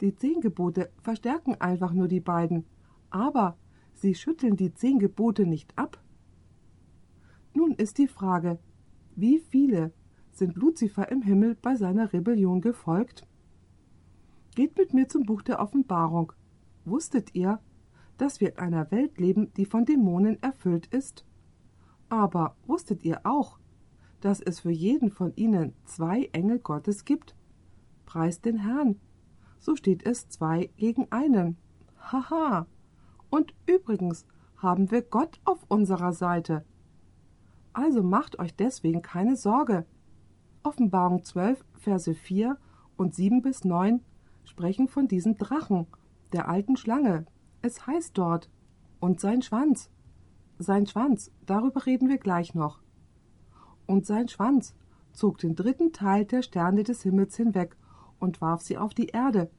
Die 0.00 0.14
zehn 0.14 0.40
Gebote 0.40 0.90
verstärken 1.02 1.60
einfach 1.60 1.92
nur 1.92 2.06
die 2.06 2.20
beiden, 2.20 2.64
aber 3.10 3.56
sie 3.94 4.14
schütteln 4.14 4.56
die 4.56 4.74
zehn 4.74 5.00
Gebote 5.00 5.44
nicht 5.44 5.76
ab. 5.76 6.00
Nun 7.52 7.72
ist 7.72 7.98
die 7.98 8.08
Frage, 8.08 8.60
wie 9.16 9.40
viele 9.40 9.92
sind 10.30 10.56
Luzifer 10.56 11.10
im 11.10 11.22
Himmel 11.22 11.56
bei 11.60 11.74
seiner 11.74 12.12
Rebellion 12.12 12.60
gefolgt? 12.60 13.26
Geht 14.54 14.76
mit 14.76 14.94
mir 14.94 15.08
zum 15.08 15.24
Buch 15.24 15.42
der 15.42 15.60
Offenbarung. 15.60 16.32
Wusstet 16.84 17.34
ihr, 17.34 17.60
dass 18.18 18.40
wir 18.40 18.52
in 18.52 18.58
einer 18.58 18.90
Welt 18.90 19.18
leben, 19.18 19.52
die 19.54 19.64
von 19.64 19.84
Dämonen 19.84 20.42
erfüllt 20.42 20.86
ist? 20.86 21.24
Aber 22.08 22.56
wusstet 22.66 23.04
ihr 23.04 23.20
auch, 23.24 23.58
dass 24.20 24.40
es 24.40 24.60
für 24.60 24.70
jeden 24.70 25.10
von 25.10 25.34
ihnen 25.36 25.74
zwei 25.84 26.24
Engel 26.32 26.58
Gottes 26.58 27.04
gibt? 27.04 27.34
preist 28.06 28.44
den 28.44 28.58
Herrn. 28.58 29.00
So 29.58 29.76
steht 29.76 30.06
es 30.06 30.28
zwei 30.28 30.70
gegen 30.76 31.10
einen. 31.10 31.56
Haha. 31.98 32.66
Und 33.30 33.54
übrigens 33.66 34.26
haben 34.56 34.90
wir 34.90 35.02
Gott 35.02 35.40
auf 35.44 35.64
unserer 35.68 36.12
Seite. 36.12 36.64
Also 37.72 38.02
macht 38.02 38.38
euch 38.38 38.54
deswegen 38.54 39.02
keine 39.02 39.36
Sorge. 39.36 39.84
Offenbarung 40.62 41.24
12, 41.24 41.64
Verse 41.72 42.14
4 42.14 42.56
und 42.96 43.14
7 43.14 43.42
bis 43.42 43.64
9 43.64 44.00
sprechen 44.44 44.88
von 44.88 45.08
diesem 45.08 45.36
Drachen, 45.36 45.86
der 46.32 46.48
alten 46.48 46.76
Schlange. 46.76 47.26
Es 47.66 47.86
heißt 47.86 48.18
dort, 48.18 48.50
und 49.00 49.20
sein 49.20 49.40
Schwanz. 49.40 49.88
Sein 50.58 50.86
Schwanz, 50.86 51.30
darüber 51.46 51.86
reden 51.86 52.10
wir 52.10 52.18
gleich 52.18 52.54
noch. 52.54 52.82
Und 53.86 54.04
sein 54.04 54.28
Schwanz 54.28 54.74
zog 55.14 55.38
den 55.38 55.54
dritten 55.54 55.90
Teil 55.90 56.26
der 56.26 56.42
Sterne 56.42 56.82
des 56.82 57.02
Himmels 57.04 57.38
hinweg 57.38 57.74
und 58.18 58.42
warf 58.42 58.60
sie 58.60 58.76
auf 58.76 58.92
die 58.92 59.06
Erde. 59.06 59.50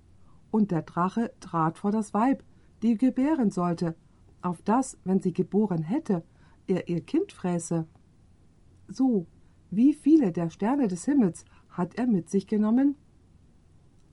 Und 0.52 0.70
der 0.70 0.84
Drache 0.84 1.34
trat 1.40 1.80
vor 1.80 1.90
das 1.90 2.14
Weib, 2.14 2.44
die 2.84 2.96
gebären 2.96 3.50
sollte, 3.50 3.96
auf 4.44 4.62
das, 4.62 5.00
wenn 5.04 5.20
sie 5.20 5.34
geboren 5.34 5.82
hätte, 5.82 6.24
er 6.68 6.88
ihr 6.88 7.02
Kind 7.02 7.32
fräße. 7.32 7.88
So, 8.88 9.26
wie 9.72 9.94
viele 9.94 10.32
der 10.32 10.52
Sterne 10.52 10.88
des 10.88 11.06
Himmels 11.06 11.44
hat 11.70 11.96
er 11.96 12.06
mit 12.06 12.30
sich 12.30 12.46
genommen? 12.46 12.98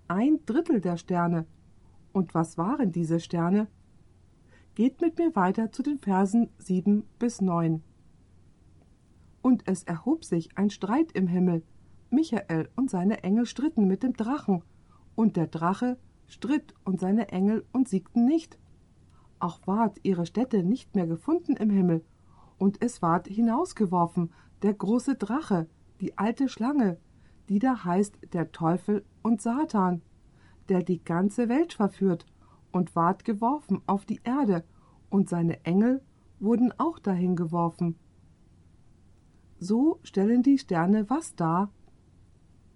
Ein 0.08 0.40
Drittel 0.46 0.80
der 0.80 0.96
Sterne. 0.96 1.44
Und 2.14 2.32
was 2.32 2.56
waren 2.56 2.90
diese 2.90 3.20
Sterne? 3.20 3.68
Geht 4.74 5.02
mit 5.02 5.18
mir 5.18 5.36
weiter 5.36 5.70
zu 5.70 5.82
den 5.82 5.98
Versen 5.98 6.48
sieben 6.56 7.04
bis 7.18 7.42
neun. 7.42 7.82
Und 9.42 9.68
es 9.68 9.82
erhob 9.82 10.24
sich 10.24 10.56
ein 10.56 10.70
Streit 10.70 11.12
im 11.12 11.26
Himmel. 11.26 11.62
Michael 12.08 12.70
und 12.74 12.88
seine 12.88 13.22
Engel 13.22 13.44
stritten 13.44 13.86
mit 13.86 14.02
dem 14.02 14.14
Drachen, 14.14 14.62
und 15.14 15.36
der 15.36 15.46
Drache 15.46 15.98
stritt 16.26 16.74
und 16.84 17.00
seine 17.00 17.28
Engel 17.28 17.66
und 17.72 17.88
siegten 17.88 18.24
nicht. 18.24 18.58
Auch 19.40 19.60
ward 19.66 19.98
ihre 20.04 20.24
Stätte 20.24 20.62
nicht 20.62 20.94
mehr 20.94 21.06
gefunden 21.06 21.56
im 21.56 21.68
Himmel, 21.68 22.02
und 22.56 22.82
es 22.82 23.02
ward 23.02 23.28
hinausgeworfen 23.28 24.32
der 24.62 24.72
große 24.72 25.16
Drache, 25.16 25.68
die 26.00 26.16
alte 26.16 26.48
Schlange, 26.48 26.98
die 27.48 27.58
da 27.58 27.84
heißt 27.84 28.18
der 28.32 28.52
Teufel 28.52 29.04
und 29.22 29.42
Satan, 29.42 30.00
der 30.68 30.82
die 30.82 31.04
ganze 31.04 31.48
Welt 31.50 31.74
verführt, 31.74 32.24
und 32.72 32.96
ward 32.96 33.24
geworfen 33.24 33.80
auf 33.86 34.04
die 34.04 34.20
Erde, 34.24 34.64
und 35.10 35.28
seine 35.28 35.64
Engel 35.64 36.02
wurden 36.40 36.72
auch 36.78 36.98
dahin 36.98 37.36
geworfen. 37.36 37.96
So 39.58 40.00
stellen 40.02 40.42
die 40.42 40.58
Sterne 40.58 41.08
was 41.08 41.36
dar? 41.36 41.70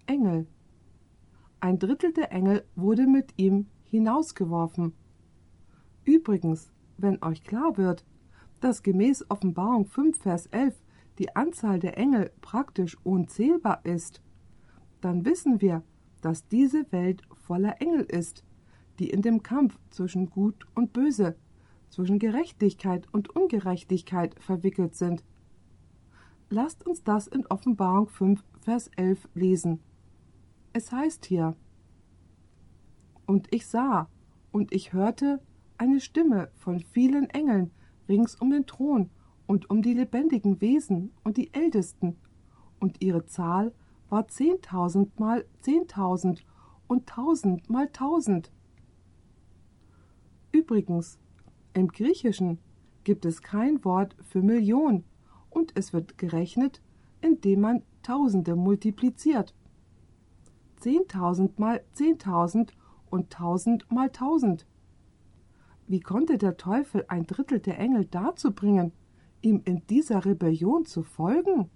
Engel. 0.05 0.47
Ein 1.59 1.79
Drittel 1.79 2.13
der 2.13 2.31
Engel 2.31 2.63
wurde 2.75 3.07
mit 3.07 3.33
ihm 3.37 3.67
hinausgeworfen. 3.83 4.93
Übrigens, 6.05 6.71
wenn 6.97 7.21
euch 7.23 7.43
klar 7.43 7.77
wird, 7.77 8.05
dass 8.61 8.83
gemäß 8.83 9.29
Offenbarung 9.29 9.85
5, 9.85 10.17
Vers 10.17 10.45
11 10.47 10.81
die 11.19 11.35
Anzahl 11.35 11.79
der 11.79 11.97
Engel 11.97 12.31
praktisch 12.41 12.97
unzählbar 13.03 13.81
ist, 13.83 14.21
dann 15.01 15.25
wissen 15.25 15.61
wir, 15.61 15.83
dass 16.21 16.47
diese 16.47 16.91
Welt 16.91 17.21
voller 17.33 17.81
Engel 17.81 18.01
ist, 18.01 18.43
die 18.99 19.09
in 19.09 19.21
dem 19.21 19.43
Kampf 19.43 19.77
zwischen 19.89 20.29
Gut 20.29 20.65
und 20.75 20.93
Böse, 20.93 21.35
zwischen 21.89 22.19
Gerechtigkeit 22.19 23.07
und 23.13 23.29
Ungerechtigkeit 23.29 24.35
verwickelt 24.39 24.95
sind. 24.95 25.23
Lasst 26.49 26.85
uns 26.85 27.03
das 27.03 27.27
in 27.27 27.45
Offenbarung 27.47 28.07
5, 28.07 28.43
Vers 28.61 28.89
11 28.95 29.27
lesen. 29.33 29.79
Es 30.73 30.91
heißt 30.91 31.25
hier, 31.25 31.55
Und 33.25 33.53
ich 33.53 33.67
sah, 33.67 34.09
und 34.51 34.73
ich 34.73 34.93
hörte 34.93 35.41
eine 35.77 35.99
Stimme 35.99 36.49
von 36.55 36.79
vielen 36.79 37.29
Engeln 37.29 37.71
rings 38.07 38.35
um 38.35 38.49
den 38.49 38.65
Thron 38.65 39.09
und 39.45 39.69
um 39.69 39.81
die 39.81 39.93
lebendigen 39.93 40.61
Wesen 40.61 41.11
und 41.23 41.37
die 41.37 41.53
Ältesten, 41.53 42.17
und 42.79 43.03
ihre 43.03 43.25
Zahl 43.25 43.73
war 44.09 44.27
zehntausend 44.27 45.19
mal 45.19 45.45
zehntausend 45.61 46.45
und 46.87 47.07
tausend 47.07 47.69
mal 47.69 47.87
tausend. 47.91 48.51
Übrigens, 50.51 51.19
im 51.73 51.87
Griechischen 51.89 52.59
gibt 53.03 53.25
es 53.25 53.41
kein 53.41 53.83
Wort 53.85 54.15
für 54.23 54.41
Million, 54.41 55.03
und 55.49 55.71
es 55.75 55.93
wird 55.93 56.17
gerechnet, 56.17 56.81
indem 57.21 57.61
man 57.61 57.83
Tausende 58.07 58.55
multipliziert. 58.55 59.53
Zehntausend 60.77 61.59
mal 61.59 61.83
zehntausend 61.91 62.71
und 63.09 63.31
tausend 63.31 63.91
mal 63.91 64.09
tausend. 64.09 64.65
Wie 65.87 65.99
konnte 65.99 66.37
der 66.37 66.55
Teufel 66.55 67.03
ein 67.09 67.25
Drittel 67.25 67.59
der 67.59 67.79
Engel 67.79 68.05
dazu 68.05 68.53
bringen, 68.53 68.93
ihm 69.41 69.61
in 69.65 69.85
dieser 69.87 70.23
Rebellion 70.23 70.85
zu 70.85 71.03
folgen? 71.03 71.69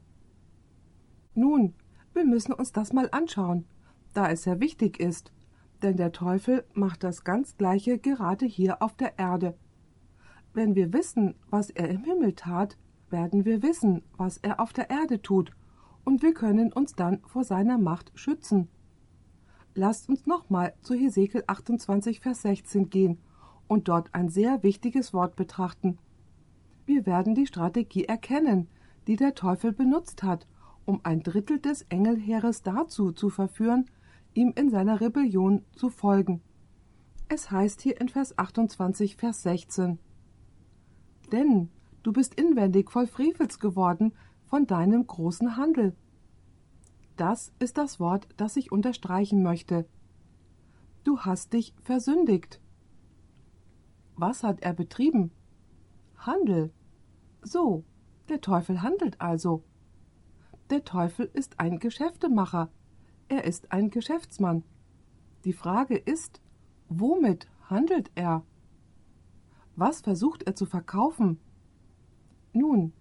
Nun, 1.36 1.74
wir 2.14 2.24
müssen 2.24 2.54
uns 2.54 2.72
das 2.72 2.94
mal 2.94 3.10
anschauen, 3.12 3.66
da 4.14 4.30
es 4.30 4.44
sehr 4.44 4.62
wichtig 4.62 5.02
ist, 5.02 5.34
denn 5.82 5.98
der 5.98 6.12
Teufel 6.12 6.64
macht 6.74 7.04
das 7.04 7.24
ganz 7.24 7.58
gleiche 7.58 7.98
gerade 7.98 8.46
hier 8.46 8.82
auf 8.82 8.96
der 8.96 9.18
Erde. 9.18 9.56
Wenn 10.54 10.76
wir 10.76 10.94
wissen, 10.94 11.36
was 11.50 11.70
er 11.70 11.90
im 11.90 12.04
Himmel 12.04 12.34
tat, 12.34 12.78
werden 13.10 13.46
wir 13.46 13.64
wissen, 13.64 14.04
was 14.18 14.38
er 14.38 14.60
auf 14.60 14.74
der 14.74 14.90
Erde 14.90 15.22
tut, 15.22 15.52
und 16.04 16.22
wir 16.22 16.34
können 16.34 16.74
uns 16.74 16.96
dann 16.96 17.20
vor 17.26 17.44
seiner 17.44 17.78
Macht 17.78 18.12
schützen. 18.16 18.68
Lasst 19.74 20.10
uns 20.10 20.26
nochmal 20.26 20.74
zu 20.82 20.94
Hesekiel 20.94 21.44
28, 21.48 22.20
Vers 22.20 22.42
16 22.42 22.90
gehen 22.90 23.20
und 23.68 23.88
dort 23.88 24.14
ein 24.14 24.30
sehr 24.30 24.64
wichtiges 24.64 25.14
Wort 25.14 25.36
betrachten. 25.36 25.98
Wir 26.86 27.06
werden 27.06 27.36
die 27.36 27.48
Strategie 27.48 28.06
erkennen, 28.06 28.68
die 29.08 29.16
der 29.16 29.34
Teufel 29.34 29.72
benutzt 29.72 30.24
hat, 30.24 30.48
um 30.86 31.00
ein 31.04 31.24
Drittel 31.24 31.60
des 31.60 31.84
Engelheeres 31.84 32.64
dazu 32.64 33.12
zu 33.12 33.30
verführen, 33.30 33.86
ihm 34.34 34.54
in 34.56 34.70
seiner 34.70 35.02
Rebellion 35.02 35.66
zu 35.76 35.90
folgen. 35.90 36.42
Es 37.28 37.52
heißt 37.52 37.82
hier 37.82 38.00
in 38.00 38.10
Vers 38.10 38.38
28, 38.38 39.16
Vers 39.16 39.44
16: 39.44 40.00
Denn 41.32 41.70
du 42.04 42.12
bist 42.12 42.36
inwendig 42.36 42.92
voll 42.92 43.08
Frevels 43.08 43.60
geworden 43.60 44.14
von 44.46 44.68
deinem 44.68 45.08
großen 45.08 45.56
Handel. 45.56 45.96
Das 47.18 47.54
ist 47.60 47.78
das 47.78 48.00
Wort, 48.00 48.28
das 48.38 48.58
ich 48.58 48.72
unterstreichen 48.72 49.44
möchte. 49.44 49.86
Du 51.04 51.20
hast 51.20 51.54
dich 51.54 51.74
versündigt. 51.82 52.60
Was 54.16 54.44
hat 54.44 54.62
er 54.62 54.74
betrieben? 54.74 55.32
Handel. 56.18 56.72
So, 57.42 57.84
der 58.30 58.42
Teufel 58.42 58.82
handelt 58.82 59.20
also. 59.20 59.64
Der 60.70 60.84
Teufel 60.84 61.30
ist 61.34 61.60
ein 61.60 61.80
Geschäftemacher. 61.80 62.70
Er 63.32 63.46
ist 63.46 63.72
ein 63.72 63.90
Geschäftsmann. 63.92 64.66
Die 65.46 65.54
Frage 65.54 65.96
ist, 65.96 66.42
womit 66.90 67.48
handelt 67.70 68.12
er? 68.14 68.44
Was 69.78 70.02
versucht 70.02 70.44
er 70.44 70.54
zu 70.54 70.66
verkaufen? 70.66 71.40
Nun, 72.52 72.92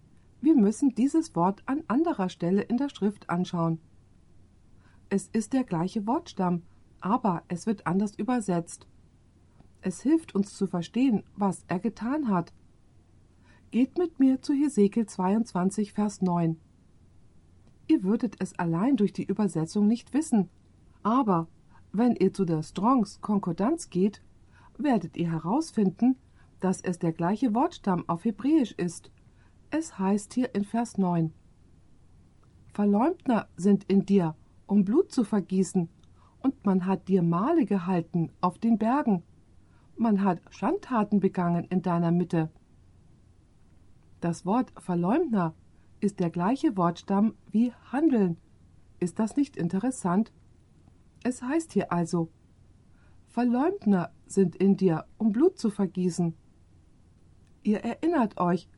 wir 0.41 0.55
müssen 0.55 0.95
dieses 0.95 1.35
Wort 1.35 1.65
an 1.67 1.83
anderer 1.89 2.29
Stelle 2.29 2.63
in 2.63 2.77
der 2.77 2.91
Schrift 2.91 3.29
anschauen. 3.29 3.81
Es 5.09 5.27
ist 5.27 5.53
der 5.53 5.65
gleiche 5.65 6.07
Wortstamm, 6.07 6.63
aber 7.01 7.43
es 7.49 7.67
wird 7.67 7.89
anders 7.89 8.15
übersetzt. 8.15 8.87
Es 9.81 10.01
hilft 10.01 10.37
uns 10.37 10.55
zu 10.55 10.69
verstehen, 10.69 11.25
was 11.35 11.65
er 11.67 11.81
getan 11.81 12.29
hat. 12.29 12.53
Geht 13.73 13.99
mit 13.99 14.21
mir 14.21 14.41
zu 14.41 14.53
Hesekiel 14.53 15.07
22, 15.07 15.93
Vers 15.93 16.23
9. 16.23 16.57
Ihr 17.91 18.05
würdet 18.05 18.37
es 18.39 18.57
allein 18.57 18.95
durch 18.95 19.13
die 19.13 19.25
Übersetzung 19.25 19.89
nicht 19.89 20.15
wissen, 20.15 20.49
aber 21.03 21.49
wenn 21.91 22.15
ihr 22.15 22.33
zu 22.33 22.45
der 22.45 22.63
Strongs 22.63 23.21
Konkordanz 23.21 23.91
geht, 23.91 24.23
werdet 24.79 25.17
ihr 25.17 25.33
herausfinden, 25.33 26.15
dass 26.61 26.81
es 26.81 27.01
der 27.01 27.13
gleiche 27.13 27.53
Wortstamm 27.53 28.09
auf 28.09 28.25
Hebräisch 28.25 28.71
ist. 28.71 29.11
Es 29.73 29.99
heißt 29.99 30.35
hier 30.35 30.55
in 30.55 30.65
Vers 30.65 30.99
9: 30.99 31.33
Verleumdner 32.73 33.49
sind 33.57 33.83
in 33.91 34.07
dir, 34.07 34.37
um 34.69 34.85
Blut 34.85 35.11
zu 35.11 35.25
vergießen, 35.25 35.89
und 36.43 36.65
man 36.65 36.87
hat 36.87 37.09
dir 37.09 37.25
Male 37.25 37.65
gehalten 37.65 38.31
auf 38.41 38.59
den 38.59 38.79
Bergen. 38.79 39.25
Man 39.97 40.23
hat 40.23 40.41
Schandtaten 40.51 41.19
begangen 41.19 41.65
in 41.65 41.83
deiner 41.83 42.13
Mitte. 42.13 42.51
Das 44.21 44.47
Wort 44.47 44.73
Verleumdner 44.79 45.55
ist 46.01 46.21
der 46.21 46.31
gleiche 46.31 46.77
Wortstamm 46.77 47.35
wie 47.51 47.73
handeln. 47.93 48.39
Ist 48.99 49.19
das 49.19 49.37
nicht 49.37 49.57
interessant? 49.57 50.33
Es 51.23 51.43
heißt 51.43 51.73
hier 51.73 51.93
also, 51.93 52.31
Verleumdner 53.29 54.11
sind 54.27 54.57
in 54.57 54.77
dir, 54.77 55.05
um 55.19 55.33
Blut 55.33 55.59
zu 55.59 55.71
vergießen. 55.71 56.35
Ihr 57.63 57.81
erinnert 57.81 58.41
euch, 58.41 58.69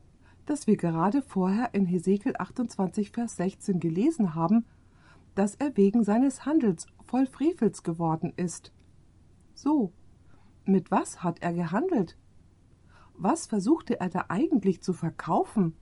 dass 0.47 0.67
wir 0.67 0.77
gerade 0.77 1.23
vorher 1.23 1.73
in 1.73 1.87
Hesekiel 1.87 2.35
28, 2.37 3.11
Vers 3.11 3.37
16 3.37 3.81
gelesen 3.81 4.35
haben, 4.35 4.67
dass 5.35 5.55
er 5.55 5.77
wegen 5.77 6.05
seines 6.05 6.45
Handels 6.45 6.87
voll 7.05 7.27
Frevels 7.27 7.83
geworden 7.83 8.33
ist. 8.37 8.73
So, 9.55 9.93
mit 10.65 10.91
was 10.91 11.23
hat 11.23 11.41
er 11.41 11.53
gehandelt? 11.53 12.19
Was 13.15 13.47
versuchte 13.47 14.01
er 14.01 14.09
da 14.09 14.27
eigentlich 14.29 14.83
zu 14.83 14.93
verkaufen? 14.93 15.75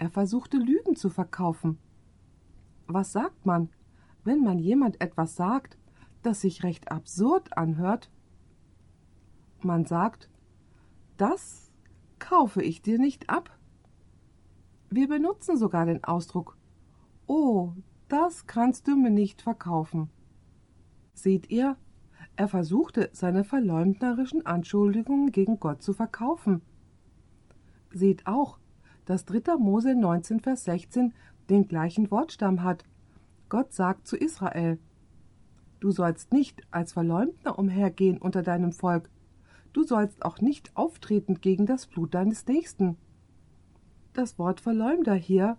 Er 0.00 0.08
versuchte 0.08 0.56
Lügen 0.56 0.96
zu 0.96 1.10
verkaufen. 1.10 1.78
Was 2.86 3.12
sagt 3.12 3.44
man, 3.44 3.68
wenn 4.24 4.42
man 4.42 4.58
jemand 4.58 4.98
etwas 4.98 5.36
sagt, 5.36 5.76
das 6.22 6.40
sich 6.40 6.62
recht 6.62 6.90
absurd 6.90 7.54
anhört? 7.58 8.10
Man 9.60 9.84
sagt, 9.84 10.30
das 11.18 11.70
kaufe 12.18 12.62
ich 12.62 12.80
dir 12.80 12.98
nicht 12.98 13.28
ab. 13.28 13.50
Wir 14.88 15.06
benutzen 15.06 15.58
sogar 15.58 15.84
den 15.84 16.02
Ausdruck 16.02 16.56
Oh, 17.26 17.74
das 18.08 18.46
kannst 18.46 18.88
du 18.88 18.96
mir 18.96 19.10
nicht 19.10 19.42
verkaufen. 19.42 20.08
Seht 21.12 21.50
ihr, 21.50 21.76
er 22.36 22.48
versuchte 22.48 23.10
seine 23.12 23.44
verleumderischen 23.44 24.46
Anschuldigungen 24.46 25.30
gegen 25.30 25.60
Gott 25.60 25.82
zu 25.82 25.92
verkaufen. 25.92 26.62
Seht 27.92 28.26
auch, 28.26 28.59
dass 29.10 29.24
3. 29.24 29.56
Mose 29.58 29.96
19, 29.96 30.38
Vers 30.38 30.62
16 30.62 31.12
den 31.48 31.66
gleichen 31.66 32.12
Wortstamm 32.12 32.62
hat. 32.62 32.84
Gott 33.48 33.72
sagt 33.72 34.06
zu 34.06 34.16
Israel: 34.16 34.78
Du 35.80 35.90
sollst 35.90 36.32
nicht 36.32 36.62
als 36.70 36.92
Verleumder 36.92 37.58
umhergehen 37.58 38.18
unter 38.18 38.44
deinem 38.44 38.70
Volk. 38.70 39.10
Du 39.72 39.82
sollst 39.82 40.24
auch 40.24 40.40
nicht 40.40 40.76
auftreten 40.76 41.40
gegen 41.40 41.66
das 41.66 41.88
Blut 41.88 42.14
deines 42.14 42.46
Nächsten. 42.46 42.98
Das 44.12 44.38
Wort 44.38 44.60
Verleumder 44.60 45.14
hier 45.14 45.56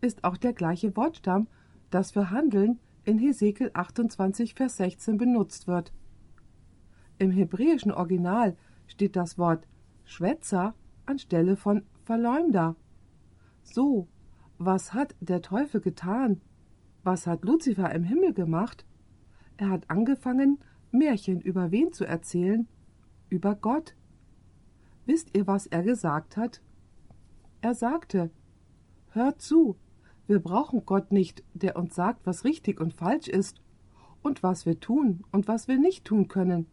ist 0.00 0.24
auch 0.24 0.38
der 0.38 0.54
gleiche 0.54 0.96
Wortstamm, 0.96 1.46
das 1.90 2.12
für 2.12 2.30
Handeln 2.30 2.80
in 3.04 3.18
Hesekiel 3.18 3.70
28, 3.74 4.54
Vers 4.54 4.78
16 4.78 5.18
benutzt 5.18 5.66
wird. 5.66 5.92
Im 7.18 7.32
hebräischen 7.32 7.92
Original 7.92 8.56
steht 8.86 9.14
das 9.14 9.36
Wort 9.36 9.68
Schwätzer 10.04 10.72
anstelle 11.04 11.56
von 11.56 11.82
Verleumder. 12.04 12.76
So, 13.64 14.06
was 14.58 14.94
hat 14.94 15.16
der 15.20 15.42
Teufel 15.42 15.80
getan? 15.80 16.40
Was 17.02 17.26
hat 17.26 17.44
Luzifer 17.44 17.92
im 17.92 18.04
Himmel 18.04 18.32
gemacht? 18.32 18.86
Er 19.56 19.70
hat 19.70 19.90
angefangen, 19.90 20.58
Märchen 20.92 21.40
über 21.40 21.72
wen 21.72 21.92
zu 21.92 22.04
erzählen? 22.04 22.68
Über 23.28 23.56
Gott. 23.56 23.96
Wisst 25.06 25.36
ihr, 25.36 25.46
was 25.46 25.66
er 25.66 25.82
gesagt 25.82 26.36
hat? 26.36 26.62
Er 27.60 27.74
sagte, 27.74 28.30
Hört 29.08 29.40
zu, 29.40 29.76
wir 30.26 30.40
brauchen 30.40 30.84
Gott 30.86 31.12
nicht, 31.12 31.44
der 31.54 31.76
uns 31.76 31.94
sagt, 31.94 32.26
was 32.26 32.44
richtig 32.44 32.80
und 32.80 32.94
falsch 32.94 33.28
ist 33.28 33.60
und 34.22 34.42
was 34.42 34.66
wir 34.66 34.80
tun 34.80 35.22
und 35.30 35.46
was 35.46 35.68
wir 35.68 35.78
nicht 35.78 36.04
tun 36.04 36.28
können. 36.28 36.66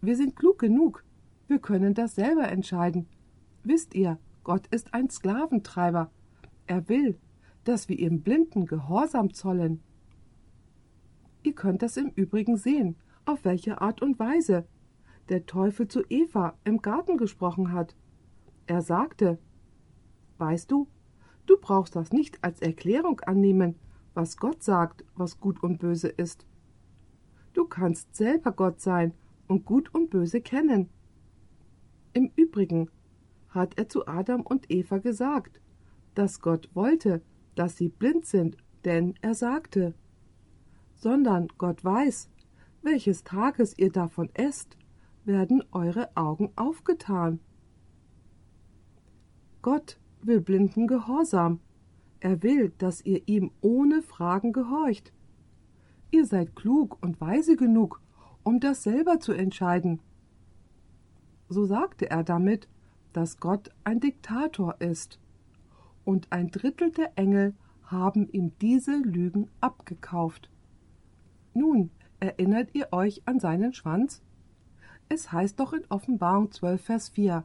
Wir 0.00 0.16
sind 0.16 0.36
klug 0.36 0.58
genug, 0.58 1.04
wir 1.48 1.58
können 1.58 1.94
das 1.94 2.14
selber 2.16 2.48
entscheiden. 2.48 3.06
Wisst 3.62 3.94
ihr, 3.94 4.18
Gott 4.44 4.66
ist 4.68 4.94
ein 4.94 5.10
Sklaventreiber. 5.10 6.10
Er 6.66 6.88
will, 6.88 7.18
dass 7.64 7.88
wir 7.88 7.98
ihm 7.98 8.22
blinden 8.22 8.66
Gehorsam 8.66 9.34
zollen. 9.34 9.82
Ihr 11.42 11.54
könnt 11.54 11.82
das 11.82 11.96
im 11.96 12.10
Übrigen 12.10 12.56
sehen, 12.56 12.96
auf 13.24 13.44
welche 13.44 13.80
Art 13.80 14.02
und 14.02 14.18
Weise 14.18 14.66
der 15.28 15.46
Teufel 15.46 15.88
zu 15.88 16.02
Eva 16.08 16.56
im 16.64 16.80
Garten 16.82 17.16
gesprochen 17.16 17.72
hat. 17.72 17.96
Er 18.66 18.82
sagte, 18.82 19.38
Weißt 20.38 20.70
du, 20.70 20.88
Du 21.46 21.58
brauchst 21.58 21.94
das 21.94 22.12
nicht 22.12 22.42
als 22.42 22.60
Erklärung 22.62 23.20
annehmen, 23.20 23.76
was 24.14 24.36
Gott 24.36 24.62
sagt, 24.62 25.04
was 25.14 25.40
gut 25.40 25.62
und 25.62 25.78
böse 25.78 26.08
ist. 26.08 26.46
Du 27.52 27.66
kannst 27.66 28.14
selber 28.16 28.52
Gott 28.52 28.80
sein 28.80 29.12
und 29.46 29.64
gut 29.64 29.92
und 29.94 30.10
böse 30.10 30.40
kennen. 30.40 30.88
Im 32.12 32.30
Übrigen 32.34 32.88
hat 33.54 33.78
er 33.78 33.88
zu 33.88 34.06
Adam 34.06 34.42
und 34.42 34.70
Eva 34.70 34.98
gesagt, 34.98 35.60
dass 36.14 36.40
Gott 36.40 36.68
wollte, 36.74 37.22
dass 37.54 37.76
sie 37.76 37.88
blind 37.88 38.26
sind, 38.26 38.56
denn 38.84 39.14
er 39.20 39.34
sagte, 39.34 39.94
sondern 40.94 41.48
Gott 41.58 41.84
weiß, 41.84 42.30
welches 42.82 43.24
Tages 43.24 43.76
ihr 43.78 43.90
davon 43.90 44.28
esst, 44.34 44.76
werden 45.24 45.62
eure 45.72 46.14
Augen 46.16 46.50
aufgetan. 46.56 47.40
Gott 49.62 49.98
will 50.22 50.40
Blinden 50.40 50.86
Gehorsam. 50.86 51.60
Er 52.20 52.42
will, 52.42 52.72
dass 52.78 53.04
ihr 53.04 53.22
ihm 53.26 53.50
ohne 53.60 54.02
Fragen 54.02 54.52
gehorcht. 54.52 55.12
Ihr 56.10 56.26
seid 56.26 56.54
klug 56.54 57.02
und 57.02 57.20
weise 57.20 57.56
genug, 57.56 58.00
um 58.42 58.60
das 58.60 58.82
selber 58.82 59.20
zu 59.20 59.32
entscheiden. 59.32 60.00
So 61.48 61.64
sagte 61.64 62.10
er 62.10 62.24
damit, 62.24 62.68
dass 63.14 63.40
Gott 63.40 63.70
ein 63.84 64.00
Diktator 64.00 64.80
ist. 64.80 65.18
Und 66.04 66.30
ein 66.30 66.50
Drittel 66.50 66.90
der 66.90 67.16
Engel 67.16 67.54
haben 67.84 68.28
ihm 68.28 68.52
diese 68.60 68.96
Lügen 68.96 69.48
abgekauft. 69.60 70.50
Nun, 71.54 71.90
erinnert 72.20 72.74
ihr 72.74 72.92
euch 72.92 73.22
an 73.26 73.40
seinen 73.40 73.72
Schwanz? 73.72 74.22
Es 75.08 75.32
heißt 75.32 75.60
doch 75.60 75.72
in 75.72 75.84
Offenbarung 75.88 76.50
12, 76.50 76.84
Vers 76.84 77.08
4. 77.10 77.44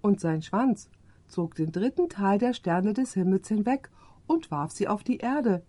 Und 0.00 0.20
sein 0.20 0.42
Schwanz 0.42 0.90
zog 1.26 1.54
den 1.54 1.72
dritten 1.72 2.08
Teil 2.08 2.38
der 2.38 2.54
Sterne 2.54 2.92
des 2.92 3.14
Himmels 3.14 3.48
hinweg 3.48 3.90
und 4.26 4.50
warf 4.50 4.72
sie 4.72 4.88
auf 4.88 5.02
die 5.02 5.18
Erde. 5.18 5.62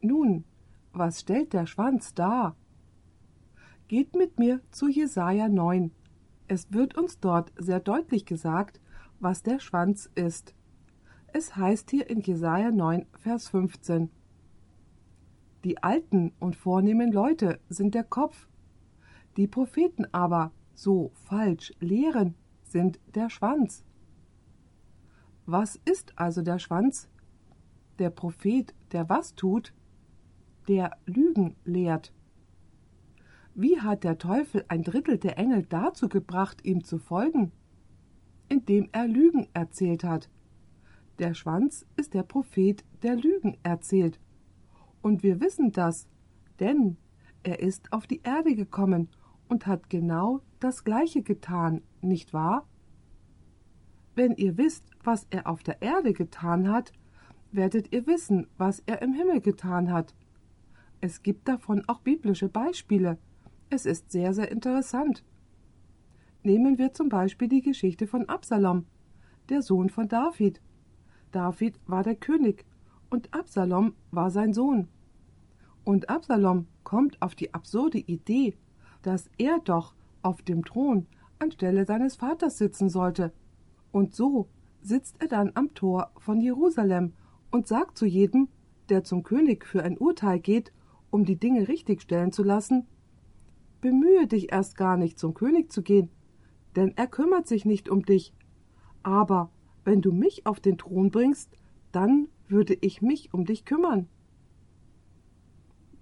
Nun, 0.00 0.44
was 0.92 1.20
stellt 1.20 1.52
der 1.52 1.66
Schwanz 1.66 2.14
dar? 2.14 2.56
Geht 3.88 4.14
mit 4.14 4.38
mir 4.38 4.60
zu 4.70 4.88
Jesaja 4.88 5.48
9. 5.48 5.90
Es 6.50 6.72
wird 6.72 6.98
uns 6.98 7.20
dort 7.20 7.52
sehr 7.56 7.78
deutlich 7.78 8.26
gesagt, 8.26 8.80
was 9.20 9.44
der 9.44 9.60
Schwanz 9.60 10.10
ist. 10.16 10.56
Es 11.32 11.54
heißt 11.54 11.88
hier 11.92 12.10
in 12.10 12.22
Jesaja 12.22 12.72
9, 12.72 13.06
Vers 13.20 13.50
15. 13.50 14.10
Die 15.62 15.80
alten 15.80 16.32
und 16.40 16.56
vornehmen 16.56 17.12
Leute 17.12 17.60
sind 17.68 17.94
der 17.94 18.02
Kopf. 18.02 18.48
Die 19.36 19.46
Propheten 19.46 20.06
aber, 20.10 20.50
so 20.74 21.12
falsch 21.14 21.72
lehren, 21.78 22.34
sind 22.64 22.98
der 23.14 23.30
Schwanz. 23.30 23.84
Was 25.46 25.76
ist 25.84 26.18
also 26.18 26.42
der 26.42 26.58
Schwanz? 26.58 27.08
Der 28.00 28.10
Prophet, 28.10 28.74
der 28.90 29.08
was 29.08 29.36
tut? 29.36 29.72
Der 30.66 30.96
Lügen 31.06 31.54
lehrt. 31.64 32.12
Wie 33.54 33.80
hat 33.80 34.04
der 34.04 34.18
Teufel 34.18 34.64
ein 34.68 34.82
Drittel 34.82 35.18
der 35.18 35.38
Engel 35.38 35.64
dazu 35.64 36.08
gebracht, 36.08 36.64
ihm 36.64 36.84
zu 36.84 36.98
folgen? 36.98 37.52
Indem 38.48 38.88
er 38.92 39.06
Lügen 39.06 39.48
erzählt 39.52 40.04
hat. 40.04 40.30
Der 41.18 41.34
Schwanz 41.34 41.86
ist 41.96 42.14
der 42.14 42.22
Prophet, 42.22 42.84
der 43.02 43.16
Lügen 43.16 43.56
erzählt. 43.62 44.18
Und 45.02 45.22
wir 45.22 45.40
wissen 45.40 45.72
das, 45.72 46.08
denn 46.58 46.96
er 47.42 47.60
ist 47.60 47.92
auf 47.92 48.06
die 48.06 48.20
Erde 48.22 48.54
gekommen 48.54 49.08
und 49.48 49.66
hat 49.66 49.90
genau 49.90 50.40
das 50.60 50.84
Gleiche 50.84 51.22
getan, 51.22 51.82
nicht 52.00 52.32
wahr? 52.32 52.66
Wenn 54.14 54.32
ihr 54.32 54.58
wisst, 54.58 54.84
was 55.02 55.26
er 55.30 55.46
auf 55.46 55.62
der 55.62 55.82
Erde 55.82 56.12
getan 56.12 56.70
hat, 56.70 56.92
werdet 57.52 57.92
ihr 57.92 58.06
wissen, 58.06 58.46
was 58.58 58.80
er 58.86 59.02
im 59.02 59.12
Himmel 59.12 59.40
getan 59.40 59.92
hat. 59.92 60.14
Es 61.00 61.22
gibt 61.22 61.48
davon 61.48 61.82
auch 61.86 62.00
biblische 62.00 62.48
Beispiele. 62.48 63.18
Es 63.72 63.86
ist 63.86 64.10
sehr, 64.10 64.34
sehr 64.34 64.50
interessant. 64.50 65.22
Nehmen 66.42 66.76
wir 66.76 66.92
zum 66.92 67.08
Beispiel 67.08 67.46
die 67.46 67.62
Geschichte 67.62 68.08
von 68.08 68.28
Absalom, 68.28 68.86
der 69.48 69.62
Sohn 69.62 69.90
von 69.90 70.08
David. 70.08 70.60
David 71.30 71.78
war 71.86 72.02
der 72.02 72.16
König 72.16 72.64
und 73.10 73.32
Absalom 73.32 73.94
war 74.10 74.32
sein 74.32 74.52
Sohn. 74.52 74.88
Und 75.84 76.10
Absalom 76.10 76.66
kommt 76.82 77.22
auf 77.22 77.36
die 77.36 77.54
absurde 77.54 77.98
Idee, 77.98 78.56
dass 79.02 79.30
er 79.38 79.60
doch 79.60 79.94
auf 80.22 80.42
dem 80.42 80.64
Thron 80.64 81.06
anstelle 81.38 81.86
seines 81.86 82.16
Vaters 82.16 82.58
sitzen 82.58 82.88
sollte. 82.88 83.32
Und 83.92 84.16
so 84.16 84.48
sitzt 84.82 85.14
er 85.22 85.28
dann 85.28 85.52
am 85.54 85.74
Tor 85.74 86.10
von 86.18 86.40
Jerusalem 86.40 87.12
und 87.52 87.68
sagt 87.68 87.96
zu 87.96 88.04
jedem, 88.04 88.48
der 88.88 89.04
zum 89.04 89.22
König 89.22 89.64
für 89.64 89.84
ein 89.84 89.96
Urteil 89.96 90.40
geht, 90.40 90.72
um 91.10 91.24
die 91.24 91.36
Dinge 91.36 91.68
richtigstellen 91.68 92.32
zu 92.32 92.42
lassen, 92.42 92.88
Bemühe 93.80 94.26
dich 94.26 94.52
erst 94.52 94.76
gar 94.76 94.96
nicht 94.96 95.18
zum 95.18 95.34
König 95.34 95.72
zu 95.72 95.82
gehen, 95.82 96.10
denn 96.76 96.92
er 96.96 97.06
kümmert 97.06 97.48
sich 97.48 97.64
nicht 97.64 97.88
um 97.88 98.04
dich. 98.04 98.34
Aber 99.02 99.50
wenn 99.84 100.02
du 100.02 100.12
mich 100.12 100.46
auf 100.46 100.60
den 100.60 100.78
Thron 100.78 101.10
bringst, 101.10 101.56
dann 101.92 102.28
würde 102.48 102.76
ich 102.80 103.02
mich 103.02 103.32
um 103.32 103.44
dich 103.44 103.64
kümmern. 103.64 104.08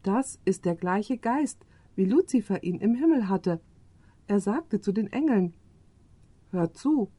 Das 0.02 0.40
ist 0.44 0.64
der 0.64 0.74
gleiche 0.74 1.18
Geist, 1.18 1.64
wie 1.94 2.04
Luzifer 2.04 2.62
ihn 2.62 2.78
im 2.80 2.94
Himmel 2.94 3.28
hatte. 3.28 3.60
Er 4.26 4.40
sagte 4.40 4.80
zu 4.80 4.92
den 4.92 5.12
Engeln 5.12 5.54
Hört 6.50 6.76
zu, 6.76 7.10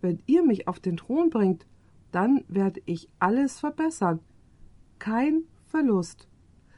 wenn 0.00 0.22
ihr 0.26 0.44
mich 0.44 0.68
auf 0.68 0.78
den 0.78 0.96
Thron 0.96 1.30
bringt, 1.30 1.66
dann 2.12 2.44
werde 2.48 2.80
ich 2.86 3.08
alles 3.18 3.58
verbessern. 3.58 4.20
kein 4.98 5.44
Verlust. 5.66 6.28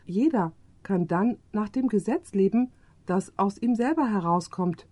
Jeder 0.06 0.52
kann 0.82 1.06
dann 1.06 1.36
nach 1.52 1.68
dem 1.68 1.88
Gesetz 1.88 2.32
leben, 2.32 2.72
das 3.08 3.36
aus 3.38 3.58
ihm 3.58 3.74
selber 3.74 4.10
herauskommt. 4.10 4.86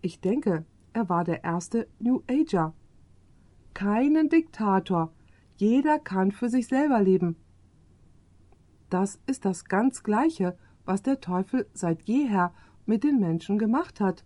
Ich 0.00 0.20
denke, 0.20 0.64
er 0.92 1.08
war 1.08 1.24
der 1.24 1.42
erste 1.42 1.88
New 1.98 2.22
Ager. 2.30 2.72
Keinen 3.74 4.28
Diktator, 4.28 5.12
jeder 5.56 5.98
kann 5.98 6.30
für 6.30 6.48
sich 6.48 6.68
selber 6.68 7.02
leben. 7.02 7.36
Das 8.90 9.20
ist 9.26 9.44
das 9.44 9.64
ganz 9.64 10.04
Gleiche, 10.04 10.56
was 10.84 11.02
der 11.02 11.20
Teufel 11.20 11.66
seit 11.72 12.02
jeher 12.02 12.52
mit 12.86 13.02
den 13.02 13.18
Menschen 13.18 13.58
gemacht 13.58 14.00
hat. 14.00 14.24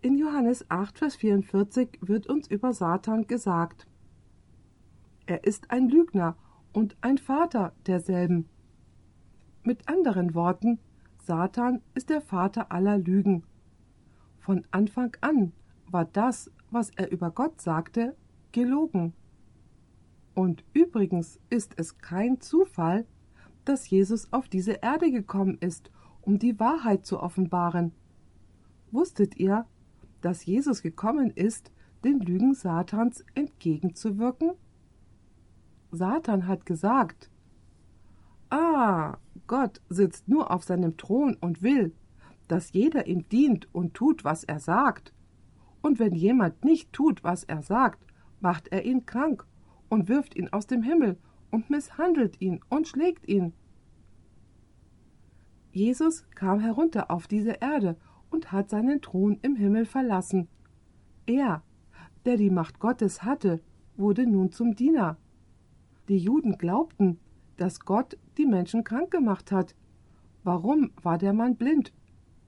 In 0.00 0.18
Johannes 0.18 0.68
8, 0.70 0.98
Vers 0.98 1.16
44 1.16 1.98
wird 2.00 2.26
uns 2.26 2.48
über 2.48 2.72
Satan 2.72 3.28
gesagt. 3.28 3.86
Er 5.26 5.44
ist 5.44 5.70
ein 5.70 5.88
Lügner 5.88 6.36
und 6.72 6.96
ein 7.00 7.18
Vater 7.18 7.72
derselben. 7.86 8.48
Mit 9.62 9.88
anderen 9.88 10.34
Worten, 10.34 10.80
Satan 11.26 11.80
ist 11.94 12.10
der 12.10 12.20
Vater 12.20 12.70
aller 12.70 12.98
Lügen. 12.98 13.44
Von 14.40 14.66
Anfang 14.70 15.16
an 15.22 15.52
war 15.90 16.04
das, 16.04 16.50
was 16.70 16.90
er 16.90 17.10
über 17.10 17.30
Gott 17.30 17.62
sagte, 17.62 18.14
gelogen. 18.52 19.14
Und 20.34 20.64
übrigens 20.74 21.40
ist 21.48 21.78
es 21.78 21.96
kein 21.96 22.42
Zufall, 22.42 23.06
dass 23.64 23.88
Jesus 23.88 24.30
auf 24.34 24.48
diese 24.48 24.72
Erde 24.72 25.10
gekommen 25.10 25.56
ist, 25.60 25.90
um 26.20 26.38
die 26.38 26.60
Wahrheit 26.60 27.06
zu 27.06 27.20
offenbaren. 27.20 27.92
Wusstet 28.90 29.36
ihr, 29.38 29.64
dass 30.20 30.44
Jesus 30.44 30.82
gekommen 30.82 31.30
ist, 31.30 31.72
den 32.04 32.20
Lügen 32.20 32.52
Satans 32.52 33.24
entgegenzuwirken? 33.34 34.52
Satan 35.90 36.46
hat 36.46 36.66
gesagt, 36.66 37.30
Ah, 38.50 39.16
Gott 39.46 39.80
sitzt 39.88 40.28
nur 40.28 40.50
auf 40.50 40.64
seinem 40.64 40.96
Thron 40.96 41.36
und 41.40 41.62
will, 41.62 41.92
dass 42.48 42.72
jeder 42.72 43.06
ihm 43.06 43.28
dient 43.28 43.68
und 43.74 43.94
tut, 43.94 44.24
was 44.24 44.44
er 44.44 44.60
sagt. 44.60 45.12
Und 45.82 45.98
wenn 45.98 46.14
jemand 46.14 46.64
nicht 46.64 46.92
tut, 46.92 47.24
was 47.24 47.44
er 47.44 47.62
sagt, 47.62 48.04
macht 48.40 48.68
er 48.68 48.84
ihn 48.84 49.06
krank 49.06 49.46
und 49.88 50.08
wirft 50.08 50.34
ihn 50.36 50.48
aus 50.52 50.66
dem 50.66 50.82
Himmel 50.82 51.18
und 51.50 51.70
misshandelt 51.70 52.40
ihn 52.40 52.60
und 52.68 52.88
schlägt 52.88 53.28
ihn. 53.28 53.52
Jesus 55.72 56.24
kam 56.34 56.60
herunter 56.60 57.10
auf 57.10 57.26
diese 57.26 57.56
Erde 57.60 57.96
und 58.30 58.52
hat 58.52 58.70
seinen 58.70 59.00
Thron 59.00 59.38
im 59.42 59.56
Himmel 59.56 59.86
verlassen. 59.86 60.48
Er, 61.26 61.62
der 62.24 62.36
die 62.36 62.50
Macht 62.50 62.78
Gottes 62.78 63.22
hatte, 63.22 63.60
wurde 63.96 64.26
nun 64.26 64.52
zum 64.52 64.74
Diener. 64.74 65.16
Die 66.08 66.18
Juden 66.18 66.58
glaubten, 66.58 67.18
dass 67.56 67.80
Gott 67.80 68.18
die 68.38 68.46
Menschen 68.46 68.84
krank 68.84 69.10
gemacht 69.10 69.52
hat. 69.52 69.74
Warum 70.42 70.90
war 71.02 71.18
der 71.18 71.32
Mann 71.32 71.56
blind? 71.56 71.92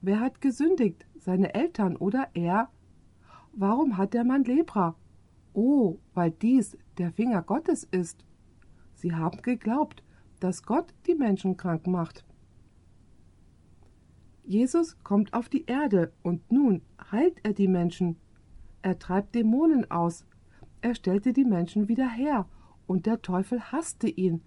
Wer 0.01 0.19
hat 0.19 0.41
gesündigt, 0.41 1.05
seine 1.17 1.53
Eltern 1.53 1.95
oder 1.95 2.27
er? 2.33 2.69
Warum 3.53 3.97
hat 3.97 4.13
der 4.13 4.23
Mann 4.23 4.43
Lepra? 4.43 4.95
Oh, 5.53 5.97
weil 6.13 6.31
dies 6.31 6.77
der 6.97 7.11
Finger 7.11 7.41
Gottes 7.41 7.83
ist. 7.83 8.23
Sie 8.93 9.13
haben 9.13 9.41
geglaubt, 9.41 10.03
dass 10.39 10.63
Gott 10.63 10.93
die 11.07 11.15
Menschen 11.15 11.57
krank 11.57 11.87
macht. 11.87 12.23
Jesus 14.43 14.97
kommt 15.03 15.33
auf 15.33 15.49
die 15.49 15.65
Erde 15.65 16.13
und 16.23 16.51
nun 16.51 16.81
heilt 17.11 17.39
er 17.43 17.53
die 17.53 17.67
Menschen. 17.67 18.17
Er 18.81 18.97
treibt 18.99 19.35
Dämonen 19.35 19.89
aus. 19.91 20.25
Er 20.81 20.95
stellte 20.95 21.33
die 21.33 21.43
Menschen 21.43 21.87
wieder 21.87 22.07
her 22.07 22.47
und 22.85 23.05
der 23.05 23.21
Teufel 23.21 23.59
hasste 23.71 24.07
ihn, 24.07 24.41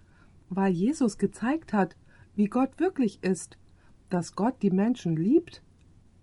weil 0.51 0.73
Jesus 0.73 1.17
gezeigt 1.17 1.73
hat, 1.73 1.97
wie 2.35 2.47
Gott 2.47 2.79
wirklich 2.79 3.23
ist, 3.23 3.57
dass 4.11 4.35
Gott 4.35 4.57
die 4.63 4.71
Menschen 4.71 5.17
liebt. 5.17 5.63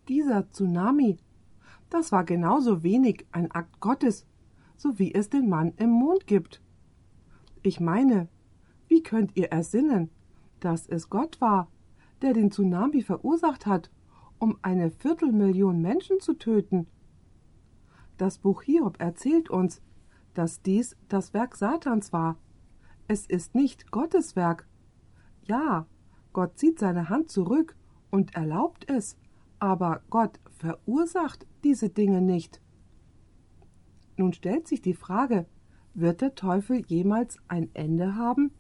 Dieser 0.08 0.50
Tsunami, 0.52 1.18
das 1.90 2.12
war 2.12 2.24
genauso 2.24 2.84
wenig 2.84 3.26
ein 3.32 3.50
Akt 3.52 3.80
Gottes, 3.80 4.26
so 4.76 5.00
wie 5.00 5.14
es 5.14 5.30
den 5.30 5.50
Mann 5.50 5.74
im 5.78 5.90
Mond 5.90 6.28
gibt. 6.28 6.62
Ich 7.64 7.80
meine, 7.80 8.28
wie 8.88 9.02
könnt 9.02 9.36
ihr 9.36 9.52
ersinnen, 9.52 10.10
dass 10.60 10.88
es 10.88 11.10
Gott 11.10 11.42
war, 11.42 11.72
der 12.22 12.34
den 12.34 12.52
Tsunami 12.52 13.02
verursacht 13.02 13.66
hat, 13.66 13.90
um 14.40 14.58
eine 14.62 14.92
Viertelmillion 14.92 15.82
Menschen 15.82 16.20
zu 16.20 16.34
töten? 16.34 16.88
Das 18.18 18.40
Buch 18.40 18.64
Hiob 18.64 19.00
erzählt 19.00 19.50
uns, 19.50 19.82
dass 20.34 20.62
dies 20.62 20.96
das 21.08 21.34
Werk 21.34 21.56
Satans 21.56 22.12
war. 22.12 22.38
Es 23.08 23.26
ist 23.26 23.56
nicht 23.56 23.92
Gottes 23.92 24.36
Werk. 24.36 24.68
Ja, 25.44 25.88
Gott 26.34 26.58
zieht 26.58 26.80
seine 26.80 27.10
Hand 27.10 27.32
zurück 27.32 27.76
und 28.12 28.36
erlaubt 28.36 28.90
es, 28.90 29.18
aber 29.60 30.02
Gott 30.10 30.40
verursacht 30.58 31.48
diese 31.64 31.90
Dinge 31.90 32.22
nicht. 32.22 32.62
Nun 34.18 34.34
stellt 34.34 34.68
sich 34.68 34.82
die 34.82 34.94
Frage, 34.94 35.46
wird 35.94 36.22
der 36.22 36.36
Teufel 36.36 36.84
jemals 36.86 37.38
ein 37.48 37.70
Ende 37.74 38.16
haben? 38.16 38.52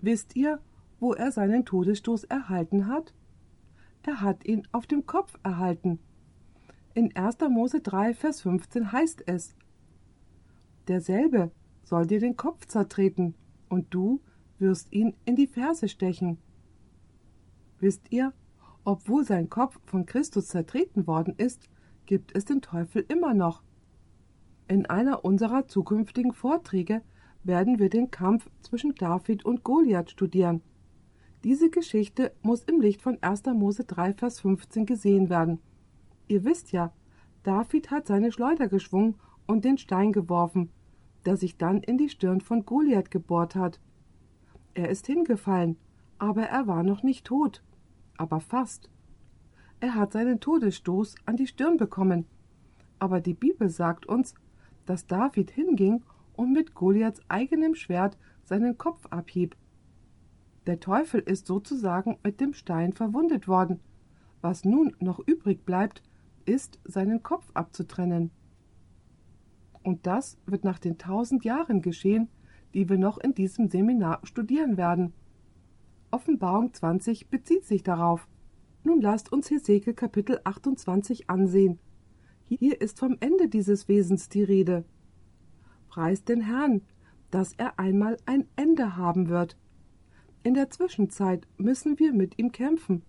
Wisst 0.00 0.36
ihr, 0.36 0.60
wo 1.00 1.12
er 1.12 1.32
seinen 1.32 1.64
Todesstoß 1.64 2.24
erhalten 2.24 2.86
hat? 2.86 3.14
Er 4.02 4.20
hat 4.20 4.46
ihn 4.46 4.66
auf 4.72 4.86
dem 4.86 5.06
Kopf 5.06 5.38
erhalten. 5.42 5.98
In 6.94 7.14
1. 7.14 7.38
Mose 7.50 7.80
3, 7.80 8.14
Vers 8.14 8.42
15 8.42 8.92
heißt 8.92 9.24
es, 9.26 9.54
derselbe 10.88 11.50
soll 11.84 12.06
dir 12.06 12.20
den 12.20 12.36
Kopf 12.36 12.66
zertreten, 12.66 13.34
und 13.70 13.86
du 13.94 14.20
wirst 14.58 14.92
ihn 14.92 15.14
in 15.24 15.36
die 15.36 15.46
Ferse 15.46 15.88
stechen. 15.88 16.36
Wisst 17.78 18.12
ihr, 18.12 18.34
obwohl 18.84 19.24
sein 19.24 19.48
Kopf 19.48 19.80
von 19.86 20.04
Christus 20.04 20.48
zertreten 20.48 21.06
worden 21.06 21.34
ist, 21.38 21.70
gibt 22.04 22.36
es 22.36 22.44
den 22.44 22.60
Teufel 22.60 23.04
immer 23.08 23.32
noch. 23.32 23.62
In 24.68 24.86
einer 24.86 25.24
unserer 25.24 25.66
zukünftigen 25.66 26.32
Vorträge 26.32 27.02
werden 27.42 27.78
wir 27.78 27.88
den 27.88 28.10
Kampf 28.10 28.50
zwischen 28.60 28.94
David 28.94 29.44
und 29.44 29.64
Goliath 29.64 30.10
studieren. 30.10 30.62
Diese 31.42 31.70
Geschichte 31.70 32.32
muss 32.42 32.64
im 32.64 32.80
Licht 32.80 33.00
von 33.00 33.18
1. 33.22 33.46
Mose 33.54 33.84
3, 33.84 34.12
Vers 34.12 34.40
15 34.40 34.84
gesehen 34.84 35.30
werden. 35.30 35.58
Ihr 36.28 36.44
wisst 36.44 36.72
ja, 36.72 36.92
David 37.42 37.90
hat 37.90 38.06
seine 38.06 38.30
Schleuder 38.30 38.68
geschwungen 38.68 39.16
und 39.46 39.64
den 39.64 39.78
Stein 39.78 40.12
geworfen, 40.12 40.70
der 41.26 41.36
sich 41.36 41.56
dann 41.56 41.82
in 41.82 41.98
die 41.98 42.08
Stirn 42.08 42.40
von 42.40 42.64
Goliath 42.64 43.10
gebohrt 43.10 43.54
hat. 43.54 43.80
Er 44.74 44.88
ist 44.88 45.06
hingefallen, 45.06 45.76
aber 46.18 46.42
er 46.42 46.66
war 46.66 46.82
noch 46.82 47.02
nicht 47.02 47.26
tot, 47.26 47.62
aber 48.16 48.40
fast. 48.40 48.88
Er 49.80 49.94
hat 49.94 50.12
seinen 50.12 50.40
Todesstoß 50.40 51.14
an 51.24 51.36
die 51.36 51.46
Stirn 51.46 51.76
bekommen. 51.76 52.26
Aber 52.98 53.20
die 53.20 53.34
Bibel 53.34 53.70
sagt 53.70 54.06
uns, 54.06 54.34
dass 54.84 55.06
David 55.06 55.50
hinging 55.50 56.02
und 56.34 56.52
mit 56.52 56.74
Goliaths 56.74 57.20
eigenem 57.28 57.74
Schwert 57.74 58.18
seinen 58.44 58.76
Kopf 58.76 59.06
abhieb. 59.06 59.56
Der 60.66 60.80
Teufel 60.80 61.20
ist 61.20 61.46
sozusagen 61.46 62.18
mit 62.22 62.40
dem 62.40 62.52
Stein 62.52 62.92
verwundet 62.92 63.48
worden. 63.48 63.80
Was 64.42 64.64
nun 64.64 64.94
noch 65.00 65.18
übrig 65.26 65.64
bleibt, 65.64 66.02
ist, 66.44 66.78
seinen 66.84 67.22
Kopf 67.22 67.50
abzutrennen. 67.54 68.30
Und 69.82 70.06
das 70.06 70.38
wird 70.46 70.64
nach 70.64 70.78
den 70.78 70.98
tausend 70.98 71.44
Jahren 71.44 71.82
geschehen, 71.82 72.28
die 72.74 72.88
wir 72.88 72.98
noch 72.98 73.18
in 73.18 73.34
diesem 73.34 73.68
Seminar 73.68 74.20
studieren 74.24 74.76
werden. 74.76 75.12
Offenbarung 76.10 76.72
20 76.72 77.28
bezieht 77.28 77.64
sich 77.64 77.82
darauf. 77.82 78.28
Nun 78.82 79.00
lasst 79.00 79.32
uns 79.32 79.50
Hesekiel 79.50 79.94
Kapitel 79.94 80.40
28 80.44 81.30
ansehen. 81.30 81.78
Hier 82.46 82.80
ist 82.80 82.98
vom 82.98 83.16
Ende 83.20 83.48
dieses 83.48 83.88
Wesens 83.88 84.28
die 84.28 84.42
Rede. 84.42 84.84
Preist 85.88 86.28
den 86.28 86.40
Herrn, 86.40 86.82
dass 87.30 87.52
er 87.52 87.78
einmal 87.78 88.16
ein 88.26 88.46
Ende 88.56 88.96
haben 88.96 89.28
wird. 89.28 89.56
In 90.42 90.54
der 90.54 90.70
Zwischenzeit 90.70 91.46
müssen 91.58 91.98
wir 91.98 92.12
mit 92.12 92.38
ihm 92.38 92.50
kämpfen. 92.50 93.02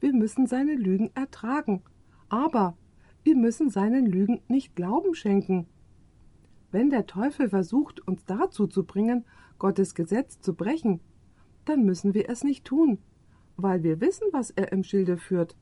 Wir 0.00 0.12
müssen 0.12 0.46
seine 0.46 0.74
Lügen 0.74 1.10
ertragen. 1.14 1.82
Aber 2.28 2.76
wir 3.24 3.36
müssen 3.36 3.68
seinen 3.68 4.06
Lügen 4.06 4.40
nicht 4.48 4.76
Glauben 4.76 5.14
schenken. 5.14 5.66
Wenn 6.70 6.90
der 6.90 7.06
Teufel 7.06 7.48
versucht, 7.48 8.06
uns 8.06 8.24
dazu 8.26 8.66
zu 8.66 8.84
bringen, 8.84 9.24
Gottes 9.58 9.94
Gesetz 9.94 10.40
zu 10.40 10.54
brechen, 10.54 11.00
dann 11.64 11.84
müssen 11.84 12.14
wir 12.14 12.28
es 12.28 12.44
nicht 12.44 12.64
tun, 12.64 12.98
weil 13.56 13.82
wir 13.82 14.00
wissen, 14.00 14.28
was 14.32 14.50
er 14.50 14.72
im 14.72 14.84
Schilde 14.84 15.16
führt. 15.16 15.56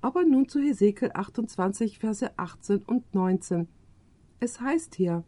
Aber 0.00 0.24
nun 0.24 0.48
zu 0.48 0.60
Hesekiel 0.60 1.10
28, 1.12 1.98
Verse 1.98 2.38
18 2.38 2.82
und 2.84 3.14
19. 3.14 3.68
Es 4.40 4.60
heißt 4.60 4.94
hier: 4.94 5.24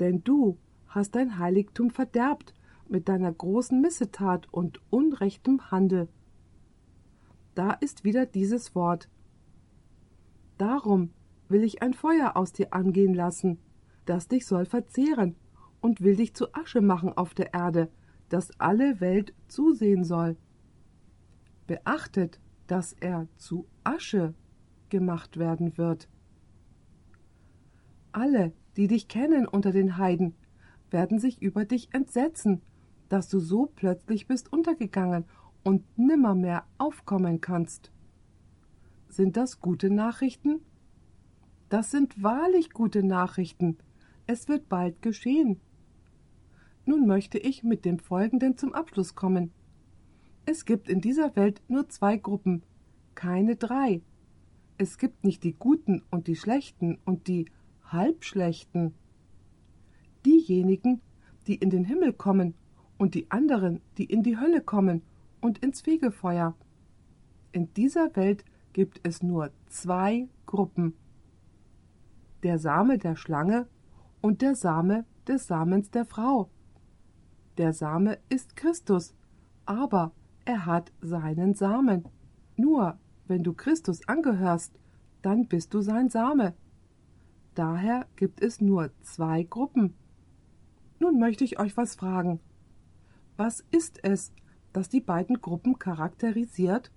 Denn 0.00 0.22
du 0.24 0.58
hast 0.86 1.14
dein 1.14 1.38
Heiligtum 1.38 1.90
verderbt 1.90 2.54
mit 2.88 3.08
deiner 3.08 3.32
großen 3.32 3.80
Missetat 3.80 4.52
und 4.52 4.80
unrechtem 4.90 5.70
Handel. 5.70 6.08
Da 7.54 7.72
ist 7.72 8.04
wieder 8.04 8.26
dieses 8.26 8.74
Wort. 8.74 9.08
Darum 10.58 11.10
will 11.48 11.62
ich 11.62 11.82
ein 11.82 11.94
Feuer 11.94 12.36
aus 12.36 12.52
dir 12.52 12.72
angehen 12.72 13.14
lassen, 13.14 13.58
das 14.06 14.28
dich 14.28 14.46
soll 14.46 14.66
verzehren, 14.66 15.36
und 15.80 16.00
will 16.00 16.16
dich 16.16 16.34
zu 16.34 16.54
Asche 16.54 16.80
machen 16.80 17.12
auf 17.12 17.34
der 17.34 17.52
Erde, 17.52 17.90
dass 18.30 18.58
alle 18.58 19.00
Welt 19.00 19.34
zusehen 19.48 20.02
soll. 20.02 20.36
Beachtet, 21.66 22.40
dass 22.66 22.94
er 22.94 23.28
zu 23.36 23.66
Asche 23.84 24.32
gemacht 24.88 25.36
werden 25.38 25.76
wird. 25.76 26.08
Alle, 28.12 28.52
die 28.76 28.86
dich 28.86 29.08
kennen 29.08 29.46
unter 29.46 29.72
den 29.72 29.98
Heiden, 29.98 30.34
werden 30.90 31.18
sich 31.18 31.42
über 31.42 31.64
dich 31.64 31.92
entsetzen, 31.92 32.62
dass 33.08 33.28
du 33.28 33.38
so 33.38 33.66
plötzlich 33.66 34.26
bist 34.26 34.52
untergegangen 34.52 35.24
und 35.62 35.82
nimmermehr 35.98 36.64
aufkommen 36.78 37.40
kannst. 37.40 37.90
Sind 39.08 39.36
das 39.36 39.60
gute 39.60 39.90
Nachrichten? 39.90 40.60
Das 41.74 41.90
sind 41.90 42.22
wahrlich 42.22 42.70
gute 42.70 43.02
Nachrichten. 43.02 43.78
Es 44.28 44.46
wird 44.46 44.68
bald 44.68 45.02
geschehen. 45.02 45.58
Nun 46.86 47.04
möchte 47.08 47.36
ich 47.36 47.64
mit 47.64 47.84
dem 47.84 47.98
Folgenden 47.98 48.56
zum 48.56 48.72
Abschluss 48.72 49.16
kommen. 49.16 49.50
Es 50.46 50.66
gibt 50.66 50.88
in 50.88 51.00
dieser 51.00 51.34
Welt 51.34 51.62
nur 51.66 51.88
zwei 51.88 52.16
Gruppen, 52.16 52.62
keine 53.16 53.56
drei. 53.56 54.02
Es 54.78 54.98
gibt 54.98 55.24
nicht 55.24 55.42
die 55.42 55.54
Guten 55.54 56.04
und 56.12 56.28
die 56.28 56.36
Schlechten 56.36 57.00
und 57.04 57.26
die 57.26 57.46
Halbschlechten. 57.82 58.94
Diejenigen, 60.24 61.00
die 61.48 61.56
in 61.56 61.70
den 61.70 61.84
Himmel 61.84 62.12
kommen 62.12 62.54
und 62.98 63.16
die 63.16 63.32
anderen, 63.32 63.80
die 63.98 64.04
in 64.04 64.22
die 64.22 64.38
Hölle 64.38 64.60
kommen 64.60 65.02
und 65.40 65.58
ins 65.58 65.80
Fegefeuer. 65.80 66.54
In 67.50 67.74
dieser 67.74 68.14
Welt 68.14 68.44
gibt 68.72 69.00
es 69.02 69.24
nur 69.24 69.50
zwei 69.66 70.28
Gruppen. 70.46 70.94
Der 72.44 72.58
Same 72.58 72.98
der 72.98 73.16
Schlange 73.16 73.66
und 74.20 74.42
der 74.42 74.54
Same 74.54 75.06
des 75.26 75.46
Samens 75.46 75.90
der 75.90 76.04
Frau. 76.04 76.50
Der 77.56 77.72
Same 77.72 78.18
ist 78.28 78.54
Christus, 78.54 79.14
aber 79.64 80.12
er 80.44 80.66
hat 80.66 80.92
seinen 81.00 81.54
Samen. 81.54 82.04
Nur 82.56 82.98
wenn 83.26 83.42
du 83.42 83.54
Christus 83.54 84.06
angehörst, 84.06 84.78
dann 85.22 85.46
bist 85.46 85.72
du 85.72 85.80
sein 85.80 86.10
Same. 86.10 86.52
Daher 87.54 88.06
gibt 88.16 88.42
es 88.42 88.60
nur 88.60 88.90
zwei 89.00 89.44
Gruppen. 89.44 89.94
Nun 90.98 91.18
möchte 91.18 91.44
ich 91.44 91.58
euch 91.58 91.78
was 91.78 91.94
fragen. 91.94 92.40
Was 93.38 93.64
ist 93.70 94.04
es, 94.04 94.34
das 94.74 94.90
die 94.90 95.00
beiden 95.00 95.40
Gruppen 95.40 95.78
charakterisiert? 95.78 96.92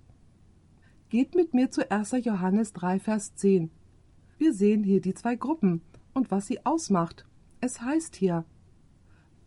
Geht 1.08 1.36
mit 1.36 1.54
mir 1.54 1.72
zu 1.72 1.90
1. 1.90 2.12
Johannes 2.26 2.74
3, 2.74 3.00
Vers 3.00 3.36
10. 3.36 3.72
Wir 4.38 4.54
sehen 4.54 4.84
hier 4.84 5.02
die 5.02 5.14
zwei 5.14 5.36
Gruppen 5.36 5.82
und 6.14 6.30
was 6.30 6.48
sie 6.48 6.66
ausmacht. 6.66 7.26
Es 7.60 7.82
heißt 7.82 8.16
hier, 8.16 8.46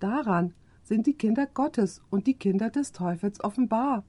daran 0.01 0.55
sind 0.83 1.07
die 1.07 1.15
Kinder 1.15 1.47
Gottes 1.47 2.03
und 2.11 2.27
die 2.27 2.35
Kinder 2.35 2.71
des 2.71 2.91
Teufels 2.91 3.43
offenbar. 3.43 4.05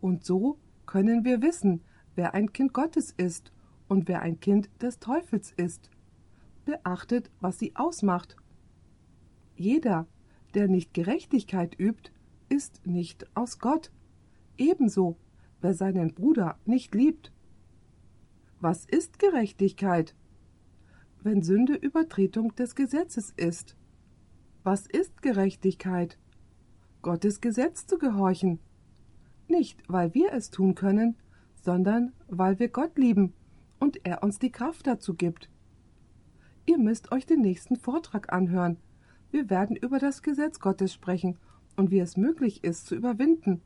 Und 0.00 0.24
so 0.24 0.58
können 0.86 1.24
wir 1.24 1.42
wissen, 1.42 1.82
wer 2.14 2.34
ein 2.34 2.52
Kind 2.52 2.72
Gottes 2.72 3.10
ist 3.10 3.52
und 3.88 4.06
wer 4.08 4.22
ein 4.22 4.38
Kind 4.38 4.70
des 4.80 5.00
Teufels 5.00 5.52
ist. 5.56 5.90
Beachtet, 6.64 7.30
was 7.40 7.58
sie 7.58 7.74
ausmacht. 7.74 8.36
Jeder, 9.56 10.06
der 10.54 10.68
nicht 10.68 10.94
Gerechtigkeit 10.94 11.78
übt, 11.78 12.12
ist 12.48 12.86
nicht 12.86 13.26
aus 13.36 13.58
Gott. 13.58 13.90
Ebenso, 14.58 15.16
wer 15.60 15.74
seinen 15.74 16.14
Bruder 16.14 16.58
nicht 16.64 16.94
liebt. 16.94 17.32
Was 18.62 18.84
ist 18.84 19.18
Gerechtigkeit? 19.18 20.14
Wenn 21.22 21.40
Sünde 21.40 21.72
Übertretung 21.72 22.54
des 22.56 22.74
Gesetzes 22.74 23.30
ist. 23.30 23.74
Was 24.64 24.86
ist 24.86 25.22
Gerechtigkeit? 25.22 26.18
Gottes 27.00 27.40
Gesetz 27.40 27.86
zu 27.86 27.96
gehorchen. 27.96 28.58
Nicht, 29.48 29.82
weil 29.88 30.12
wir 30.12 30.34
es 30.34 30.50
tun 30.50 30.74
können, 30.74 31.16
sondern 31.54 32.12
weil 32.28 32.58
wir 32.58 32.68
Gott 32.68 32.98
lieben 32.98 33.32
und 33.78 34.04
er 34.04 34.22
uns 34.22 34.38
die 34.38 34.52
Kraft 34.52 34.86
dazu 34.86 35.14
gibt. 35.14 35.48
Ihr 36.66 36.76
müsst 36.76 37.12
euch 37.12 37.24
den 37.24 37.40
nächsten 37.40 37.76
Vortrag 37.76 38.30
anhören. 38.30 38.76
Wir 39.30 39.48
werden 39.48 39.74
über 39.74 39.98
das 39.98 40.20
Gesetz 40.20 40.60
Gottes 40.60 40.92
sprechen 40.92 41.38
und 41.76 41.90
wie 41.90 42.00
es 42.00 42.18
möglich 42.18 42.62
ist 42.62 42.84
zu 42.84 42.94
überwinden, 42.94 43.62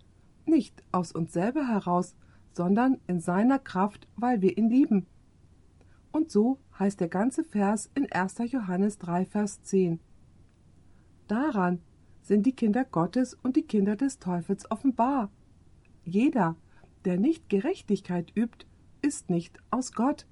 nicht 0.46 0.84
aus 0.92 1.10
uns 1.10 1.32
selber 1.32 1.66
heraus, 1.66 2.14
sondern 2.54 3.00
in 3.06 3.20
seiner 3.20 3.58
Kraft, 3.58 4.06
weil 4.16 4.40
wir 4.40 4.56
ihn 4.56 4.70
lieben. 4.70 5.06
Und 6.12 6.30
so 6.30 6.58
heißt 6.78 7.00
der 7.00 7.08
ganze 7.08 7.42
Vers 7.42 7.90
in 7.94 8.10
1. 8.10 8.38
Johannes 8.46 8.98
3, 8.98 9.26
Vers 9.26 9.62
10. 9.62 9.98
Daran 11.26 11.80
sind 12.22 12.46
die 12.46 12.54
Kinder 12.54 12.84
Gottes 12.84 13.34
und 13.34 13.56
die 13.56 13.62
Kinder 13.62 13.96
des 13.96 14.18
Teufels 14.18 14.70
offenbar. 14.70 15.30
Jeder, 16.04 16.56
der 17.04 17.18
nicht 17.18 17.48
Gerechtigkeit 17.48 18.32
übt, 18.36 18.66
ist 19.02 19.28
nicht 19.28 19.58
aus 19.70 19.92
Gott. 19.92 20.26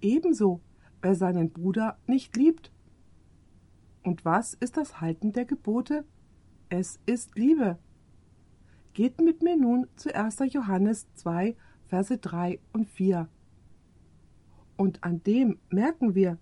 Ebenso, 0.00 0.60
wer 1.00 1.14
seinen 1.14 1.50
Bruder 1.50 1.98
nicht 2.06 2.36
liebt. 2.36 2.72
Und 4.02 4.24
was 4.24 4.54
ist 4.54 4.76
das 4.76 5.00
Halten 5.00 5.32
der 5.32 5.44
Gebote? 5.44 6.04
Es 6.68 6.98
ist 7.06 7.36
Liebe. 7.36 7.78
Geht 8.94 9.22
mit 9.22 9.42
mir 9.42 9.56
nun 9.56 9.86
zu 9.96 10.14
1. 10.14 10.38
Johannes 10.50 11.06
2, 11.14 11.56
Verse 11.86 12.18
3 12.18 12.58
und 12.72 12.88
4. 12.90 13.26
Und 14.76 15.02
an 15.02 15.22
dem 15.22 15.58
merken 15.70 16.14
wir, 16.14 16.38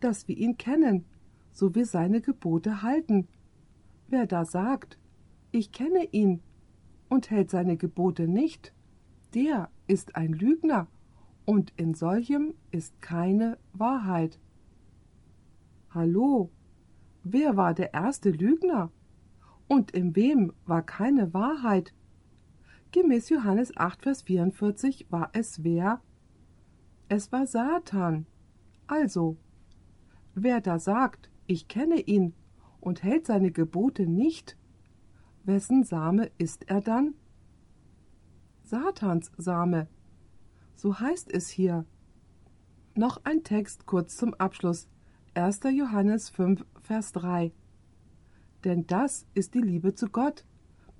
dass 0.00 0.28
wir 0.28 0.36
ihn 0.36 0.58
kennen, 0.58 1.06
so 1.52 1.74
wir 1.74 1.86
seine 1.86 2.20
Gebote 2.20 2.82
halten. 2.82 3.28
Wer 4.08 4.26
da 4.26 4.44
sagt, 4.44 4.98
ich 5.52 5.72
kenne 5.72 6.04
ihn 6.12 6.42
und 7.08 7.30
hält 7.30 7.50
seine 7.50 7.78
Gebote 7.78 8.28
nicht, 8.28 8.74
der 9.34 9.70
ist 9.86 10.16
ein 10.16 10.32
Lügner, 10.32 10.88
und 11.46 11.72
in 11.76 11.94
solchem 11.94 12.54
ist 12.72 13.00
keine 13.00 13.56
Wahrheit. 13.72 14.38
Hallo, 15.90 16.50
wer 17.22 17.56
war 17.56 17.72
der 17.72 17.94
erste 17.94 18.30
Lügner? 18.30 18.90
Und 19.68 19.90
in 19.90 20.14
wem 20.14 20.52
war 20.64 20.82
keine 20.82 21.34
Wahrheit? 21.34 21.92
Gemäß 22.92 23.28
Johannes 23.28 23.76
8, 23.76 24.02
Vers 24.02 24.22
44 24.22 25.06
war 25.10 25.30
es 25.32 25.64
wer? 25.64 26.00
Es 27.08 27.32
war 27.32 27.46
Satan. 27.46 28.26
Also, 28.86 29.36
wer 30.34 30.60
da 30.60 30.78
sagt, 30.78 31.30
ich 31.46 31.68
kenne 31.68 32.00
ihn 32.00 32.34
und 32.80 33.02
hält 33.02 33.26
seine 33.26 33.50
Gebote 33.50 34.06
nicht, 34.06 34.56
wessen 35.44 35.84
Same 35.84 36.30
ist 36.38 36.68
er 36.68 36.80
dann? 36.80 37.14
Satans 38.62 39.30
Same. 39.36 39.88
So 40.74 40.98
heißt 40.98 41.32
es 41.32 41.48
hier. 41.48 41.84
Noch 42.94 43.20
ein 43.24 43.44
Text 43.44 43.86
kurz 43.86 44.16
zum 44.16 44.34
Abschluss. 44.34 44.88
1. 45.34 45.60
Johannes 45.70 46.30
5, 46.30 46.64
Vers 46.80 47.12
3. 47.12 47.52
Denn 48.66 48.84
das 48.88 49.24
ist 49.32 49.54
die 49.54 49.60
Liebe 49.60 49.94
zu 49.94 50.08
Gott, 50.08 50.44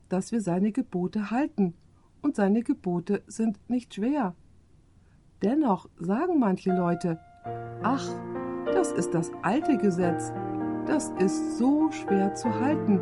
dass 0.08 0.30
wir 0.30 0.40
seine 0.40 0.70
Gebote 0.70 1.32
halten, 1.32 1.74
und 2.22 2.36
seine 2.36 2.62
Gebote 2.62 3.22
sind 3.26 3.58
nicht 3.68 3.94
schwer. 3.94 4.36
Dennoch 5.42 5.88
sagen 5.98 6.38
manche 6.38 6.72
Leute, 6.72 7.18
ach, 7.82 8.08
das 8.66 8.92
ist 8.92 9.14
das 9.14 9.32
alte 9.42 9.78
Gesetz, 9.78 10.32
das 10.86 11.10
ist 11.18 11.58
so 11.58 11.90
schwer 11.90 12.34
zu 12.34 12.54
halten, 12.60 13.00